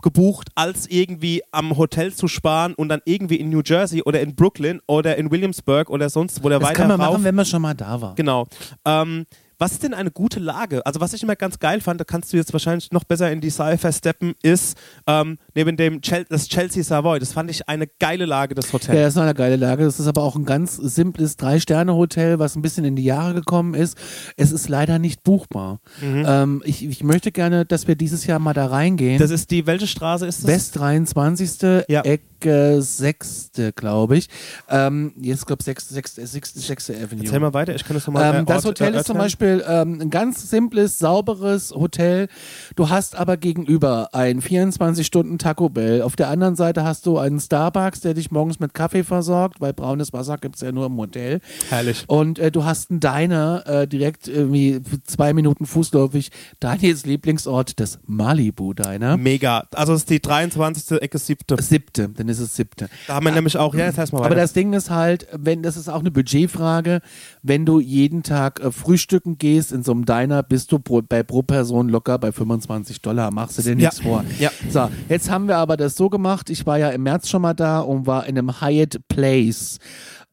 gebucht, 0.02 0.48
als 0.54 0.86
irgendwie 0.86 1.42
am 1.52 1.76
Hotel 1.76 2.12
zu 2.14 2.26
sparen 2.26 2.72
und 2.74 2.88
dann 2.88 3.02
irgendwie 3.04 3.36
in 3.36 3.50
New 3.50 3.60
Jersey 3.64 4.02
oder 4.02 4.20
in 4.22 4.34
Brooklyn 4.34 4.80
oder 4.86 5.16
in 5.18 5.30
Williamsburg 5.30 5.90
oder 5.90 6.08
sonst 6.08 6.42
wo 6.42 6.48
der 6.48 6.58
das 6.58 6.68
weiter 6.70 6.78
kann 6.78 6.88
man 6.88 7.00
rauf. 7.02 7.12
machen, 7.14 7.24
wenn 7.24 7.34
man 7.34 7.44
schon 7.44 7.60
mal 7.60 7.74
da 7.74 8.00
war. 8.00 8.14
Genau. 8.14 8.46
Ähm, 8.86 9.26
was 9.60 9.72
ist 9.72 9.82
denn 9.82 9.92
eine 9.92 10.10
gute 10.10 10.40
Lage? 10.40 10.84
Also 10.86 11.00
was 11.00 11.12
ich 11.12 11.22
immer 11.22 11.36
ganz 11.36 11.58
geil 11.58 11.82
fand, 11.82 12.00
da 12.00 12.04
kannst 12.04 12.32
du 12.32 12.38
jetzt 12.38 12.52
wahrscheinlich 12.54 12.90
noch 12.92 13.04
besser 13.04 13.30
in 13.30 13.42
die 13.42 13.50
Cypher 13.50 13.92
steppen, 13.92 14.34
ist 14.42 14.76
ähm, 15.06 15.36
neben 15.54 15.76
dem 15.76 16.00
Chel 16.00 16.24
das 16.28 16.48
Chelsea 16.48 16.82
Savoy. 16.82 17.18
Das 17.20 17.34
fand 17.34 17.50
ich 17.50 17.68
eine 17.68 17.86
geile 17.86 18.24
Lage, 18.24 18.54
das 18.54 18.72
Hotel. 18.72 18.96
Ja, 18.96 19.02
das 19.02 19.14
ist 19.14 19.20
eine 19.20 19.34
geile 19.34 19.56
Lage. 19.56 19.84
Das 19.84 20.00
ist 20.00 20.06
aber 20.06 20.22
auch 20.22 20.34
ein 20.34 20.46
ganz 20.46 20.76
simples 20.76 21.36
Drei-Sterne-Hotel, 21.36 22.38
was 22.38 22.56
ein 22.56 22.62
bisschen 22.62 22.86
in 22.86 22.96
die 22.96 23.04
Jahre 23.04 23.34
gekommen 23.34 23.74
ist. 23.74 23.98
Es 24.38 24.50
ist 24.50 24.70
leider 24.70 24.98
nicht 24.98 25.22
buchbar. 25.24 25.80
Ähm, 26.02 26.62
ich, 26.64 26.82
ich 26.82 27.04
möchte 27.04 27.30
gerne, 27.30 27.66
dass 27.66 27.86
wir 27.86 27.96
dieses 27.96 28.24
Jahr 28.24 28.38
mal 28.38 28.54
da 28.54 28.66
reingehen. 28.66 29.18
Das 29.18 29.30
ist 29.30 29.50
die, 29.50 29.66
welche 29.66 29.86
Straße 29.86 30.26
ist 30.26 30.42
das? 30.42 30.50
West 30.50 30.76
23. 30.76 31.84
Ja. 31.88 32.00
Ecke 32.00 32.80
6. 32.80 33.50
glaube 33.74 34.16
ich. 34.16 34.28
Ähm, 34.70 35.12
jetzt 35.20 35.46
glaube 35.46 35.60
ich 35.60 35.66
6. 35.66 35.90
6. 35.90 36.14
6. 36.14 36.54
6. 36.54 36.90
Avenue. 36.90 37.24
Erzähl 37.24 37.40
mal 37.40 37.52
weiter, 37.52 37.74
ich 37.74 37.84
kann 37.84 37.94
das 37.94 38.06
nochmal 38.06 38.34
Ähm, 38.34 38.46
das 38.46 38.64
Hotel 38.64 38.94
ist 38.94 39.06
zum 39.06 39.18
Beispiel 39.18 39.49
ähm, 39.66 40.00
ein 40.00 40.10
ganz 40.10 40.48
simples, 40.48 40.98
sauberes 40.98 41.72
Hotel. 41.72 42.28
Du 42.76 42.88
hast 42.88 43.16
aber 43.16 43.36
gegenüber 43.36 44.10
ein 44.12 44.40
24-Stunden-Taco 44.40 45.68
Bell. 45.68 46.02
Auf 46.02 46.16
der 46.16 46.28
anderen 46.28 46.56
Seite 46.56 46.84
hast 46.84 47.06
du 47.06 47.18
einen 47.18 47.40
Starbucks, 47.40 48.00
der 48.00 48.14
dich 48.14 48.30
morgens 48.30 48.60
mit 48.60 48.74
Kaffee 48.74 49.04
versorgt, 49.04 49.60
weil 49.60 49.72
braunes 49.72 50.12
Wasser 50.12 50.38
gibt 50.38 50.56
es 50.56 50.62
ja 50.62 50.72
nur 50.72 50.86
im 50.86 50.96
Hotel. 50.96 51.40
Herrlich. 51.68 52.04
Und 52.06 52.38
äh, 52.38 52.50
du 52.50 52.64
hast 52.64 52.90
einen 52.90 53.00
Diner 53.00 53.64
äh, 53.66 53.88
direkt 53.88 54.28
irgendwie 54.28 54.80
zwei 55.04 55.32
Minuten 55.32 55.66
fußläufig. 55.66 56.30
Daniels 56.60 57.06
Lieblingsort, 57.06 57.80
das 57.80 57.98
Malibu 58.06 58.72
Diner. 58.74 59.16
Mega. 59.16 59.64
Also 59.74 59.94
es 59.94 60.00
ist 60.00 60.10
die 60.10 60.20
23. 60.20 61.00
Ecke 61.02 61.18
7. 61.18 61.40
Siebte, 61.60 62.08
dann 62.08 62.28
ist 62.28 62.38
es 62.38 62.54
siebte. 62.56 62.88
Da 63.06 63.14
haben 63.14 63.26
wir 63.26 63.32
nämlich 63.32 63.56
auch, 63.56 63.74
ja, 63.74 63.86
jetzt 63.86 63.98
heißt 63.98 64.12
mal 64.12 64.20
weiter. 64.20 64.26
Aber 64.26 64.34
das 64.34 64.52
Ding 64.52 64.72
ist 64.72 64.90
halt, 64.90 65.26
wenn 65.32 65.62
das 65.62 65.76
ist 65.76 65.88
auch 65.88 66.00
eine 66.00 66.10
Budgetfrage, 66.10 67.00
wenn 67.42 67.66
du 67.66 67.80
jeden 67.80 68.22
Tag 68.22 68.60
äh, 68.60 68.70
frühstücken 68.70 69.38
gehst 69.40 69.72
in 69.72 69.82
so 69.82 69.90
einem 69.90 70.04
Diner, 70.04 70.44
bist 70.44 70.70
du 70.70 70.78
pro, 70.78 71.02
bei 71.02 71.24
pro 71.24 71.42
Person 71.42 71.88
locker 71.88 72.18
bei 72.18 72.30
25 72.30 73.00
Dollar. 73.02 73.32
Machst 73.32 73.58
du 73.58 73.62
dir 73.62 73.74
nichts 73.74 73.98
Ja. 73.98 74.04
vor. 74.04 74.24
Ja. 74.38 74.50
So, 74.70 74.88
jetzt 75.08 75.28
haben 75.28 75.48
wir 75.48 75.56
aber 75.56 75.76
das 75.76 75.96
so 75.96 76.08
gemacht. 76.08 76.48
Ich 76.50 76.64
war 76.66 76.78
ja 76.78 76.90
im 76.90 77.02
März 77.02 77.28
schon 77.28 77.42
mal 77.42 77.54
da 77.54 77.80
und 77.80 78.06
war 78.06 78.26
in 78.26 78.38
einem 78.38 78.60
Hyatt 78.60 78.98
Place. 79.08 79.78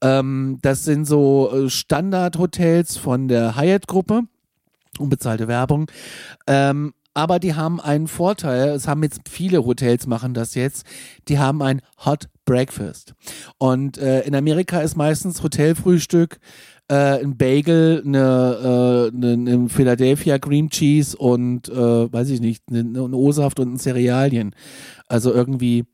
Ähm, 0.02 0.60
das 0.62 0.84
sind 0.86 1.06
so 1.06 1.50
äh, 1.52 1.70
Standardhotels 1.72 2.98
von 2.98 3.28
der 3.28 3.56
Hyatt-Gruppe. 3.56 4.22
Unbezahlte 5.00 5.48
Werbung. 5.48 5.90
Ähm, 6.46 6.94
aber 7.14 7.40
die 7.40 7.56
haben 7.56 7.82
einen 7.82 8.08
Vorteil, 8.08 8.70
es 8.70 8.88
haben 8.88 9.02
jetzt 9.02 9.22
viele 9.28 9.66
Hotels 9.66 10.06
machen 10.06 10.36
das 10.36 10.54
jetzt, 10.54 10.86
die 11.28 11.40
haben 11.40 11.64
ein 11.64 11.82
Hot 12.06 12.28
Breakfast. 12.46 13.16
Und 13.58 13.98
äh, 13.98 14.22
in 14.22 14.36
Amerika 14.36 14.82
ist 14.82 14.96
meistens 14.96 15.42
Hotelfrühstück 15.42 16.38
äh, 16.90 17.24
ein 17.24 17.38
Bagel, 17.38 18.04
eine, 18.06 19.12
äh, 19.14 19.16
eine, 19.16 19.34
eine 19.34 19.70
Philadelphia 19.70 20.40
Cream 20.40 20.70
Cheese 20.70 21.18
und, 21.18 21.70
äh, 21.70 22.12
weiß 22.12 22.30
ich 22.30 22.42
nicht, 22.42 22.64
eine, 22.70 22.80
eine 22.80 23.16
O-Saft 23.16 23.60
und 23.60 23.74
ein 23.74 23.78
Cerealien. 23.78 24.56
Also 25.08 25.34
irgendwie 25.34 25.86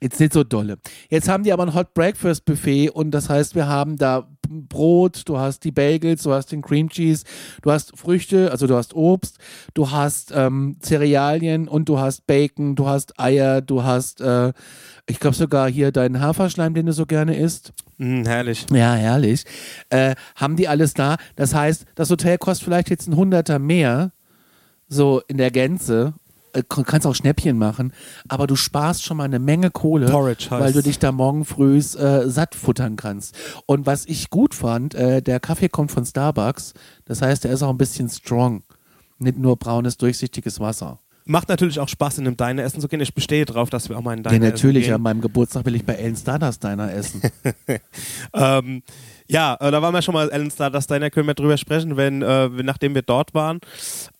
Jetzt 0.00 0.18
nicht 0.18 0.32
so 0.32 0.44
dolle. 0.44 0.78
Jetzt 1.10 1.28
haben 1.28 1.44
die 1.44 1.52
aber 1.52 1.64
ein 1.64 1.74
Hot 1.74 1.92
Breakfast 1.92 2.46
Buffet 2.46 2.88
und 2.88 3.10
das 3.10 3.28
heißt, 3.28 3.54
wir 3.54 3.68
haben 3.68 3.98
da 3.98 4.29
Brot, 4.50 5.22
du 5.26 5.38
hast 5.38 5.64
die 5.64 5.70
Bagels, 5.70 6.24
du 6.24 6.32
hast 6.32 6.50
den 6.52 6.60
Cream 6.60 6.88
Cheese, 6.88 7.24
du 7.62 7.70
hast 7.70 7.96
Früchte, 7.96 8.50
also 8.50 8.66
du 8.66 8.74
hast 8.74 8.94
Obst, 8.94 9.38
du 9.74 9.90
hast 9.90 10.32
ähm, 10.34 10.76
Cerealien 10.82 11.68
und 11.68 11.88
du 11.88 11.98
hast 11.98 12.26
Bacon, 12.26 12.74
du 12.74 12.88
hast 12.88 13.18
Eier, 13.20 13.60
du 13.60 13.84
hast, 13.84 14.20
äh, 14.20 14.52
ich 15.06 15.20
glaube 15.20 15.36
sogar 15.36 15.70
hier 15.70 15.92
deinen 15.92 16.20
Haferschleim, 16.20 16.74
den 16.74 16.86
du 16.86 16.92
so 16.92 17.06
gerne 17.06 17.36
isst. 17.36 17.72
Mhm, 17.98 18.26
herrlich. 18.26 18.66
Ja, 18.72 18.94
herrlich. 18.94 19.44
Äh, 19.88 20.16
haben 20.34 20.56
die 20.56 20.68
alles 20.68 20.94
da. 20.94 21.16
Das 21.36 21.54
heißt, 21.54 21.84
das 21.94 22.10
Hotel 22.10 22.38
kostet 22.38 22.64
vielleicht 22.64 22.90
jetzt 22.90 23.06
ein 23.06 23.16
Hunderter 23.16 23.58
mehr, 23.58 24.12
so 24.88 25.22
in 25.28 25.36
der 25.36 25.50
Gänze. 25.50 26.14
Äh, 26.52 26.62
kannst 26.68 27.06
auch 27.06 27.14
Schnäppchen 27.14 27.58
machen, 27.58 27.92
aber 28.28 28.46
du 28.46 28.56
sparst 28.56 29.04
schon 29.04 29.16
mal 29.16 29.24
eine 29.24 29.38
Menge 29.38 29.70
Kohle, 29.70 30.06
Porridge 30.06 30.48
heißt. 30.50 30.62
weil 30.62 30.72
du 30.72 30.82
dich 30.82 30.98
da 30.98 31.12
morgen 31.12 31.44
früh 31.44 31.78
äh, 31.78 32.28
satt 32.28 32.54
futtern 32.54 32.96
kannst. 32.96 33.34
Und 33.66 33.86
was 33.86 34.06
ich 34.06 34.30
gut 34.30 34.54
fand, 34.54 34.94
äh, 34.94 35.22
der 35.22 35.40
Kaffee 35.40 35.68
kommt 35.68 35.90
von 35.90 36.04
Starbucks, 36.04 36.74
das 37.04 37.22
heißt, 37.22 37.44
der 37.44 37.52
ist 37.52 37.62
auch 37.62 37.70
ein 37.70 37.78
bisschen 37.78 38.08
strong. 38.08 38.62
Nicht 39.18 39.38
nur 39.38 39.56
braunes, 39.56 39.98
durchsichtiges 39.98 40.60
Wasser. 40.60 40.98
Macht 41.26 41.48
natürlich 41.48 41.78
auch 41.78 41.88
Spaß, 41.88 42.18
in 42.18 42.26
einem 42.26 42.36
Diner 42.36 42.62
essen 42.64 42.80
zu 42.80 42.88
gehen. 42.88 43.00
Ich 43.00 43.14
bestehe 43.14 43.44
darauf, 43.44 43.68
dass 43.70 43.88
wir 43.88 43.96
auch 43.98 44.02
mal 44.02 44.16
in 44.16 44.22
Diner 44.22 44.34
Ja, 44.46 44.50
natürlich, 44.50 44.84
essen 44.84 44.94
an 44.94 44.98
gehen. 44.98 45.02
meinem 45.04 45.20
Geburtstag 45.20 45.64
will 45.66 45.74
ich 45.76 45.84
bei 45.84 45.94
Ellen 45.94 46.16
Stardust 46.16 46.64
Diner 46.64 46.92
essen. 46.92 47.20
Ähm, 48.32 48.82
ja, 49.28 49.56
äh, 49.60 49.70
da 49.70 49.82
waren 49.82 49.94
wir 49.94 50.02
schon 50.02 50.14
mal 50.14 50.30
Ellen 50.30 50.50
Stardust 50.50 50.90
Diner, 50.90 51.10
können 51.10 51.26
wir 51.26 51.34
drüber 51.34 51.56
sprechen, 51.56 51.96
wenn, 51.96 52.22
äh, 52.22 52.48
nachdem 52.62 52.94
wir 52.94 53.02
dort 53.02 53.34
waren. 53.34 53.60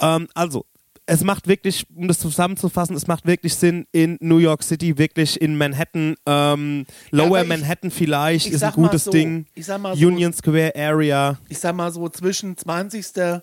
Ähm, 0.01 0.29
also, 0.35 0.67
es 1.11 1.25
macht 1.25 1.47
wirklich, 1.49 1.87
um 1.95 2.09
das 2.09 2.19
zusammenzufassen, 2.19 2.95
es 2.97 3.07
macht 3.07 3.27
wirklich 3.27 3.55
Sinn, 3.55 3.87
in 3.93 4.17
New 4.21 4.39
York 4.39 4.63
City, 4.63 4.97
wirklich 4.97 5.41
in 5.41 5.57
Manhattan, 5.57 6.15
ähm, 6.27 6.87
Lower 7.11 7.43
ich- 7.43 7.49
Manhattan 7.49 7.91
vielleicht, 7.91 8.47
ich 8.47 8.53
ist 8.53 8.63
ein 8.63 8.73
gutes 8.73 9.05
so, 9.05 9.11
Ding. 9.11 9.47
ich 9.55 9.67
sag 9.67 9.81
mal 9.81 9.97
so- 9.97 10.07
Union 10.07 10.33
Square 10.33 10.73
Area. 10.77 11.39
ich 11.49 11.59
sag 11.59 11.75
mal 11.75 11.91
so 11.93 12.09
zwischen 12.09 12.57
20. 12.57 13.43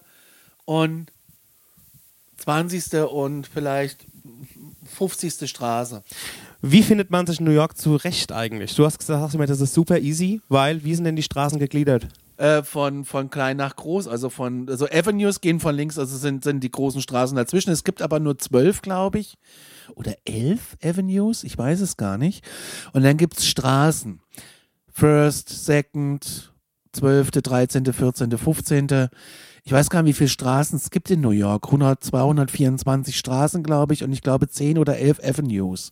und 0.65 1.11
20. 2.37 2.93
und 3.11 3.47
vielleicht 3.47 4.05
50. 4.85 5.47
Straße. 5.49 6.03
Wie 6.61 6.81
findet 6.83 7.11
man 7.11 7.27
sich 7.27 7.39
in 7.39 7.45
New 7.45 7.51
York 7.51 7.77
zurecht 7.77 8.31
eigentlich? 8.31 8.75
Du 8.75 8.85
hast 8.85 8.97
gesagt, 8.99 9.21
hast 9.21 9.33
du 9.33 9.37
mir, 9.37 9.45
das 9.47 9.61
ist 9.61 9.73
super 9.73 9.99
easy, 9.99 10.41
weil 10.49 10.83
wie 10.83 10.95
sind 10.95 11.03
denn 11.03 11.15
die 11.15 11.23
Straßen 11.23 11.59
gegliedert? 11.59 12.07
Äh, 12.37 12.61
von, 12.61 13.03
von 13.03 13.31
klein 13.31 13.57
nach 13.57 13.75
groß, 13.75 14.07
also 14.07 14.29
von, 14.29 14.69
also 14.69 14.85
Avenues 14.85 15.41
gehen 15.41 15.59
von 15.59 15.75
links, 15.75 15.97
also 15.97 16.15
sind, 16.17 16.43
sind 16.43 16.59
die 16.63 16.69
großen 16.69 17.01
Straßen 17.01 17.35
dazwischen. 17.35 17.71
Es 17.71 17.83
gibt 17.83 17.99
aber 17.99 18.19
nur 18.19 18.37
zwölf, 18.37 18.83
glaube 18.83 19.17
ich, 19.17 19.39
oder 19.95 20.13
elf 20.23 20.77
Avenues, 20.83 21.43
ich 21.43 21.57
weiß 21.57 21.81
es 21.81 21.97
gar 21.97 22.19
nicht. 22.19 22.45
Und 22.93 23.03
dann 23.03 23.17
gibt 23.17 23.39
es 23.39 23.47
Straßen. 23.47 24.21
First, 24.87 25.49
Second, 25.49 26.53
12., 26.93 27.31
13., 27.31 27.85
14., 27.91 28.37
15. 28.37 29.09
Ich 29.67 29.73
weiß 29.73 29.89
gar 29.89 30.01
nicht, 30.01 30.15
wie 30.15 30.17
viele 30.19 30.29
Straßen 30.29 30.77
es 30.77 30.91
gibt 30.91 31.11
in 31.11 31.19
New 31.19 31.31
York. 31.31 31.65
100, 31.65 32.01
224 32.01 33.17
Straßen, 33.17 33.63
glaube 33.63 33.93
ich, 33.93 34.01
und 34.01 34.13
ich 34.13 34.21
glaube 34.21 34.47
10 34.47 34.77
oder 34.77 34.97
11 34.97 35.19
Avenues. 35.21 35.91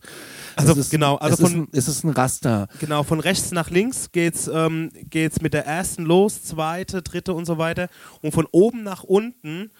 Also 0.56 0.72
Es 0.72 0.78
ist, 0.78 0.90
genau, 0.92 1.16
also 1.16 1.34
es, 1.34 1.40
ist 1.40 1.46
von- 1.54 1.62
ein, 1.64 1.68
es 1.72 1.86
ist 1.86 2.02
ein 2.02 2.08
Raster. 2.08 2.68
Genau, 2.80 3.02
von 3.02 3.20
rechts 3.20 3.50
nach 3.50 3.68
links 3.68 4.12
geht's, 4.12 4.48
ähm, 4.50 4.88
geht's 5.10 5.42
mit 5.42 5.52
der 5.52 5.66
ersten 5.66 6.04
los, 6.06 6.42
zweite, 6.42 7.02
dritte 7.02 7.34
und 7.34 7.44
so 7.44 7.58
weiter. 7.58 7.88
Und 8.22 8.32
von 8.32 8.46
oben 8.50 8.82
nach 8.82 9.02
unten, 9.04 9.70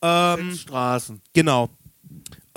ähm, 0.00 0.54
Straßen. 0.54 1.20
genau. 1.32 1.70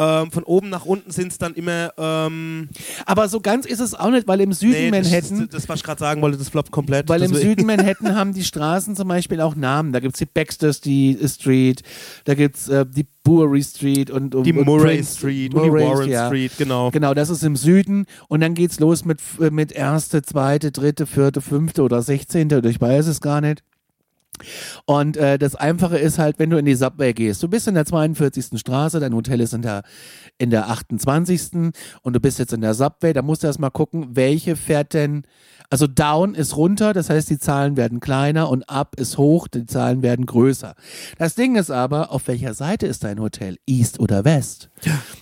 Ähm, 0.04 0.32
von 0.32 0.44
oben 0.44 0.70
nach 0.70 0.86
unten 0.86 1.12
sind 1.12 1.32
es 1.32 1.38
dann 1.38 1.54
immer. 1.54 1.94
Ähm, 1.98 2.70
Aber 3.06 3.28
so 3.28 3.40
ganz 3.40 3.66
ist 3.66 3.80
es 3.80 3.94
auch 3.94 4.10
nicht, 4.10 4.28
weil 4.28 4.42
im 4.42 4.54
Süden 4.54 4.74
nee, 4.74 4.92
Manhattan. 4.92 5.40
Das, 5.40 5.50
das, 5.50 5.70
was 5.70 5.80
ich 5.80 5.84
gerade 5.84 6.00
sagen 6.00 6.22
wollte, 6.22 6.38
das 6.38 6.50
floppt 6.50 6.72
komplett. 6.72 7.10
Weil 7.10 7.24
im 7.24 7.34
Süden 7.34 7.66
Manhattan 7.66 8.16
haben 8.16 8.34
die 8.34 8.44
Straßen 8.44 8.96
zum 8.96 9.08
Beispiel 9.08 9.42
auch 9.42 9.56
Namen. 9.56 9.94
Da 9.94 10.00
gibt 10.00 10.16
es 10.16 10.20
die 10.20 10.26
Baxter 10.26 10.74
Street, 10.74 11.84
da 12.26 12.34
gibt 12.34 12.58
es 12.58 12.68
äh, 12.68 12.86
die 12.86 13.06
Brewery 13.24 13.64
Street 13.64 14.12
und, 14.12 14.36
und 14.36 14.44
Die 14.44 14.54
Murray 14.54 14.96
Prince- 14.98 15.18
Street 15.18 15.54
und 15.54 15.64
die 15.64 15.70
Murray, 15.70 15.84
Warren 15.88 16.10
ja. 16.10 16.28
Street, 16.28 16.52
genau. 16.58 16.92
Genau, 16.92 17.14
das 17.14 17.30
ist 17.30 17.44
im 17.44 17.56
Süden 17.56 18.06
und 18.28 18.42
dann 18.42 18.54
geht's 18.54 18.80
los 18.80 19.06
mit, 19.06 19.20
äh, 19.40 19.50
mit 19.50 19.72
erste, 19.72 20.22
zweite, 20.22 20.72
dritte, 20.72 21.06
vierte, 21.06 21.42
fünfte 21.42 21.84
oder 21.84 22.02
sechzehnte 22.02 22.58
oder 22.58 22.70
ich 22.70 22.82
weiß 22.82 23.08
es 23.08 23.22
gar 23.22 23.40
nicht. 23.42 23.64
Und 24.86 25.18
äh, 25.18 25.38
das 25.38 25.56
Einfache 25.56 25.98
ist 25.98 26.20
halt, 26.20 26.40
wenn 26.40 26.50
du 26.50 26.58
in 26.58 26.66
die 26.66 26.76
Subway 26.76 27.14
gehst, 27.14 27.42
du 27.44 27.48
bist 27.48 27.68
in 27.68 27.76
der 27.76 27.86
42. 27.86 28.60
Straße, 28.60 29.00
dein 29.00 29.14
Hotel 29.14 29.42
ist 29.42 29.54
in 29.54 29.62
der, 29.62 29.84
in 30.38 30.50
der 30.50 30.70
28. 30.70 31.74
und 32.02 32.14
du 32.14 32.20
bist 32.20 32.40
jetzt 32.40 32.54
in 32.54 32.62
der 32.62 32.74
Subway, 32.74 33.14
da 33.14 33.22
musst 33.22 33.44
du 33.44 33.48
erstmal 33.48 33.72
gucken, 33.72 34.16
welche 34.16 34.56
fährt 34.56 34.94
denn, 34.94 35.24
also 35.70 35.88
down 35.88 36.36
ist 36.36 36.58
runter, 36.58 36.94
das 36.94 37.10
heißt, 37.10 37.30
die 37.30 37.40
Zahlen 37.40 37.78
werden 37.78 38.00
kleiner 38.00 38.50
und 38.50 38.70
up 38.70 39.00
ist 39.00 39.18
hoch, 39.18 39.48
die 39.48 39.66
Zahlen 39.66 40.02
werden 40.02 40.26
größer. 40.26 40.76
Das 41.18 41.36
Ding 41.36 41.56
ist 41.56 41.72
aber, 41.72 42.12
auf 42.12 42.28
welcher 42.28 42.54
Seite 42.54 42.88
ist 42.88 43.04
dein 43.04 43.20
Hotel? 43.20 43.58
East 43.66 44.00
oder 44.00 44.26
West? 44.26 44.70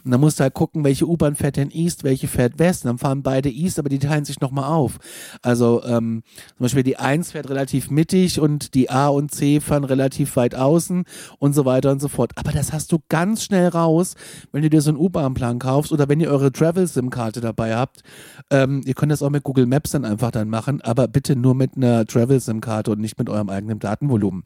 Und 0.04 0.12
dann 0.12 0.20
musst 0.20 0.40
du 0.40 0.44
halt 0.44 0.54
gucken, 0.54 0.84
welche 0.84 1.08
U-Bahn 1.08 1.36
fährt 1.36 1.58
denn 1.58 1.72
East, 1.72 2.04
welche 2.04 2.28
fährt 2.28 2.60
West. 2.60 2.84
Und 2.84 2.90
dann 2.90 2.98
fahren 2.98 3.24
beide 3.24 3.50
East, 3.50 3.80
aber 3.80 3.90
die 3.90 4.00
teilen 4.00 4.26
sich 4.26 4.40
nochmal 4.40 4.66
auf. 4.66 4.98
Also 5.42 5.84
ähm, 5.84 6.24
zum 6.58 6.64
Beispiel 6.64 6.84
die 6.84 6.98
1 6.98 7.32
fährt 7.32 7.50
relativ 7.50 7.90
mittig 7.90 8.40
und 8.40 8.74
die 8.74 8.90
A 8.90 9.08
und 9.08 9.32
C 9.32 9.60
fahren 9.60 9.84
relativ 9.84 10.36
weit 10.36 10.56
außen 10.56 11.04
und 11.40 11.54
so 11.54 11.66
weiter 11.66 11.92
und 11.92 12.02
so 12.02 12.08
fort. 12.08 12.32
Aber 12.36 12.52
das 12.52 12.74
hast 12.74 12.92
du 12.92 13.00
ganz 13.10 13.44
schnell 13.44 13.68
raus, 13.68 14.16
wenn 14.52 14.64
du 14.64 14.70
dir 14.70 14.82
so 14.82 14.92
einen 14.92 15.00
U-Bahn-Plan 15.00 15.60
kaufst 15.60 15.92
oder 15.92 16.10
wenn 16.10 16.20
ihr 16.20 16.30
eure 16.30 16.52
Travel-SIM-Karte 16.52 17.42
dabei 17.42 17.76
habt. 17.76 18.02
Ähm, 18.50 18.82
ihr 18.86 18.94
könnt 18.94 19.12
das 19.12 19.22
auch 19.22 19.30
mit 19.30 19.44
Google 19.44 19.66
Maps 19.66 19.92
dann 19.92 20.06
einfach 20.06 20.32
dann 20.32 20.50
machen, 20.50 20.82
aber 20.82 21.08
bitte 21.08 21.36
nur 21.36 21.56
mit 21.56 21.76
einer 21.76 22.06
Travel-SIM-Karte 22.06 22.92
und 22.92 23.00
nicht 23.00 23.18
mit 23.18 23.30
eurem 23.30 23.50
eigenen 23.50 23.80
Datenvolumen. 23.80 24.44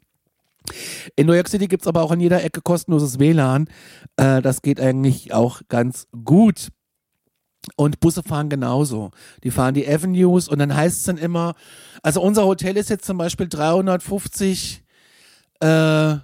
In 1.16 1.26
New 1.26 1.32
York 1.32 1.48
City 1.48 1.68
gibt 1.68 1.82
es 1.82 1.86
aber 1.86 2.02
auch 2.02 2.10
an 2.10 2.20
jeder 2.20 2.42
Ecke 2.42 2.60
kostenloses 2.60 3.18
WLAN. 3.18 3.68
Äh, 4.16 4.42
das 4.42 4.62
geht 4.62 4.80
eigentlich 4.80 5.32
auch 5.32 5.62
ganz 5.68 6.06
gut. 6.24 6.68
Und 7.74 7.98
Busse 7.98 8.22
fahren 8.22 8.48
genauso. 8.48 9.10
Die 9.42 9.50
fahren 9.50 9.74
die 9.74 9.88
Avenues 9.88 10.48
und 10.48 10.60
dann 10.60 10.74
heißt 10.74 10.98
es 10.98 11.02
dann 11.04 11.18
immer, 11.18 11.54
also 12.02 12.22
unser 12.22 12.44
Hotel 12.46 12.76
ist 12.76 12.90
jetzt 12.90 13.04
zum 13.04 13.18
Beispiel 13.18 13.48
350, 13.48 14.84
äh, 15.60 16.16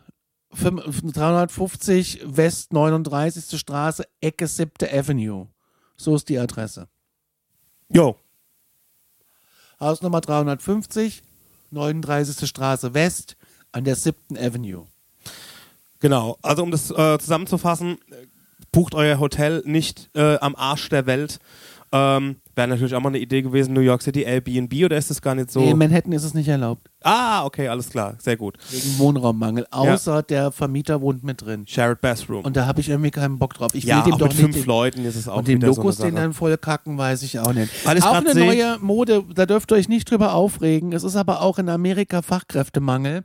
fünf- 0.53 1.03
350 1.03 2.21
West 2.25 2.73
39. 2.73 3.59
Straße, 3.59 4.05
Ecke 4.21 4.47
7. 4.47 4.89
Avenue. 4.89 5.49
So 5.97 6.15
ist 6.15 6.29
die 6.29 6.39
Adresse. 6.39 6.89
Jo. 7.89 8.17
Hausnummer 9.81 10.21
350, 10.21 11.23
39. 11.71 12.49
Straße 12.49 12.95
West 12.95 13.37
an 13.73 13.85
der 13.85 13.97
7. 13.97 14.37
Avenue. 14.37 14.87
Genau, 16.01 16.37
also 16.43 16.63
um 16.63 16.71
das 16.71 16.91
äh, 16.91 17.19
zusammenzufassen, 17.19 17.99
äh, 18.11 18.27
bucht 18.73 18.95
euer 18.95 19.19
Hotel 19.19 19.63
nicht 19.65 20.11
äh, 20.15 20.37
am 20.39 20.57
Arsch 20.57 20.89
der 20.89 21.07
Welt. 21.07 21.39
Ähm, 21.95 22.37
Wäre 22.55 22.69
natürlich 22.69 22.95
auch 22.95 23.01
mal 23.01 23.09
eine 23.09 23.19
Idee 23.19 23.41
gewesen, 23.41 23.73
New 23.73 23.81
York 23.81 24.03
City, 24.03 24.23
Airbnb 24.23 24.73
oder 24.85 24.99
ist 24.99 25.09
das 25.09 25.23
gar 25.23 25.35
nicht 25.35 25.51
so? 25.51 25.61
Nee, 25.61 25.71
in 25.71 25.79
Manhattan 25.79 26.13
ist 26.13 26.23
es 26.25 26.35
nicht 26.35 26.49
erlaubt. 26.49 26.89
ah, 27.03 27.45
okay, 27.47 27.69
alles 27.69 27.89
klar, 27.89 28.15
sehr 28.19 28.37
gut. 28.37 28.59
Wegen 28.71 28.99
Wohnraummangel. 28.99 29.67
Außer 29.71 30.23
der 30.23 30.53
Vermieter 30.53 31.01
wohnt 31.01 31.25
mit 31.25 31.41
drin. 31.41 31.67
Shared 31.67 32.03
Bathroom. 32.03 32.45
Und 32.45 32.57
da 32.57 32.67
habe 32.67 32.81
ich 32.81 32.91
irgendwie 32.91 33.11
keinen 33.11 33.39
Bock 33.39 33.55
drauf. 33.55 33.75
Ich 33.75 33.85
ja, 33.85 33.97
will 33.99 34.05
dem 34.05 34.15
auch 34.15 34.19
doch 34.19 34.27
mit 34.29 34.37
nicht. 34.37 34.43
fünf 34.43 34.57
den- 34.57 34.67
Leuten 34.67 35.05
ist 35.07 35.17
es 35.17 35.29
auch 35.29 35.39
und 35.39 35.49
den 35.49 35.63
Lokus 35.63 35.97
so 35.97 36.05
den 36.05 36.15
dann 36.15 36.35
voll 36.35 36.57
kacken, 36.59 36.99
weiß 36.99 37.23
ich 37.23 37.39
auch 37.39 37.55
nicht. 37.55 37.71
Weil 37.87 38.03
auch 38.03 38.15
eine 38.15 38.35
neue 38.35 38.79
Mode, 38.81 39.25
da 39.35 39.47
dürft 39.47 39.73
ihr 39.73 39.77
euch 39.77 39.89
nicht 39.89 40.11
drüber 40.11 40.35
aufregen. 40.35 40.93
Es 40.93 41.05
ist 41.05 41.17
aber 41.17 41.41
auch 41.41 41.59
in 41.59 41.69
Amerika 41.71 42.21
Fachkräftemangel. 42.21 43.25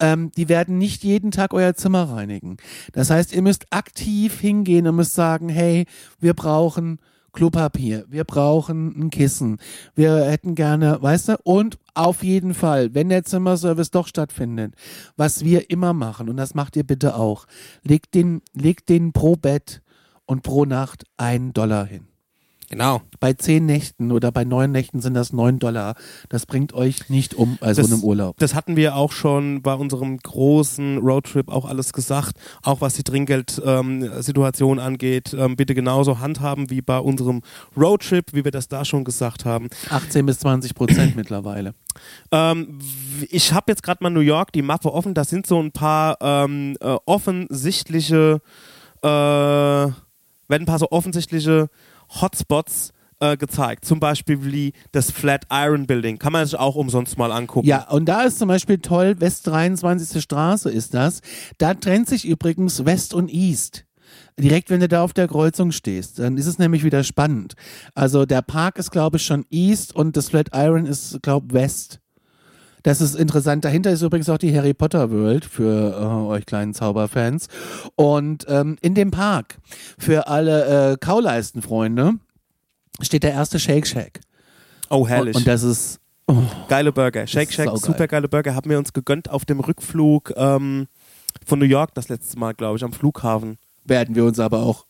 Ähm, 0.00 0.30
die 0.36 0.48
werden 0.48 0.78
nicht 0.78 1.04
jeden 1.04 1.30
Tag 1.30 1.52
euer 1.54 1.74
Zimmer 1.74 2.10
reinigen. 2.10 2.56
Das 2.92 3.10
heißt, 3.10 3.34
ihr 3.34 3.42
müsst 3.42 3.66
aktiv 3.70 4.40
hingehen 4.40 4.86
und 4.86 4.96
müsst 4.96 5.14
sagen, 5.14 5.48
hey, 5.50 5.86
wir 6.20 6.34
brauchen 6.34 6.98
Klopapier, 7.36 8.06
wir 8.08 8.24
brauchen 8.24 8.98
ein 8.98 9.10
Kissen, 9.10 9.58
wir 9.94 10.24
hätten 10.24 10.54
gerne, 10.54 11.00
weißt 11.00 11.28
du, 11.28 11.36
und 11.44 11.78
auf 11.94 12.24
jeden 12.24 12.54
Fall, 12.54 12.94
wenn 12.94 13.10
der 13.10 13.24
Zimmerservice 13.24 13.90
doch 13.90 14.08
stattfindet, 14.08 14.74
was 15.16 15.44
wir 15.44 15.70
immer 15.70 15.92
machen, 15.92 16.30
und 16.30 16.38
das 16.38 16.54
macht 16.54 16.76
ihr 16.76 16.84
bitte 16.84 17.14
auch, 17.14 17.46
legt 17.82 18.14
den, 18.14 18.40
legt 18.54 18.88
den 18.88 19.12
pro 19.12 19.36
Bett 19.36 19.82
und 20.24 20.42
pro 20.42 20.64
Nacht 20.64 21.04
einen 21.18 21.52
Dollar 21.52 21.84
hin. 21.86 22.08
Genau. 22.68 23.00
Bei 23.20 23.32
zehn 23.32 23.64
Nächten 23.64 24.10
oder 24.10 24.32
bei 24.32 24.44
neun 24.44 24.72
Nächten 24.72 25.00
sind 25.00 25.14
das 25.14 25.32
neun 25.32 25.58
Dollar. 25.60 25.94
Das 26.28 26.46
bringt 26.46 26.72
euch 26.72 27.08
nicht 27.08 27.34
um, 27.34 27.58
also 27.60 27.80
Das- 27.82 27.88
in 27.90 27.94
einem 27.94 28.04
Urlaub. 28.04 28.36
Das 28.38 28.54
hatten 28.54 28.74
wir 28.76 28.96
auch 28.96 29.12
schon 29.12 29.62
bei 29.62 29.72
unserem 29.74 30.16
großen 30.18 30.98
Roadtrip 30.98 31.48
auch 31.48 31.64
alles 31.64 31.92
gesagt. 31.92 32.36
Auch 32.62 32.80
was 32.80 32.94
die 32.94 33.04
Trinkgeldsituation 33.04 34.78
angeht, 34.80 35.34
ähm, 35.38 35.54
bitte 35.56 35.74
genauso 35.74 36.18
handhaben 36.18 36.68
wie 36.70 36.82
bei 36.82 36.98
unserem 36.98 37.42
Roadtrip, 37.76 38.32
wie 38.32 38.44
wir 38.44 38.50
das 38.50 38.66
da 38.68 38.84
schon 38.84 39.04
gesagt 39.04 39.44
haben. 39.44 39.68
18 39.90 40.26
bis 40.26 40.40
20 40.40 40.74
Prozent 40.74 41.14
mittlerweile. 41.16 41.74
Ähm, 42.32 42.78
ich 43.30 43.52
habe 43.52 43.70
jetzt 43.72 43.82
gerade 43.82 44.02
mal 44.02 44.10
New 44.10 44.20
York, 44.20 44.52
die 44.52 44.62
Mappe 44.62 44.92
offen. 44.92 45.14
Da 45.14 45.24
sind 45.24 45.46
so 45.46 45.60
ein 45.62 45.70
paar 45.72 46.16
ähm, 46.20 46.76
äh, 46.80 46.96
offensichtliche, 47.06 48.40
äh, 49.02 49.06
werden 49.08 49.92
ein 50.48 50.66
paar 50.66 50.78
so 50.78 50.90
offensichtliche 50.90 51.68
Hotspots 52.08 52.92
äh, 53.20 53.36
gezeigt. 53.36 53.84
Zum 53.84 54.00
Beispiel 54.00 54.44
wie 54.44 54.72
das 54.92 55.10
Flatiron 55.10 55.86
Building. 55.86 56.18
Kann 56.18 56.32
man 56.32 56.44
sich 56.44 56.58
auch 56.58 56.76
umsonst 56.76 57.18
mal 57.18 57.32
angucken. 57.32 57.66
Ja, 57.66 57.88
und 57.88 58.06
da 58.06 58.22
ist 58.22 58.38
zum 58.38 58.48
Beispiel 58.48 58.78
toll, 58.78 59.16
West 59.20 59.46
23. 59.46 60.22
Straße 60.22 60.70
ist 60.70 60.94
das. 60.94 61.20
Da 61.58 61.74
trennt 61.74 62.08
sich 62.08 62.26
übrigens 62.26 62.84
West 62.84 63.14
und 63.14 63.32
East. 63.32 63.84
Direkt, 64.38 64.68
wenn 64.70 64.80
du 64.80 64.88
da 64.88 65.02
auf 65.02 65.14
der 65.14 65.28
Kreuzung 65.28 65.72
stehst, 65.72 66.18
dann 66.18 66.36
ist 66.36 66.46
es 66.46 66.58
nämlich 66.58 66.84
wieder 66.84 67.02
spannend. 67.04 67.54
Also 67.94 68.26
der 68.26 68.42
Park 68.42 68.78
ist, 68.78 68.90
glaube 68.90 69.16
ich, 69.16 69.24
schon 69.24 69.46
East 69.50 69.94
und 69.96 70.16
das 70.16 70.28
Flatiron 70.28 70.84
ist, 70.84 71.22
glaube 71.22 71.46
ich, 71.48 71.54
West. 71.54 72.00
Das 72.86 73.00
ist 73.00 73.16
interessant. 73.16 73.64
Dahinter 73.64 73.90
ist 73.90 74.02
übrigens 74.02 74.28
auch 74.28 74.38
die 74.38 74.56
Harry 74.56 74.72
Potter 74.72 75.10
World 75.10 75.44
für 75.44 75.90
äh, 75.98 76.30
euch 76.30 76.46
kleinen 76.46 76.72
Zauberfans. 76.72 77.48
Und 77.96 78.46
ähm, 78.48 78.76
in 78.80 78.94
dem 78.94 79.10
Park 79.10 79.58
für 79.98 80.28
alle 80.28 80.92
äh, 80.92 80.96
Kauleistenfreunde 80.96 82.12
steht 83.00 83.24
der 83.24 83.32
erste 83.32 83.58
Shake 83.58 83.88
Shack. 83.88 84.20
Oh, 84.88 85.08
herrlich. 85.08 85.34
Und, 85.34 85.40
und 85.40 85.48
das 85.48 85.64
ist 85.64 85.98
oh, 86.28 86.36
geile 86.68 86.92
Burger. 86.92 87.26
Shake 87.26 87.52
Shack, 87.52 87.76
super 87.76 88.06
geile 88.06 88.28
Burger. 88.28 88.54
Haben 88.54 88.70
wir 88.70 88.78
uns 88.78 88.92
gegönnt 88.92 89.30
auf 89.30 89.44
dem 89.44 89.58
Rückflug 89.58 90.32
ähm, 90.36 90.86
von 91.44 91.58
New 91.58 91.64
York 91.64 91.92
das 91.94 92.08
letzte 92.08 92.38
Mal, 92.38 92.54
glaube 92.54 92.76
ich, 92.76 92.84
am 92.84 92.92
Flughafen. 92.92 93.58
werden 93.84 94.14
wir 94.14 94.24
uns 94.24 94.38
aber 94.38 94.60
auch 94.60 94.86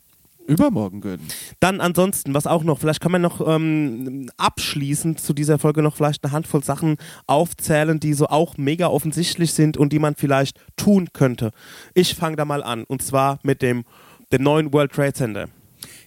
übermorgen 0.46 1.00
gönnen. 1.00 1.26
Dann 1.60 1.80
ansonsten, 1.80 2.34
was 2.34 2.46
auch 2.46 2.64
noch, 2.64 2.78
vielleicht 2.78 3.00
kann 3.00 3.12
man 3.12 3.22
noch 3.22 3.46
ähm, 3.46 4.30
abschließend 4.36 5.20
zu 5.20 5.32
dieser 5.32 5.58
Folge 5.58 5.82
noch 5.82 5.96
vielleicht 5.96 6.24
eine 6.24 6.32
Handvoll 6.32 6.64
Sachen 6.64 6.96
aufzählen, 7.26 8.00
die 8.00 8.14
so 8.14 8.26
auch 8.26 8.56
mega 8.56 8.88
offensichtlich 8.88 9.52
sind 9.52 9.76
und 9.76 9.92
die 9.92 9.98
man 9.98 10.14
vielleicht 10.14 10.60
tun 10.76 11.08
könnte. 11.12 11.50
Ich 11.94 12.14
fange 12.14 12.36
da 12.36 12.44
mal 12.44 12.62
an 12.62 12.84
und 12.84 13.02
zwar 13.02 13.38
mit 13.42 13.62
dem, 13.62 13.84
dem 14.32 14.42
neuen 14.42 14.72
World 14.72 14.92
Trade 14.92 15.12
Center. 15.12 15.46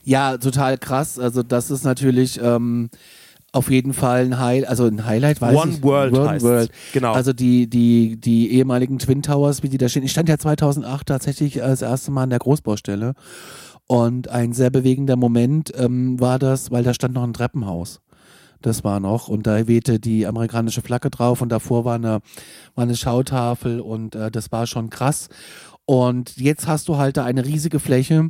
Ja, 0.03 0.37
total 0.37 0.77
krass. 0.77 1.19
Also 1.19 1.43
das 1.43 1.69
ist 1.69 1.83
natürlich 1.83 2.39
ähm, 2.41 2.89
auf 3.51 3.69
jeden 3.71 3.93
Fall 3.93 4.25
ein 4.25 4.39
Highlight, 4.39 4.69
also 4.69 4.85
ein 4.85 5.05
Highlight, 5.05 5.41
weiß 5.41 5.55
One 5.55 5.71
ich. 5.71 5.83
World 5.83 6.13
One 6.13 6.29
heißt's. 6.29 6.43
World. 6.43 6.71
Genau. 6.93 7.13
Also 7.13 7.33
die, 7.33 7.67
die, 7.67 8.17
die 8.19 8.53
ehemaligen 8.53 8.99
Twin 8.99 9.21
Towers, 9.21 9.63
wie 9.63 9.69
die 9.69 9.77
da 9.77 9.89
stehen. 9.89 10.03
Ich 10.03 10.11
stand 10.11 10.29
ja 10.29 10.37
2008 10.37 11.07
tatsächlich 11.07 11.55
das 11.55 11.81
erste 11.81 12.11
Mal 12.11 12.23
an 12.23 12.29
der 12.29 12.39
Großbaustelle 12.39 13.13
und 13.89 14.29
ein 14.29 14.53
sehr 14.53 14.69
bewegender 14.69 15.15
Moment 15.15 15.73
ähm, 15.75 16.19
war 16.19 16.37
das, 16.37 16.69
weil 16.69 16.83
da 16.83 16.93
stand 16.93 17.15
noch 17.15 17.23
ein 17.23 17.33
Treppenhaus. 17.33 18.01
Das 18.61 18.83
war 18.83 18.99
noch 18.99 19.29
und 19.29 19.47
da 19.47 19.67
wehte 19.67 19.99
die 19.99 20.27
amerikanische 20.27 20.83
Flagge 20.83 21.09
drauf 21.09 21.41
und 21.41 21.49
davor 21.49 21.85
war 21.85 21.95
eine, 21.95 22.21
war 22.75 22.83
eine 22.83 22.95
Schautafel 22.95 23.79
und 23.79 24.13
äh, 24.13 24.29
das 24.29 24.51
war 24.51 24.67
schon 24.67 24.91
krass. 24.91 25.29
Und 25.85 26.37
jetzt 26.37 26.67
hast 26.67 26.87
du 26.87 26.97
halt 26.97 27.17
da 27.17 27.25
eine 27.25 27.45
riesige 27.45 27.79
Fläche 27.79 28.29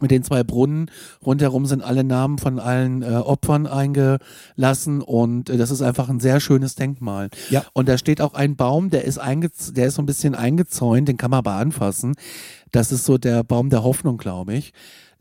mit 0.00 0.10
den 0.10 0.22
zwei 0.22 0.42
Brunnen. 0.42 0.90
Rundherum 1.24 1.66
sind 1.66 1.82
alle 1.82 2.04
Namen 2.04 2.38
von 2.38 2.58
allen 2.58 3.02
äh, 3.02 3.06
Opfern 3.06 3.66
eingelassen 3.66 5.00
und 5.00 5.50
äh, 5.50 5.56
das 5.56 5.70
ist 5.70 5.82
einfach 5.82 6.08
ein 6.08 6.20
sehr 6.20 6.40
schönes 6.40 6.74
Denkmal. 6.74 7.28
Ja. 7.50 7.64
Und 7.72 7.88
da 7.88 7.98
steht 7.98 8.20
auch 8.20 8.34
ein 8.34 8.56
Baum, 8.56 8.90
der 8.90 9.04
ist, 9.04 9.18
eingez 9.18 9.72
der 9.72 9.88
ist 9.88 9.96
so 9.96 10.02
ein 10.02 10.06
bisschen 10.06 10.34
eingezäunt, 10.34 11.08
den 11.08 11.16
kann 11.16 11.30
man 11.30 11.38
aber 11.38 11.52
anfassen. 11.52 12.14
Das 12.70 12.90
ist 12.90 13.04
so 13.04 13.18
der 13.18 13.44
Baum 13.44 13.70
der 13.70 13.84
Hoffnung, 13.84 14.16
glaube 14.16 14.54
ich. 14.54 14.72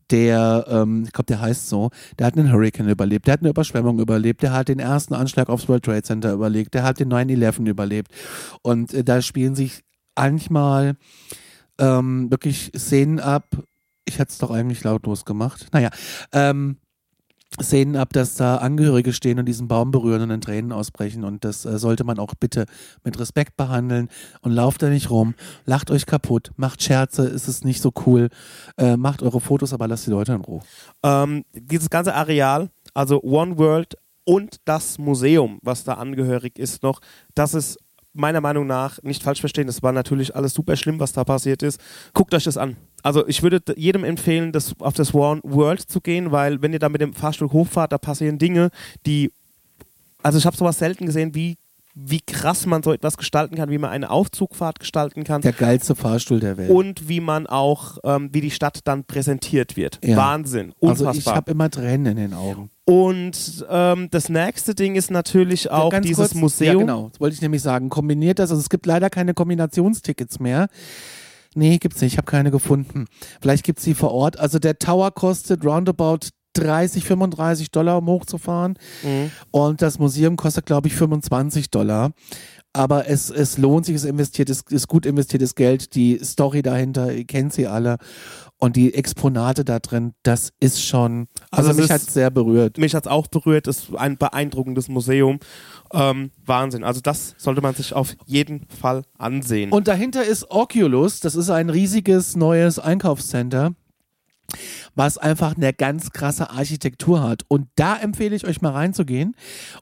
Der, 0.09 0.65
ähm, 0.67 1.03
ich 1.05 1.13
glaube, 1.13 1.27
der 1.27 1.39
heißt 1.39 1.69
so, 1.69 1.89
der 2.19 2.27
hat 2.27 2.37
einen 2.37 2.51
Hurricane 2.51 2.89
überlebt, 2.89 3.27
der 3.27 3.33
hat 3.33 3.39
eine 3.41 3.49
Überschwemmung 3.49 3.99
überlebt, 3.99 4.41
der 4.41 4.51
hat 4.51 4.67
den 4.67 4.79
ersten 4.79 5.13
Anschlag 5.13 5.47
aufs 5.47 5.69
World 5.69 5.83
Trade 5.83 6.03
Center 6.03 6.33
überlebt, 6.33 6.73
der 6.73 6.83
hat 6.83 6.99
den 6.99 7.13
9-11 7.13 7.65
überlebt. 7.65 8.11
Und 8.61 8.93
äh, 8.93 9.05
da 9.05 9.21
spielen 9.21 9.55
sich 9.55 9.83
manchmal 10.17 10.97
ähm, 11.79 12.29
wirklich 12.29 12.71
Szenen 12.75 13.19
ab. 13.19 13.45
Ich 14.05 14.19
hätte 14.19 14.31
es 14.31 14.37
doch 14.37 14.51
eigentlich 14.51 14.83
lautlos 14.83 15.25
gemacht. 15.25 15.67
Naja, 15.71 15.89
ähm, 16.31 16.77
Szenen 17.61 17.97
ab, 17.97 18.13
dass 18.13 18.35
da 18.35 18.57
Angehörige 18.57 19.11
stehen 19.11 19.37
und 19.37 19.45
diesen 19.45 19.67
Baum 19.67 19.91
berühren 19.91 20.21
und 20.21 20.31
in 20.31 20.41
Tränen 20.41 20.71
ausbrechen. 20.71 21.25
Und 21.25 21.43
das 21.43 21.65
äh, 21.65 21.77
sollte 21.77 22.03
man 22.03 22.17
auch 22.17 22.33
bitte 22.39 22.65
mit 23.03 23.19
Respekt 23.19 23.57
behandeln. 23.57 24.07
Und 24.41 24.53
lauft 24.53 24.81
da 24.81 24.89
nicht 24.89 25.09
rum, 25.09 25.35
lacht 25.65 25.91
euch 25.91 26.05
kaputt, 26.05 26.51
macht 26.55 26.81
Scherze, 26.81 27.27
ist 27.27 27.47
es 27.47 27.63
nicht 27.63 27.81
so 27.81 27.91
cool, 28.05 28.29
äh, 28.77 28.95
macht 28.95 29.21
eure 29.21 29.41
Fotos, 29.41 29.73
aber 29.73 29.87
lasst 29.87 30.07
die 30.07 30.11
Leute 30.11 30.33
in 30.33 30.41
Ruhe. 30.41 30.61
Ähm, 31.03 31.43
dieses 31.53 31.89
ganze 31.89 32.15
Areal, 32.15 32.69
also 32.93 33.21
One 33.21 33.57
World 33.57 33.95
und 34.23 34.57
das 34.65 34.97
Museum, 34.97 35.59
was 35.61 35.83
da 35.83 35.95
angehörig 35.95 36.57
ist 36.57 36.83
noch, 36.83 37.01
das 37.35 37.53
ist 37.53 37.77
meiner 38.13 38.41
Meinung 38.41 38.67
nach, 38.67 39.01
nicht 39.03 39.23
falsch 39.23 39.39
verstehen, 39.39 39.67
das 39.67 39.83
war 39.83 39.91
natürlich 39.91 40.35
alles 40.35 40.53
super 40.53 40.75
schlimm, 40.75 40.99
was 40.99 41.13
da 41.13 41.23
passiert 41.23 41.63
ist. 41.63 41.79
Guckt 42.13 42.33
euch 42.33 42.43
das 42.43 42.57
an. 42.57 42.75
Also 43.03 43.27
ich 43.27 43.43
würde 43.43 43.61
jedem 43.75 44.03
empfehlen, 44.03 44.51
das, 44.51 44.73
auf 44.79 44.93
das 44.93 45.13
One 45.13 45.41
World 45.43 45.81
zu 45.81 46.01
gehen, 46.01 46.31
weil 46.31 46.61
wenn 46.61 46.73
ihr 46.73 46.79
da 46.79 46.89
mit 46.89 47.01
dem 47.01 47.13
Fahrstuhl 47.13 47.51
hochfahrt, 47.51 47.91
da 47.91 47.97
passieren 47.97 48.37
Dinge, 48.37 48.69
die, 49.05 49.31
also 50.23 50.37
ich 50.37 50.45
habe 50.45 50.55
sowas 50.57 50.77
selten 50.79 51.05
gesehen, 51.05 51.33
wie, 51.35 51.57
wie 51.93 52.21
krass 52.21 52.65
man 52.65 52.83
so 52.83 52.93
etwas 52.93 53.17
gestalten 53.17 53.55
kann, 53.55 53.69
wie 53.69 53.77
man 53.77 53.89
eine 53.89 54.09
Aufzugfahrt 54.09 54.79
gestalten 54.79 55.23
kann 55.25 55.41
Der 55.41 55.51
geilste 55.51 55.93
Fahrstuhl 55.93 56.39
der 56.39 56.57
Welt. 56.57 56.69
und 56.69 57.09
wie 57.09 57.19
man 57.19 57.47
auch, 57.47 57.97
ähm, 58.03 58.29
wie 58.31 58.41
die 58.41 58.51
Stadt 58.51 58.79
dann 58.85 59.03
präsentiert 59.03 59.75
wird. 59.75 59.99
Ja. 60.03 60.15
Wahnsinn, 60.15 60.73
also 60.81 61.05
unfassbar. 61.05 61.33
ich 61.33 61.37
habe 61.37 61.51
immer 61.51 61.69
Tränen 61.69 62.17
in 62.17 62.29
den 62.29 62.33
Augen. 62.33 62.69
Und 62.85 63.65
ähm, 63.69 64.09
das 64.11 64.29
nächste 64.29 64.75
Ding 64.75 64.95
ist 64.95 65.11
natürlich 65.11 65.69
auch 65.69 65.91
Ganz 65.91 66.05
dieses 66.05 66.31
kurz, 66.31 66.33
Museum. 66.33 66.73
Ja, 66.73 66.79
genau. 66.79 67.09
Das 67.09 67.19
wollte 67.21 67.35
ich 67.35 67.41
nämlich 67.41 67.61
sagen. 67.61 67.89
Kombiniert 67.89 68.39
das. 68.39 68.51
Also 68.51 68.59
es 68.59 68.69
gibt 68.69 68.85
leider 68.85 69.09
keine 69.09 69.33
Kombinationstickets 69.33 70.39
mehr. 70.39 70.67
Nee, 71.55 71.77
gibt's 71.77 72.01
nicht. 72.01 72.13
Ich 72.13 72.17
habe 72.17 72.29
keine 72.29 72.51
gefunden. 72.51 73.05
Vielleicht 73.41 73.63
gibt's 73.63 73.83
die 73.83 73.93
vor 73.93 74.11
Ort. 74.11 74.39
Also 74.39 74.59
der 74.59 74.79
Tower 74.79 75.11
kostet 75.11 75.65
roundabout 75.65 76.19
30, 76.53 77.03
35 77.03 77.71
Dollar, 77.71 77.97
um 77.97 78.07
hochzufahren. 78.07 78.77
Mhm. 79.03 79.31
Und 79.51 79.81
das 79.81 79.99
Museum 79.99 80.35
kostet, 80.35 80.65
glaube 80.65 80.87
ich, 80.87 80.95
25 80.95 81.69
Dollar. 81.69 82.11
Aber 82.73 83.09
es, 83.09 83.29
es 83.29 83.57
lohnt 83.57 83.85
sich, 83.85 83.95
es 83.95 84.05
investiert, 84.05 84.49
es 84.49 84.61
ist 84.69 84.87
gut 84.87 85.05
investiertes 85.05 85.55
Geld. 85.55 85.93
Die 85.95 86.19
Story 86.23 86.61
dahinter, 86.61 87.11
ihr 87.13 87.25
kennt 87.25 87.53
sie 87.53 87.67
alle. 87.67 87.97
Und 88.63 88.75
die 88.75 88.93
Exponate 88.93 89.65
da 89.65 89.79
drin, 89.79 90.13
das 90.21 90.53
ist 90.59 90.85
schon, 90.85 91.27
also, 91.49 91.69
Also 91.69 91.81
mich 91.81 91.89
hat 91.89 92.01
sehr 92.01 92.29
berührt. 92.29 92.77
Mich 92.77 92.93
hat 92.93 93.07
es 93.07 93.11
auch 93.11 93.25
berührt, 93.25 93.65
ist 93.65 93.87
ein 93.95 94.17
beeindruckendes 94.17 94.87
Museum. 94.87 95.39
Ähm, 95.91 96.29
Wahnsinn. 96.45 96.83
Also 96.83 97.01
das 97.01 97.33
sollte 97.39 97.61
man 97.61 97.73
sich 97.73 97.93
auf 97.93 98.15
jeden 98.27 98.67
Fall 98.67 99.01
ansehen. 99.17 99.71
Und 99.71 99.87
dahinter 99.87 100.23
ist 100.23 100.51
Oculus, 100.51 101.21
das 101.21 101.33
ist 101.33 101.49
ein 101.49 101.71
riesiges 101.71 102.35
neues 102.35 102.77
Einkaufscenter, 102.77 103.73
was 104.95 105.17
einfach 105.17 105.55
eine 105.55 105.73
ganz 105.73 106.11
krasse 106.11 106.49
Architektur 106.49 107.23
hat. 107.23 107.43
Und 107.47 107.67
da 107.75 107.97
empfehle 107.97 108.35
ich 108.35 108.45
euch 108.45 108.61
mal 108.61 108.71
reinzugehen. 108.71 109.35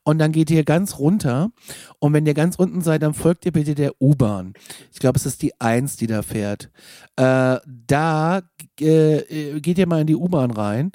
Und 0.04 0.20
dann 0.20 0.32
geht 0.32 0.52
ihr 0.52 0.64
ganz 0.64 1.00
runter. 1.00 1.52
Und 2.00 2.14
wenn 2.14 2.26
ihr 2.26 2.34
ganz 2.34 2.56
unten 2.56 2.82
seid, 2.82 3.02
dann 3.02 3.14
folgt 3.14 3.46
ihr 3.46 3.52
bitte 3.52 3.76
der 3.76 3.94
U-Bahn. 4.00 4.54
Ich 4.92 5.00
glaube, 5.00 5.18
es 5.18 5.26
ist 5.26 5.42
die 5.42 5.60
1, 5.60 5.98
die 5.98 6.08
da 6.08 6.22
fährt. 6.22 6.70
Äh, 7.16 7.58
da 7.66 8.42
äh, 8.80 9.60
geht 9.60 9.78
ihr 9.78 9.88
mal 9.88 10.02
in 10.02 10.08
die 10.08 10.16
U-Bahn 10.16 10.52
rein. 10.52 10.92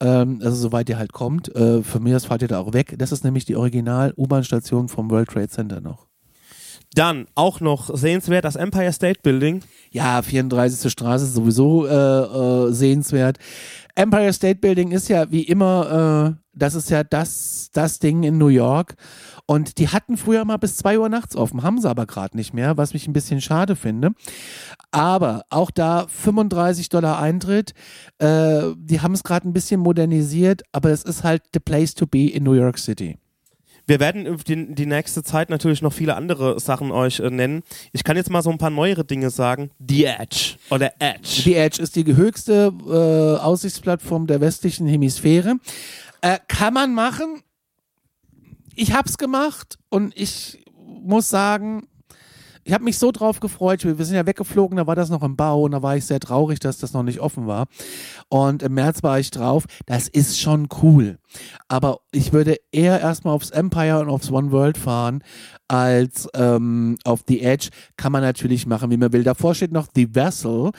Ähm, 0.00 0.40
also 0.42 0.56
soweit 0.56 0.88
ihr 0.88 0.98
halt 0.98 1.12
kommt. 1.12 1.52
Für 1.54 2.00
mich 2.00 2.14
aus 2.14 2.26
fahrt 2.26 2.42
ihr 2.42 2.48
da 2.48 2.58
auch 2.58 2.72
weg. 2.72 2.94
Das 2.98 3.12
ist 3.12 3.24
nämlich 3.24 3.44
die 3.44 3.56
Original-U-Bahn-Station 3.56 4.88
vom 4.88 5.10
World 5.10 5.28
Trade 5.28 5.48
Center 5.48 5.80
noch. 5.80 6.08
Dann 6.94 7.26
auch 7.34 7.60
noch 7.60 7.94
sehenswert 7.96 8.44
das 8.44 8.54
Empire 8.54 8.92
State 8.92 9.20
Building. 9.22 9.62
Ja, 9.90 10.22
34. 10.22 10.92
Straße 10.92 11.24
ist 11.24 11.34
sowieso 11.34 11.86
äh, 11.86 11.90
äh, 11.90 12.72
sehenswert. 12.72 13.38
Empire 13.96 14.32
State 14.32 14.60
Building 14.60 14.92
ist 14.92 15.08
ja 15.08 15.28
wie 15.32 15.42
immer, 15.42 16.36
äh, 16.36 16.40
das 16.52 16.76
ist 16.76 16.90
ja 16.90 17.02
das, 17.02 17.70
das 17.72 17.98
Ding 17.98 18.22
in 18.22 18.38
New 18.38 18.46
York. 18.46 18.94
Und 19.46 19.78
die 19.78 19.88
hatten 19.88 20.16
früher 20.16 20.44
mal 20.44 20.56
bis 20.56 20.76
2 20.76 21.00
Uhr 21.00 21.08
nachts 21.08 21.34
offen, 21.34 21.64
haben 21.64 21.80
sie 21.80 21.90
aber 21.90 22.06
gerade 22.06 22.36
nicht 22.36 22.54
mehr, 22.54 22.76
was 22.76 22.94
mich 22.94 23.08
ein 23.08 23.12
bisschen 23.12 23.40
schade 23.40 23.74
finde. 23.74 24.12
Aber 24.92 25.42
auch 25.50 25.72
da 25.72 26.06
35 26.08 26.90
Dollar 26.90 27.18
Eintritt. 27.18 27.74
Äh, 28.18 28.72
die 28.76 29.00
haben 29.00 29.14
es 29.14 29.24
gerade 29.24 29.48
ein 29.48 29.52
bisschen 29.52 29.80
modernisiert, 29.80 30.62
aber 30.70 30.90
es 30.90 31.02
ist 31.02 31.24
halt 31.24 31.42
the 31.52 31.60
place 31.60 31.94
to 31.94 32.06
be 32.06 32.28
in 32.28 32.44
New 32.44 32.54
York 32.54 32.78
City. 32.78 33.18
Wir 33.86 34.00
werden 34.00 34.38
die, 34.46 34.74
die 34.74 34.86
nächste 34.86 35.22
Zeit 35.22 35.50
natürlich 35.50 35.82
noch 35.82 35.92
viele 35.92 36.16
andere 36.16 36.58
Sachen 36.58 36.90
euch 36.90 37.20
äh, 37.20 37.30
nennen. 37.30 37.62
Ich 37.92 38.04
kann 38.04 38.16
jetzt 38.16 38.30
mal 38.30 38.42
so 38.42 38.50
ein 38.50 38.58
paar 38.58 38.70
neuere 38.70 39.04
Dinge 39.04 39.30
sagen. 39.30 39.70
The 39.86 40.06
Edge 40.06 40.56
oder 40.70 40.92
Edge. 40.98 41.42
Die 41.44 41.54
Edge 41.54 41.82
ist 41.82 41.96
die 41.96 42.04
höchste 42.04 42.72
äh, 42.86 43.42
Aussichtsplattform 43.42 44.26
der 44.26 44.40
westlichen 44.40 44.86
Hemisphäre. 44.86 45.56
Äh, 46.22 46.38
kann 46.48 46.72
man 46.72 46.94
machen. 46.94 47.42
Ich 48.74 48.92
hab's 48.92 49.18
gemacht 49.18 49.78
und 49.90 50.16
ich 50.16 50.64
muss 51.02 51.28
sagen, 51.28 51.86
ich 52.64 52.72
habe 52.72 52.84
mich 52.84 52.98
so 52.98 53.12
drauf 53.12 53.40
gefreut. 53.40 53.84
Wir 53.84 54.04
sind 54.04 54.16
ja 54.16 54.26
weggeflogen, 54.26 54.76
da 54.76 54.86
war 54.86 54.96
das 54.96 55.10
noch 55.10 55.22
im 55.22 55.36
Bau 55.36 55.62
und 55.62 55.72
da 55.72 55.82
war 55.82 55.96
ich 55.96 56.06
sehr 56.06 56.20
traurig, 56.20 56.60
dass 56.60 56.78
das 56.78 56.92
noch 56.92 57.02
nicht 57.02 57.20
offen 57.20 57.46
war. 57.46 57.66
Und 58.28 58.62
im 58.62 58.74
März 58.74 59.02
war 59.02 59.18
ich 59.18 59.30
drauf. 59.30 59.64
Das 59.86 60.08
ist 60.08 60.40
schon 60.40 60.68
cool. 60.82 61.18
Aber 61.68 62.00
ich 62.10 62.32
würde 62.32 62.56
eher 62.72 63.00
erstmal 63.00 63.34
aufs 63.34 63.50
Empire 63.50 64.00
und 64.00 64.08
aufs 64.08 64.30
One 64.30 64.50
World 64.50 64.78
fahren, 64.78 65.22
als 65.68 66.28
ähm, 66.34 66.96
auf 67.04 67.24
The 67.26 67.40
Edge. 67.40 67.70
Kann 67.96 68.12
man 68.12 68.22
natürlich 68.22 68.66
machen, 68.66 68.90
wie 68.90 68.96
man 68.96 69.12
will. 69.12 69.22
Davor 69.22 69.54
steht 69.54 69.72
noch 69.72 69.86
The 69.94 70.14
Vessel. 70.14 70.70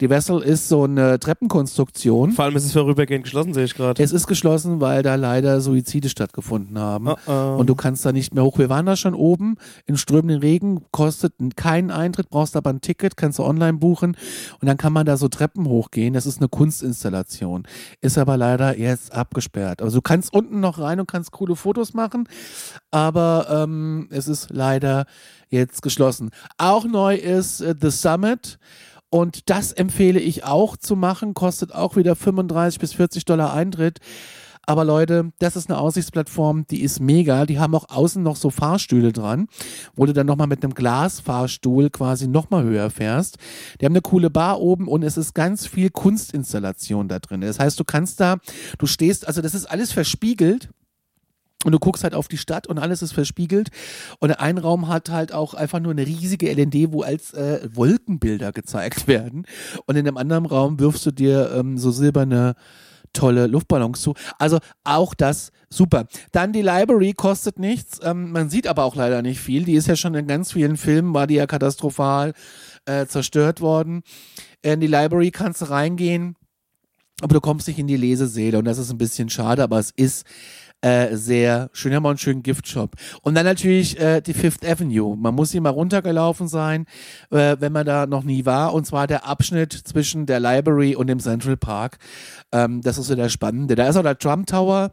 Die 0.00 0.10
Vessel 0.10 0.42
ist 0.42 0.68
so 0.68 0.84
eine 0.84 1.18
Treppenkonstruktion. 1.18 2.32
Vor 2.32 2.44
allem 2.44 2.56
ist 2.56 2.66
es 2.66 2.72
vorübergehend 2.72 3.24
geschlossen, 3.24 3.54
sehe 3.54 3.64
ich 3.64 3.74
gerade. 3.74 4.02
Es 4.02 4.12
ist 4.12 4.26
geschlossen, 4.26 4.80
weil 4.80 5.02
da 5.02 5.14
leider 5.14 5.60
Suizide 5.60 6.08
stattgefunden 6.08 6.78
haben. 6.78 7.08
Oh, 7.08 7.16
oh. 7.26 7.56
Und 7.58 7.68
du 7.68 7.74
kannst 7.74 8.04
da 8.04 8.12
nicht 8.12 8.34
mehr 8.34 8.44
hoch. 8.44 8.58
Wir 8.58 8.68
waren 8.68 8.86
da 8.86 8.96
schon 8.96 9.14
oben 9.14 9.56
in 9.86 9.96
strömenden 9.96 10.40
Regen, 10.40 10.84
kostet 10.90 11.32
keinen 11.56 11.90
Eintritt, 11.90 12.28
brauchst 12.28 12.56
aber 12.56 12.70
ein 12.70 12.80
Ticket, 12.80 13.16
kannst 13.16 13.38
du 13.38 13.44
online 13.44 13.78
buchen 13.78 14.16
und 14.60 14.68
dann 14.68 14.76
kann 14.76 14.92
man 14.92 15.06
da 15.06 15.16
so 15.16 15.28
Treppen 15.28 15.66
hochgehen. 15.66 16.12
Das 16.12 16.26
ist 16.26 16.38
eine 16.38 16.48
Kunstinstallation. 16.48 17.66
Ist 18.00 18.18
aber 18.18 18.36
leider 18.36 18.78
jetzt 18.78 19.12
abgesperrt. 19.12 19.80
Also 19.80 19.98
du 19.98 20.02
kannst 20.02 20.34
unten 20.34 20.60
noch 20.60 20.78
rein 20.78 21.00
und 21.00 21.06
kannst 21.06 21.32
coole 21.32 21.56
Fotos 21.56 21.94
machen, 21.94 22.28
aber 22.90 23.46
ähm, 23.50 24.08
es 24.10 24.28
ist 24.28 24.33
es 24.34 24.48
leider 24.50 25.06
jetzt 25.48 25.82
geschlossen. 25.82 26.30
Auch 26.58 26.84
neu 26.84 27.16
ist 27.16 27.60
äh, 27.60 27.74
The 27.80 27.90
Summit. 27.90 28.58
Und 29.10 29.48
das 29.48 29.70
empfehle 29.70 30.18
ich 30.18 30.42
auch 30.42 30.76
zu 30.76 30.96
machen, 30.96 31.34
kostet 31.34 31.72
auch 31.72 31.94
wieder 31.94 32.16
35 32.16 32.80
bis 32.80 32.94
40 32.94 33.24
Dollar 33.24 33.54
Eintritt. 33.54 34.00
Aber 34.66 34.84
Leute, 34.84 35.32
das 35.38 35.56
ist 35.56 35.70
eine 35.70 35.78
Aussichtsplattform, 35.78 36.66
die 36.66 36.82
ist 36.82 37.00
mega. 37.00 37.46
Die 37.46 37.58
haben 37.58 37.74
auch 37.74 37.88
außen 37.90 38.22
noch 38.22 38.36
so 38.36 38.50
Fahrstühle 38.50 39.12
dran, 39.12 39.46
wo 39.94 40.06
du 40.06 40.12
dann 40.12 40.26
nochmal 40.26 40.46
mit 40.46 40.64
einem 40.64 40.74
Glasfahrstuhl 40.74 41.90
quasi 41.90 42.26
nochmal 42.26 42.64
höher 42.64 42.90
fährst. 42.90 43.36
Die 43.80 43.84
haben 43.84 43.92
eine 43.92 44.02
coole 44.02 44.30
Bar 44.30 44.60
oben 44.60 44.88
und 44.88 45.02
es 45.02 45.16
ist 45.16 45.34
ganz 45.34 45.66
viel 45.66 45.90
Kunstinstallation 45.90 47.08
da 47.08 47.18
drin. 47.18 47.42
Das 47.42 47.58
heißt, 47.58 47.78
du 47.78 47.84
kannst 47.84 48.20
da, 48.20 48.38
du 48.78 48.86
stehst, 48.86 49.26
also 49.26 49.42
das 49.42 49.54
ist 49.54 49.66
alles 49.66 49.92
verspiegelt. 49.92 50.70
Und 51.64 51.72
du 51.72 51.78
guckst 51.78 52.04
halt 52.04 52.14
auf 52.14 52.28
die 52.28 52.38
Stadt 52.38 52.66
und 52.66 52.78
alles 52.78 53.02
ist 53.02 53.12
verspiegelt. 53.12 53.70
Und 54.20 54.30
ein 54.32 54.58
Raum 54.58 54.88
hat 54.88 55.10
halt 55.10 55.32
auch 55.32 55.54
einfach 55.54 55.80
nur 55.80 55.92
eine 55.92 56.06
riesige 56.06 56.50
LND, 56.52 56.92
wo 56.92 57.02
als 57.02 57.34
äh, 57.34 57.68
Wolkenbilder 57.72 58.52
gezeigt 58.52 59.08
werden. 59.08 59.46
Und 59.86 59.96
in 59.96 60.06
einem 60.06 60.16
anderen 60.16 60.46
Raum 60.46 60.78
wirfst 60.78 61.04
du 61.06 61.10
dir 61.10 61.50
ähm, 61.56 61.78
so 61.78 61.90
silberne 61.90 62.54
tolle 63.14 63.46
Luftballons 63.46 64.02
zu. 64.02 64.14
Also 64.38 64.58
auch 64.82 65.14
das 65.14 65.52
super. 65.70 66.06
Dann 66.32 66.52
die 66.52 66.62
Library 66.62 67.14
kostet 67.14 67.58
nichts. 67.58 68.00
Ähm, 68.02 68.32
man 68.32 68.50
sieht 68.50 68.66
aber 68.66 68.84
auch 68.84 68.96
leider 68.96 69.22
nicht 69.22 69.40
viel. 69.40 69.64
Die 69.64 69.74
ist 69.74 69.88
ja 69.88 69.96
schon 69.96 70.14
in 70.14 70.26
ganz 70.26 70.52
vielen 70.52 70.76
Filmen, 70.76 71.14
war 71.14 71.26
die 71.26 71.34
ja 71.34 71.46
katastrophal 71.46 72.34
äh, 72.84 73.06
zerstört 73.06 73.60
worden. 73.60 74.02
In 74.62 74.80
die 74.80 74.86
Library 74.86 75.30
kannst 75.30 75.62
du 75.62 75.66
reingehen, 75.66 76.36
aber 77.22 77.34
du 77.34 77.40
kommst 77.40 77.68
nicht 77.68 77.78
in 77.78 77.86
die 77.86 77.96
Lesesäle 77.96 78.58
und 78.58 78.64
das 78.64 78.78
ist 78.78 78.90
ein 78.90 78.98
bisschen 78.98 79.30
schade, 79.30 79.62
aber 79.62 79.78
es 79.78 79.90
ist 79.90 80.26
äh, 80.84 81.16
sehr 81.16 81.70
schön. 81.72 81.94
Haben 81.94 82.02
wir 82.02 82.10
einen 82.10 82.18
schönen 82.18 82.42
Giftshop. 82.42 82.96
Und 83.22 83.34
dann 83.34 83.46
natürlich 83.46 83.98
äh, 83.98 84.20
die 84.20 84.34
Fifth 84.34 84.66
Avenue. 84.66 85.16
Man 85.16 85.34
muss 85.34 85.50
hier 85.50 85.62
mal 85.62 85.70
runtergelaufen 85.70 86.46
sein, 86.46 86.84
äh, 87.30 87.56
wenn 87.58 87.72
man 87.72 87.86
da 87.86 88.06
noch 88.06 88.22
nie 88.22 88.44
war. 88.44 88.74
Und 88.74 88.84
zwar 88.84 89.06
der 89.06 89.26
Abschnitt 89.26 89.72
zwischen 89.72 90.26
der 90.26 90.40
Library 90.40 90.94
und 90.94 91.06
dem 91.06 91.20
Central 91.20 91.56
Park. 91.56 91.96
Ähm, 92.52 92.82
das 92.82 92.98
ist 92.98 93.06
so 93.06 93.14
der 93.14 93.30
Spannende. 93.30 93.76
Da 93.76 93.88
ist 93.88 93.96
auch 93.96 94.02
der 94.02 94.18
Trump 94.18 94.46
Tower, 94.46 94.90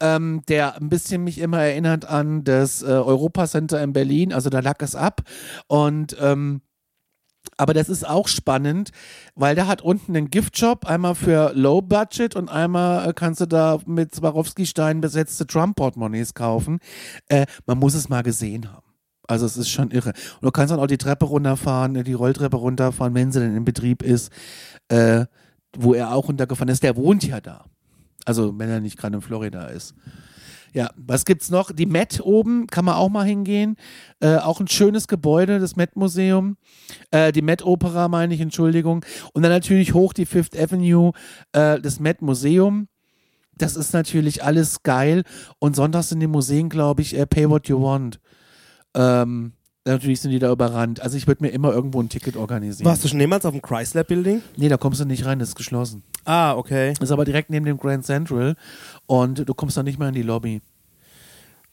ähm, 0.00 0.42
der 0.48 0.74
ein 0.74 0.88
bisschen 0.88 1.22
mich 1.22 1.38
immer 1.38 1.62
erinnert 1.62 2.04
an 2.04 2.42
das 2.42 2.82
äh, 2.82 2.86
Europa 2.86 3.46
Center 3.46 3.80
in 3.80 3.92
Berlin. 3.92 4.32
Also 4.32 4.50
da 4.50 4.58
lag 4.58 4.78
es 4.80 4.96
ab. 4.96 5.22
Und 5.68 6.16
ähm, 6.20 6.62
aber 7.58 7.74
das 7.74 7.88
ist 7.88 8.08
auch 8.08 8.28
spannend, 8.28 8.90
weil 9.34 9.54
der 9.54 9.66
hat 9.66 9.82
unten 9.82 10.16
einen 10.16 10.30
Giftshop, 10.30 10.86
einmal 10.86 11.14
für 11.14 11.52
Low 11.54 11.82
Budget 11.82 12.36
und 12.36 12.48
einmal 12.48 13.08
äh, 13.08 13.12
kannst 13.12 13.40
du 13.40 13.46
da 13.46 13.78
mit 13.84 14.14
Swarovski-Steinen 14.14 15.00
besetzte 15.00 15.46
Trump-Portemonnaies 15.46 16.34
kaufen. 16.34 16.78
Äh, 17.28 17.46
man 17.66 17.78
muss 17.78 17.94
es 17.94 18.08
mal 18.08 18.22
gesehen 18.22 18.72
haben. 18.72 18.86
Also 19.26 19.44
es 19.44 19.56
ist 19.56 19.68
schon 19.68 19.90
irre. 19.90 20.10
Und 20.10 20.44
du 20.44 20.50
kannst 20.50 20.72
dann 20.72 20.80
auch 20.80 20.86
die 20.86 20.98
Treppe 20.98 21.26
runterfahren, 21.26 22.02
die 22.02 22.12
Rolltreppe 22.14 22.56
runterfahren, 22.56 23.14
wenn 23.14 23.30
sie 23.32 23.40
denn 23.40 23.56
in 23.56 23.64
Betrieb 23.64 24.02
ist, 24.02 24.32
äh, 24.88 25.26
wo 25.76 25.92
er 25.94 26.14
auch 26.14 26.28
runtergefahren 26.28 26.70
ist. 26.70 26.82
Der 26.82 26.96
wohnt 26.96 27.26
ja 27.26 27.40
da. 27.40 27.66
Also 28.24 28.58
wenn 28.58 28.70
er 28.70 28.80
nicht 28.80 28.96
gerade 28.96 29.16
in 29.16 29.22
Florida 29.22 29.66
ist. 29.66 29.94
Ja, 30.72 30.90
was 30.96 31.24
gibt's 31.24 31.50
noch? 31.50 31.72
Die 31.72 31.86
Met 31.86 32.20
oben 32.22 32.66
kann 32.66 32.84
man 32.84 32.94
auch 32.94 33.08
mal 33.08 33.24
hingehen. 33.24 33.76
Äh, 34.20 34.36
auch 34.36 34.60
ein 34.60 34.68
schönes 34.68 35.08
Gebäude, 35.08 35.58
das 35.58 35.76
Met 35.76 35.96
Museum. 35.96 36.56
Äh, 37.10 37.32
die 37.32 37.42
Met 37.42 37.64
Opera 37.64 38.08
meine 38.08 38.34
ich, 38.34 38.40
Entschuldigung. 38.40 39.04
Und 39.32 39.42
dann 39.42 39.52
natürlich 39.52 39.94
hoch 39.94 40.12
die 40.12 40.26
Fifth 40.26 40.56
Avenue, 40.56 41.12
äh, 41.52 41.80
das 41.80 42.00
Met 42.00 42.22
Museum. 42.22 42.88
Das 43.56 43.76
ist 43.76 43.92
natürlich 43.92 44.44
alles 44.44 44.82
geil. 44.82 45.24
Und 45.58 45.76
sonntags 45.76 46.10
sind 46.10 46.20
die 46.20 46.26
Museen, 46.26 46.68
glaube 46.68 47.02
ich, 47.02 47.16
äh, 47.16 47.26
Pay 47.26 47.50
What 47.50 47.68
You 47.68 47.82
Want. 47.82 48.20
Ähm, 48.94 49.52
natürlich 49.88 50.20
sind 50.20 50.30
die 50.30 50.38
da 50.38 50.50
überrannt. 50.50 51.00
Also 51.00 51.16
ich 51.16 51.26
würde 51.26 51.44
mir 51.44 51.50
immer 51.50 51.72
irgendwo 51.72 52.00
ein 52.00 52.08
Ticket 52.08 52.36
organisieren. 52.36 52.86
Warst 52.86 53.04
du 53.04 53.08
schon 53.08 53.20
jemals 53.20 53.44
auf 53.44 53.52
dem 53.52 53.62
Chrysler 53.62 54.04
Building? 54.04 54.42
Nee, 54.56 54.68
da 54.68 54.76
kommst 54.76 55.00
du 55.00 55.04
nicht 55.04 55.24
rein, 55.26 55.38
das 55.38 55.50
ist 55.50 55.54
geschlossen. 55.54 56.02
Ah, 56.24 56.54
okay. 56.54 56.94
Ist 57.00 57.10
aber 57.10 57.24
direkt 57.24 57.50
neben 57.50 57.66
dem 57.66 57.78
Grand 57.78 58.04
Central 58.04 58.54
und 59.06 59.48
du 59.48 59.54
kommst 59.54 59.76
dann 59.76 59.84
nicht 59.84 59.98
mehr 59.98 60.08
in 60.08 60.14
die 60.14 60.22
Lobby. 60.22 60.60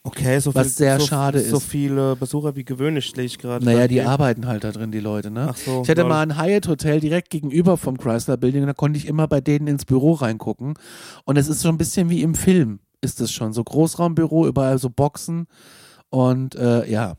Okay, 0.06 0.38
so 0.40 0.54
Was 0.54 0.68
viel, 0.68 0.72
sehr 0.74 1.00
so, 1.00 1.08
schade 1.08 1.40
so 1.42 1.58
ist. 1.58 1.64
viele 1.64 2.16
Besucher 2.16 2.56
wie 2.56 2.64
gewöhnlich 2.64 3.06
stehe 3.06 3.26
ich 3.26 3.40
gerade. 3.40 3.66
Naja, 3.66 3.88
die 3.88 4.04
arbeiten 4.04 4.46
halt 4.46 4.64
da 4.64 4.72
drin, 4.72 4.92
die 4.92 5.00
Leute, 5.00 5.32
ne? 5.32 5.48
Ach 5.50 5.58
so, 5.58 5.82
ich 5.82 5.90
hatte 5.90 6.02
lol. 6.02 6.10
mal 6.10 6.22
ein 6.22 6.40
Hyatt 6.40 6.68
Hotel 6.68 7.00
direkt 7.00 7.32
gegenüber 7.32 7.76
vom 7.76 7.98
Chrysler 7.98 8.38
Building 8.38 8.62
und 8.62 8.68
da 8.68 8.74
konnte 8.74 9.00
ich 9.00 9.08
immer 9.08 9.28
bei 9.28 9.42
denen 9.42 9.66
ins 9.66 9.84
Büro 9.84 10.12
reingucken. 10.14 10.76
Und 11.24 11.38
es 11.38 11.48
ist 11.48 11.62
so 11.62 11.70
ein 11.70 11.80
bisschen 11.80 12.12
wie 12.12 12.22
im 12.22 12.36
Film, 12.36 12.82
ist 13.02 13.20
es 13.20 13.32
schon. 13.32 13.52
So 13.52 13.64
Großraumbüro, 13.64 14.46
überall 14.46 14.78
so 14.78 14.92
Boxen 14.92 15.48
und 16.12 16.54
äh, 16.54 16.88
ja. 16.88 17.16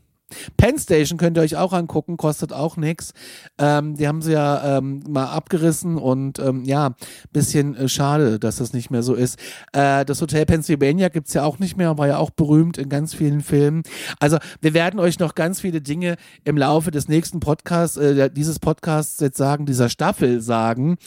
Penn 0.57 0.77
Station 0.77 1.17
könnt 1.17 1.37
ihr 1.37 1.41
euch 1.41 1.55
auch 1.55 1.73
angucken, 1.73 2.17
kostet 2.17 2.53
auch 2.53 2.77
nichts. 2.77 3.13
Ähm, 3.57 3.95
die 3.95 4.07
haben 4.07 4.21
sie 4.21 4.33
ja 4.33 4.77
ähm, 4.77 5.01
mal 5.07 5.27
abgerissen 5.27 5.97
und 5.97 6.39
ähm, 6.39 6.63
ja, 6.65 6.95
bisschen 7.31 7.75
äh, 7.75 7.89
schade, 7.89 8.39
dass 8.39 8.57
das 8.57 8.73
nicht 8.73 8.91
mehr 8.91 9.03
so 9.03 9.13
ist. 9.13 9.39
Äh, 9.73 10.05
das 10.05 10.21
Hotel 10.21 10.45
Pennsylvania 10.45 11.09
gibt's 11.09 11.33
ja 11.33 11.43
auch 11.43 11.59
nicht 11.59 11.77
mehr, 11.77 11.97
war 11.97 12.07
ja 12.07 12.17
auch 12.17 12.31
berühmt 12.31 12.77
in 12.77 12.89
ganz 12.89 13.13
vielen 13.13 13.41
Filmen. 13.41 13.83
Also 14.19 14.37
wir 14.61 14.73
werden 14.73 14.99
euch 14.99 15.19
noch 15.19 15.35
ganz 15.35 15.61
viele 15.61 15.81
Dinge 15.81 16.17
im 16.43 16.57
Laufe 16.57 16.91
des 16.91 17.07
nächsten 17.07 17.39
Podcasts, 17.39 17.97
äh, 17.97 18.29
dieses 18.29 18.59
Podcasts 18.59 19.19
jetzt 19.19 19.37
sagen, 19.37 19.65
dieser 19.65 19.89
Staffel 19.89 20.41
sagen, 20.41 20.97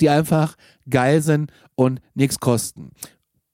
die 0.00 0.10
einfach 0.10 0.56
geil 0.88 1.22
sind 1.22 1.50
und 1.74 2.00
nichts 2.14 2.40
kosten. 2.40 2.90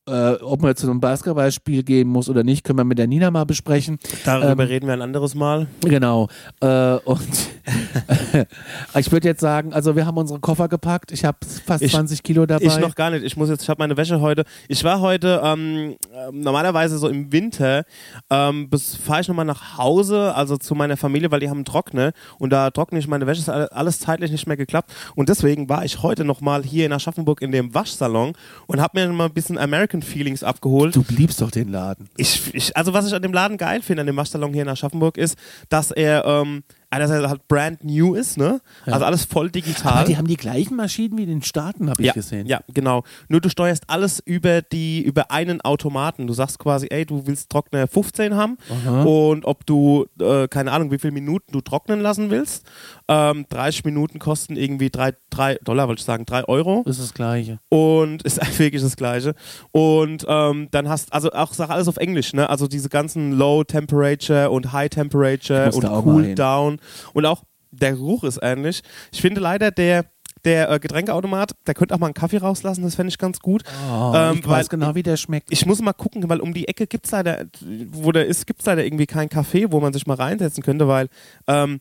Äh, 0.08 0.32
ob 0.42 0.62
man 0.62 0.70
jetzt 0.72 0.80
zu 0.80 0.90
einem 0.90 1.00
Basketballspiel 1.00 1.84
gehen 1.84 2.08
muss 2.08 2.28
oder 2.28 2.42
nicht, 2.42 2.64
können 2.64 2.76
wir 2.76 2.82
mit 2.84 2.98
der 2.98 3.06
Nina 3.06 3.30
mal 3.30 3.44
besprechen. 3.44 4.00
Darüber 4.24 4.64
ähm, 4.64 4.68
reden 4.68 4.86
wir 4.88 4.94
ein 4.94 5.00
anderes 5.02 5.36
Mal. 5.36 5.68
Genau. 5.80 6.26
Äh, 6.60 6.94
und 7.04 7.20
ich 8.98 9.12
würde 9.12 9.28
jetzt 9.28 9.40
sagen, 9.40 9.72
also 9.72 9.94
wir 9.94 10.04
haben 10.04 10.16
unsere 10.16 10.40
Koffer 10.40 10.68
gepackt. 10.68 11.12
Ich 11.12 11.24
habe 11.24 11.38
fast 11.64 11.84
Ich- 11.84 11.92
20 11.92 12.24
Kilo 12.24 12.46
dabei. 12.46 12.64
Ich 12.64 12.78
noch 12.78 12.96
gar 12.96 13.10
nicht. 13.10 13.24
Ich 13.24 13.36
muss 13.36 13.48
jetzt, 13.48 13.62
ich 13.62 13.68
habe 13.68 13.80
meine 13.80 13.96
Wäsche 13.96 14.20
heute. 14.20 14.44
Ich 14.66 14.82
war 14.82 15.00
heute 15.00 15.40
ähm, 15.44 15.94
ähm, 16.12 16.40
normalerweise 16.40 16.98
so 16.98 17.08
im 17.08 17.30
Winter, 17.32 17.84
ähm, 18.28 18.68
bis 18.70 18.96
fahre 18.96 19.20
ich 19.20 19.28
nochmal 19.28 19.44
nach 19.44 19.78
Hause, 19.78 20.34
also 20.34 20.56
zu 20.56 20.74
meiner 20.74 20.96
Familie, 20.96 21.30
weil 21.30 21.38
die 21.38 21.48
haben 21.48 21.58
einen 21.58 21.64
Trockner 21.64 22.12
und 22.40 22.50
da 22.50 22.70
trockne 22.72 22.98
ich 22.98 23.06
meine 23.06 23.28
Wäsche, 23.28 23.40
ist 23.42 23.48
alle- 23.48 23.70
alles 23.70 24.00
zeitlich 24.00 24.32
nicht 24.32 24.48
mehr 24.48 24.56
geklappt. 24.56 24.92
Und 25.14 25.28
deswegen 25.28 25.68
war 25.68 25.84
ich 25.84 26.02
heute 26.02 26.24
nochmal 26.24 26.64
hier 26.64 26.86
in 26.86 26.92
Aschaffenburg 26.92 27.40
in 27.40 27.52
dem 27.52 27.72
Waschsalon 27.72 28.32
und 28.66 28.80
habe 28.80 28.98
mir 29.00 29.12
mal 29.12 29.26
ein 29.26 29.32
bisschen 29.32 29.58
American 29.58 29.91
Feelings 30.00 30.42
abgeholt. 30.42 30.96
du 30.96 31.04
liebst 31.08 31.42
doch 31.42 31.50
den 31.50 31.68
Laden. 31.68 32.08
Ich, 32.16 32.54
ich, 32.54 32.74
also 32.76 32.94
was 32.94 33.06
ich 33.06 33.14
an 33.14 33.20
dem 33.20 33.32
Laden 33.34 33.58
geil 33.58 33.82
finde, 33.82 34.00
an 34.00 34.06
dem 34.06 34.16
Waschsalon 34.16 34.54
hier 34.54 34.62
in 34.62 34.68
Aschaffenburg, 34.68 35.18
ist, 35.18 35.36
dass 35.68 35.90
er, 35.90 36.24
ähm, 36.24 36.62
dass 37.00 37.10
er 37.10 37.28
halt 37.28 37.48
brand 37.48 37.84
new 37.84 38.14
ist, 38.14 38.36
ne? 38.36 38.60
Also 38.86 39.04
alles 39.04 39.24
voll 39.24 39.50
digital. 39.50 39.92
Aber 39.92 40.04
die 40.04 40.16
haben 40.16 40.26
die 40.26 40.36
gleichen 40.36 40.76
Maschinen 40.76 41.16
wie 41.18 41.22
in 41.22 41.28
den 41.28 41.42
Staaten, 41.42 41.88
habe 41.88 42.00
ich 42.00 42.06
ja, 42.06 42.12
gesehen. 42.12 42.46
Ja, 42.46 42.60
genau. 42.72 43.04
Nur 43.28 43.40
du 43.40 43.48
steuerst 43.48 43.84
alles 43.88 44.20
über 44.24 44.62
die 44.62 45.02
über 45.02 45.30
einen 45.30 45.60
Automaten. 45.60 46.26
Du 46.26 46.32
sagst 46.32 46.58
quasi, 46.58 46.88
ey, 46.90 47.06
du 47.06 47.26
willst 47.26 47.50
Trockner 47.50 47.86
15 47.86 48.34
haben 48.34 48.58
Aha. 48.70 49.02
und 49.02 49.44
ob 49.44 49.64
du 49.66 50.06
äh, 50.20 50.48
keine 50.48 50.72
Ahnung, 50.72 50.90
wie 50.90 50.98
viele 50.98 51.12
Minuten 51.12 51.52
du 51.52 51.60
trocknen 51.60 52.00
lassen 52.00 52.30
willst. 52.30 52.66
Ähm, 53.08 53.46
30 53.48 53.84
Minuten 53.84 54.18
kosten 54.18 54.56
irgendwie 54.56 54.90
3, 54.90 55.14
3 55.30 55.58
Dollar, 55.64 55.88
wollte 55.88 56.00
ich 56.00 56.04
sagen, 56.06 56.26
3 56.26 56.44
Euro 56.44 56.82
Das 56.86 56.98
ist 56.98 57.08
das 57.08 57.14
Gleiche. 57.14 57.58
und 57.68 58.22
ist 58.24 58.58
wirklich 58.58 58.82
das 58.82 58.96
Gleiche. 58.96 59.34
Und 59.70 60.24
ähm, 60.28 60.68
dann 60.70 60.88
hast 60.88 61.12
also 61.12 61.32
auch 61.32 61.52
sag 61.54 61.70
alles 61.70 61.88
auf 61.88 61.96
Englisch, 61.96 62.32
ne? 62.32 62.48
Also 62.48 62.66
diese 62.68 62.88
ganzen 62.88 63.32
Low 63.32 63.64
Temperature 63.64 64.50
und 64.50 64.72
High 64.72 64.90
Temperature 64.90 65.70
und 65.72 65.84
Cool. 65.84 66.34
Down 66.34 66.78
und 67.12 67.26
auch 67.26 67.42
der 67.70 67.92
Geruch 67.92 68.24
ist 68.24 68.38
ähnlich. 68.42 68.82
Ich 69.12 69.20
finde 69.20 69.40
leider 69.40 69.70
der 69.70 70.04
der 70.44 70.70
äh, 70.70 70.80
Getränkeautomat, 70.80 71.52
der 71.66 71.74
könnte 71.74 71.94
auch 71.94 71.98
mal 72.00 72.06
einen 72.06 72.14
Kaffee 72.14 72.38
rauslassen, 72.38 72.82
das 72.82 72.96
fände 72.96 73.10
ich 73.10 73.18
ganz 73.18 73.38
gut. 73.38 73.62
Oh, 73.88 74.12
Ähm, 74.14 74.38
ich 74.40 74.48
weiß 74.48 74.68
genau, 74.68 74.94
wie 74.96 75.02
der 75.02 75.16
schmeckt. 75.16 75.52
Ich 75.52 75.66
muss 75.66 75.80
mal 75.80 75.92
gucken, 75.92 76.28
weil 76.28 76.40
um 76.40 76.52
die 76.52 76.66
Ecke 76.66 76.88
gibt 76.88 77.06
es 77.06 77.12
leider, 77.12 77.44
wo 77.90 78.10
der 78.10 78.26
ist, 78.26 78.46
gibt 78.46 78.60
es 78.60 78.66
leider 78.66 78.84
irgendwie 78.84 79.06
kein 79.06 79.28
Café, 79.28 79.70
wo 79.70 79.78
man 79.78 79.92
sich 79.92 80.06
mal 80.06 80.16
reinsetzen 80.16 80.62
könnte, 80.64 80.88
weil 80.88 81.08
ähm, 81.46 81.80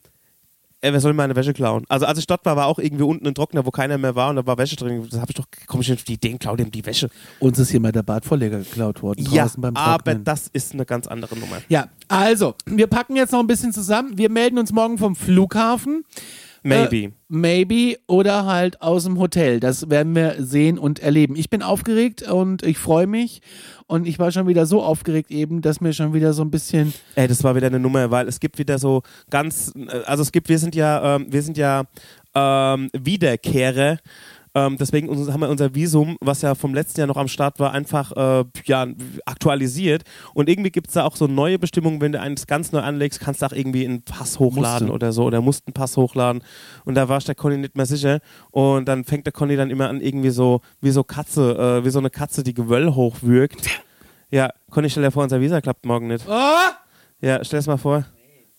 ey, 0.81 0.91
wer 0.93 0.99
soll 0.99 1.13
meine 1.13 1.35
Wäsche 1.35 1.53
klauen? 1.53 1.85
Also 1.89 2.05
als 2.05 2.19
ich 2.19 2.27
dort 2.27 2.45
war, 2.45 2.55
war 2.55 2.65
auch 2.67 2.79
irgendwie 2.79 3.03
unten 3.03 3.27
ein 3.27 3.35
Trockner, 3.35 3.65
wo 3.65 3.71
keiner 3.71 3.97
mehr 3.97 4.15
war 4.15 4.29
und 4.31 4.35
da 4.37 4.45
war 4.45 4.57
Wäsche 4.57 4.75
drin. 4.75 5.07
Das 5.09 5.19
habe 5.19 5.31
ich 5.31 5.35
doch, 5.35 5.45
komme 5.67 5.83
ich 5.83 5.89
nicht 5.89 5.99
auf 5.99 6.03
die 6.05 6.13
Idee, 6.13 6.37
klau 6.37 6.55
dem 6.55 6.71
die 6.71 6.85
Wäsche. 6.85 7.09
Uns 7.39 7.59
ist 7.59 7.69
hier 7.71 7.79
mal 7.79 7.91
der 7.91 8.03
Badvorleger 8.03 8.59
geklaut 8.59 9.01
worden, 9.01 9.25
Ja, 9.31 9.43
draußen 9.43 9.61
beim 9.61 9.75
aber 9.75 10.03
Trocknen. 10.03 10.23
das 10.23 10.47
ist 10.47 10.73
eine 10.73 10.85
ganz 10.85 11.07
andere 11.07 11.37
Nummer. 11.37 11.57
Ja, 11.69 11.87
also, 12.07 12.55
wir 12.65 12.87
packen 12.87 13.15
jetzt 13.15 13.31
noch 13.31 13.39
ein 13.39 13.47
bisschen 13.47 13.73
zusammen. 13.73 14.17
Wir 14.17 14.29
melden 14.29 14.57
uns 14.57 14.71
morgen 14.71 14.97
vom 14.97 15.15
Flughafen. 15.15 16.03
Maybe. 16.63 16.97
Äh, 16.97 17.11
maybe 17.27 17.97
oder 18.07 18.45
halt 18.45 18.81
aus 18.81 19.05
dem 19.05 19.19
Hotel. 19.19 19.59
Das 19.59 19.89
werden 19.89 20.15
wir 20.15 20.35
sehen 20.39 20.77
und 20.77 20.99
erleben. 20.99 21.35
Ich 21.35 21.49
bin 21.49 21.63
aufgeregt 21.63 22.23
und 22.23 22.63
ich 22.63 22.77
freue 22.77 23.07
mich. 23.07 23.41
Und 23.87 24.07
ich 24.07 24.19
war 24.19 24.31
schon 24.31 24.47
wieder 24.47 24.65
so 24.65 24.81
aufgeregt 24.81 25.31
eben, 25.31 25.61
dass 25.61 25.81
mir 25.81 25.91
schon 25.93 26.13
wieder 26.13 26.33
so 26.33 26.43
ein 26.43 26.51
bisschen. 26.51 26.93
Ey, 27.15 27.27
das 27.27 27.43
war 27.43 27.55
wieder 27.55 27.67
eine 27.67 27.79
Nummer, 27.79 28.11
weil 28.11 28.27
es 28.27 28.39
gibt 28.39 28.57
wieder 28.57 28.79
so 28.79 29.01
ganz, 29.29 29.73
äh, 29.75 30.03
also 30.05 30.21
es 30.21 30.31
gibt, 30.31 30.49
wir 30.49 30.59
sind 30.59 30.75
ja, 30.75 31.15
ähm, 31.15 31.27
wir 31.29 31.41
sind 31.41 31.57
ja 31.57 31.83
ähm, 32.33 32.89
Wiederkehrer 32.93 33.97
Ähm, 34.53 34.77
deswegen 34.77 35.09
haben 35.31 35.39
wir 35.39 35.49
unser 35.49 35.73
Visum, 35.73 36.17
was 36.19 36.41
ja 36.41 36.55
vom 36.55 36.73
letzten 36.73 36.99
Jahr 36.99 37.07
noch 37.07 37.17
am 37.17 37.29
Start 37.29 37.59
war, 37.59 37.71
einfach 37.71 38.11
äh, 38.11 38.45
ja, 38.65 38.87
aktualisiert. 39.25 40.03
Und 40.33 40.49
irgendwie 40.49 40.71
gibt 40.71 40.87
es 40.87 40.95
da 40.95 41.05
auch 41.05 41.15
so 41.15 41.27
neue 41.27 41.57
Bestimmungen, 41.57 42.01
wenn 42.01 42.11
du 42.11 42.19
eins 42.19 42.47
ganz 42.47 42.71
neu 42.71 42.81
anlegst, 42.81 43.21
kannst 43.21 43.41
du 43.41 43.45
auch 43.45 43.53
irgendwie 43.53 43.85
einen 43.85 44.01
Pass 44.01 44.39
hochladen 44.39 44.87
Musste. 44.87 44.93
oder 44.93 45.13
so 45.13 45.23
oder 45.23 45.41
musst 45.41 45.67
einen 45.67 45.73
Pass 45.73 45.95
hochladen. 45.95 46.43
Und 46.83 46.95
da 46.95 47.07
war 47.07 47.19
ich 47.19 47.25
der 47.25 47.35
Conny 47.35 47.57
nicht 47.57 47.77
mehr 47.77 47.85
sicher. 47.85 48.19
Und 48.49 48.87
dann 48.87 49.05
fängt 49.05 49.25
der 49.25 49.33
Conny 49.33 49.55
dann 49.55 49.69
immer 49.69 49.87
an, 49.87 50.01
irgendwie 50.01 50.31
so, 50.31 50.61
wie 50.81 50.91
so 50.91 51.03
Katze, 51.03 51.55
äh, 51.57 51.85
wie 51.85 51.89
so 51.89 51.99
eine 51.99 52.09
Katze, 52.09 52.43
die 52.43 52.53
Gewöll 52.53 52.93
hochwürgt. 52.93 53.69
Ja, 54.29 54.49
Conny, 54.69 54.89
stell 54.89 55.03
dir 55.03 55.11
vor, 55.11 55.23
unser 55.23 55.41
Visa 55.41 55.61
klappt 55.61 55.85
morgen 55.85 56.07
nicht. 56.07 56.25
Oh! 56.27 56.71
Ja, 57.21 57.43
stell 57.43 57.59
es 57.59 57.67
mal 57.67 57.77
vor. 57.77 58.05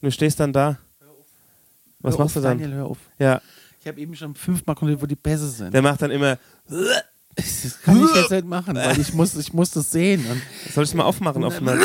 Du 0.00 0.10
stehst 0.10 0.38
dann 0.40 0.52
da. 0.52 0.78
Was 2.00 2.14
hör 2.14 2.24
machst 2.24 2.36
auf, 2.36 2.42
du 2.42 2.48
dann? 2.48 2.58
Daniel, 2.58 2.76
hör 2.76 2.86
auf. 2.86 2.98
Ja, 3.18 3.40
Ich 3.82 3.88
habe 3.88 4.00
eben 4.00 4.14
schon 4.14 4.32
fünfmal 4.36 4.76
kontrolliert, 4.76 5.02
wo 5.02 5.06
die 5.06 5.16
Pässe 5.16 5.48
sind. 5.48 5.74
der 5.74 5.82
macht 5.82 6.00
dann 6.00 6.12
immer. 6.12 6.38
Das 6.68 7.82
kann 7.84 8.00
ich 8.04 8.14
jetzt 8.14 8.30
nicht 8.30 8.46
machen, 8.46 8.76
weil 8.76 9.00
ich 9.00 9.12
muss, 9.12 9.34
ich 9.34 9.52
muss 9.52 9.72
das 9.72 9.90
sehen. 9.90 10.24
Und 10.30 10.40
Soll 10.72 10.84
ich 10.84 10.90
es 10.90 10.94
mal 10.94 11.02
aufmachen? 11.02 11.42
Auf 11.42 11.60
einer 11.60 11.78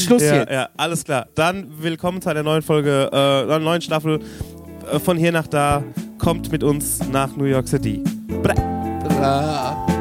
Schluss 0.00 0.22
ja, 0.22 0.34
jetzt. 0.34 0.50
ja, 0.50 0.68
alles 0.76 1.04
klar. 1.04 1.28
Dann 1.36 1.80
willkommen 1.80 2.20
zu 2.20 2.28
einer 2.28 2.42
neuen 2.42 2.62
Folge, 2.62 3.08
äh, 3.12 3.16
einer 3.16 3.60
neuen 3.60 3.82
Staffel. 3.82 4.18
Äh, 4.90 4.98
Von 4.98 5.16
hier 5.16 5.30
nach 5.30 5.46
da. 5.46 5.84
Kommt 6.18 6.50
mit 6.50 6.64
uns 6.64 6.98
nach 7.12 7.36
New 7.36 7.44
York 7.44 7.68
City. 7.68 8.02
Bra. 8.42 8.54
Bra. 9.04 9.91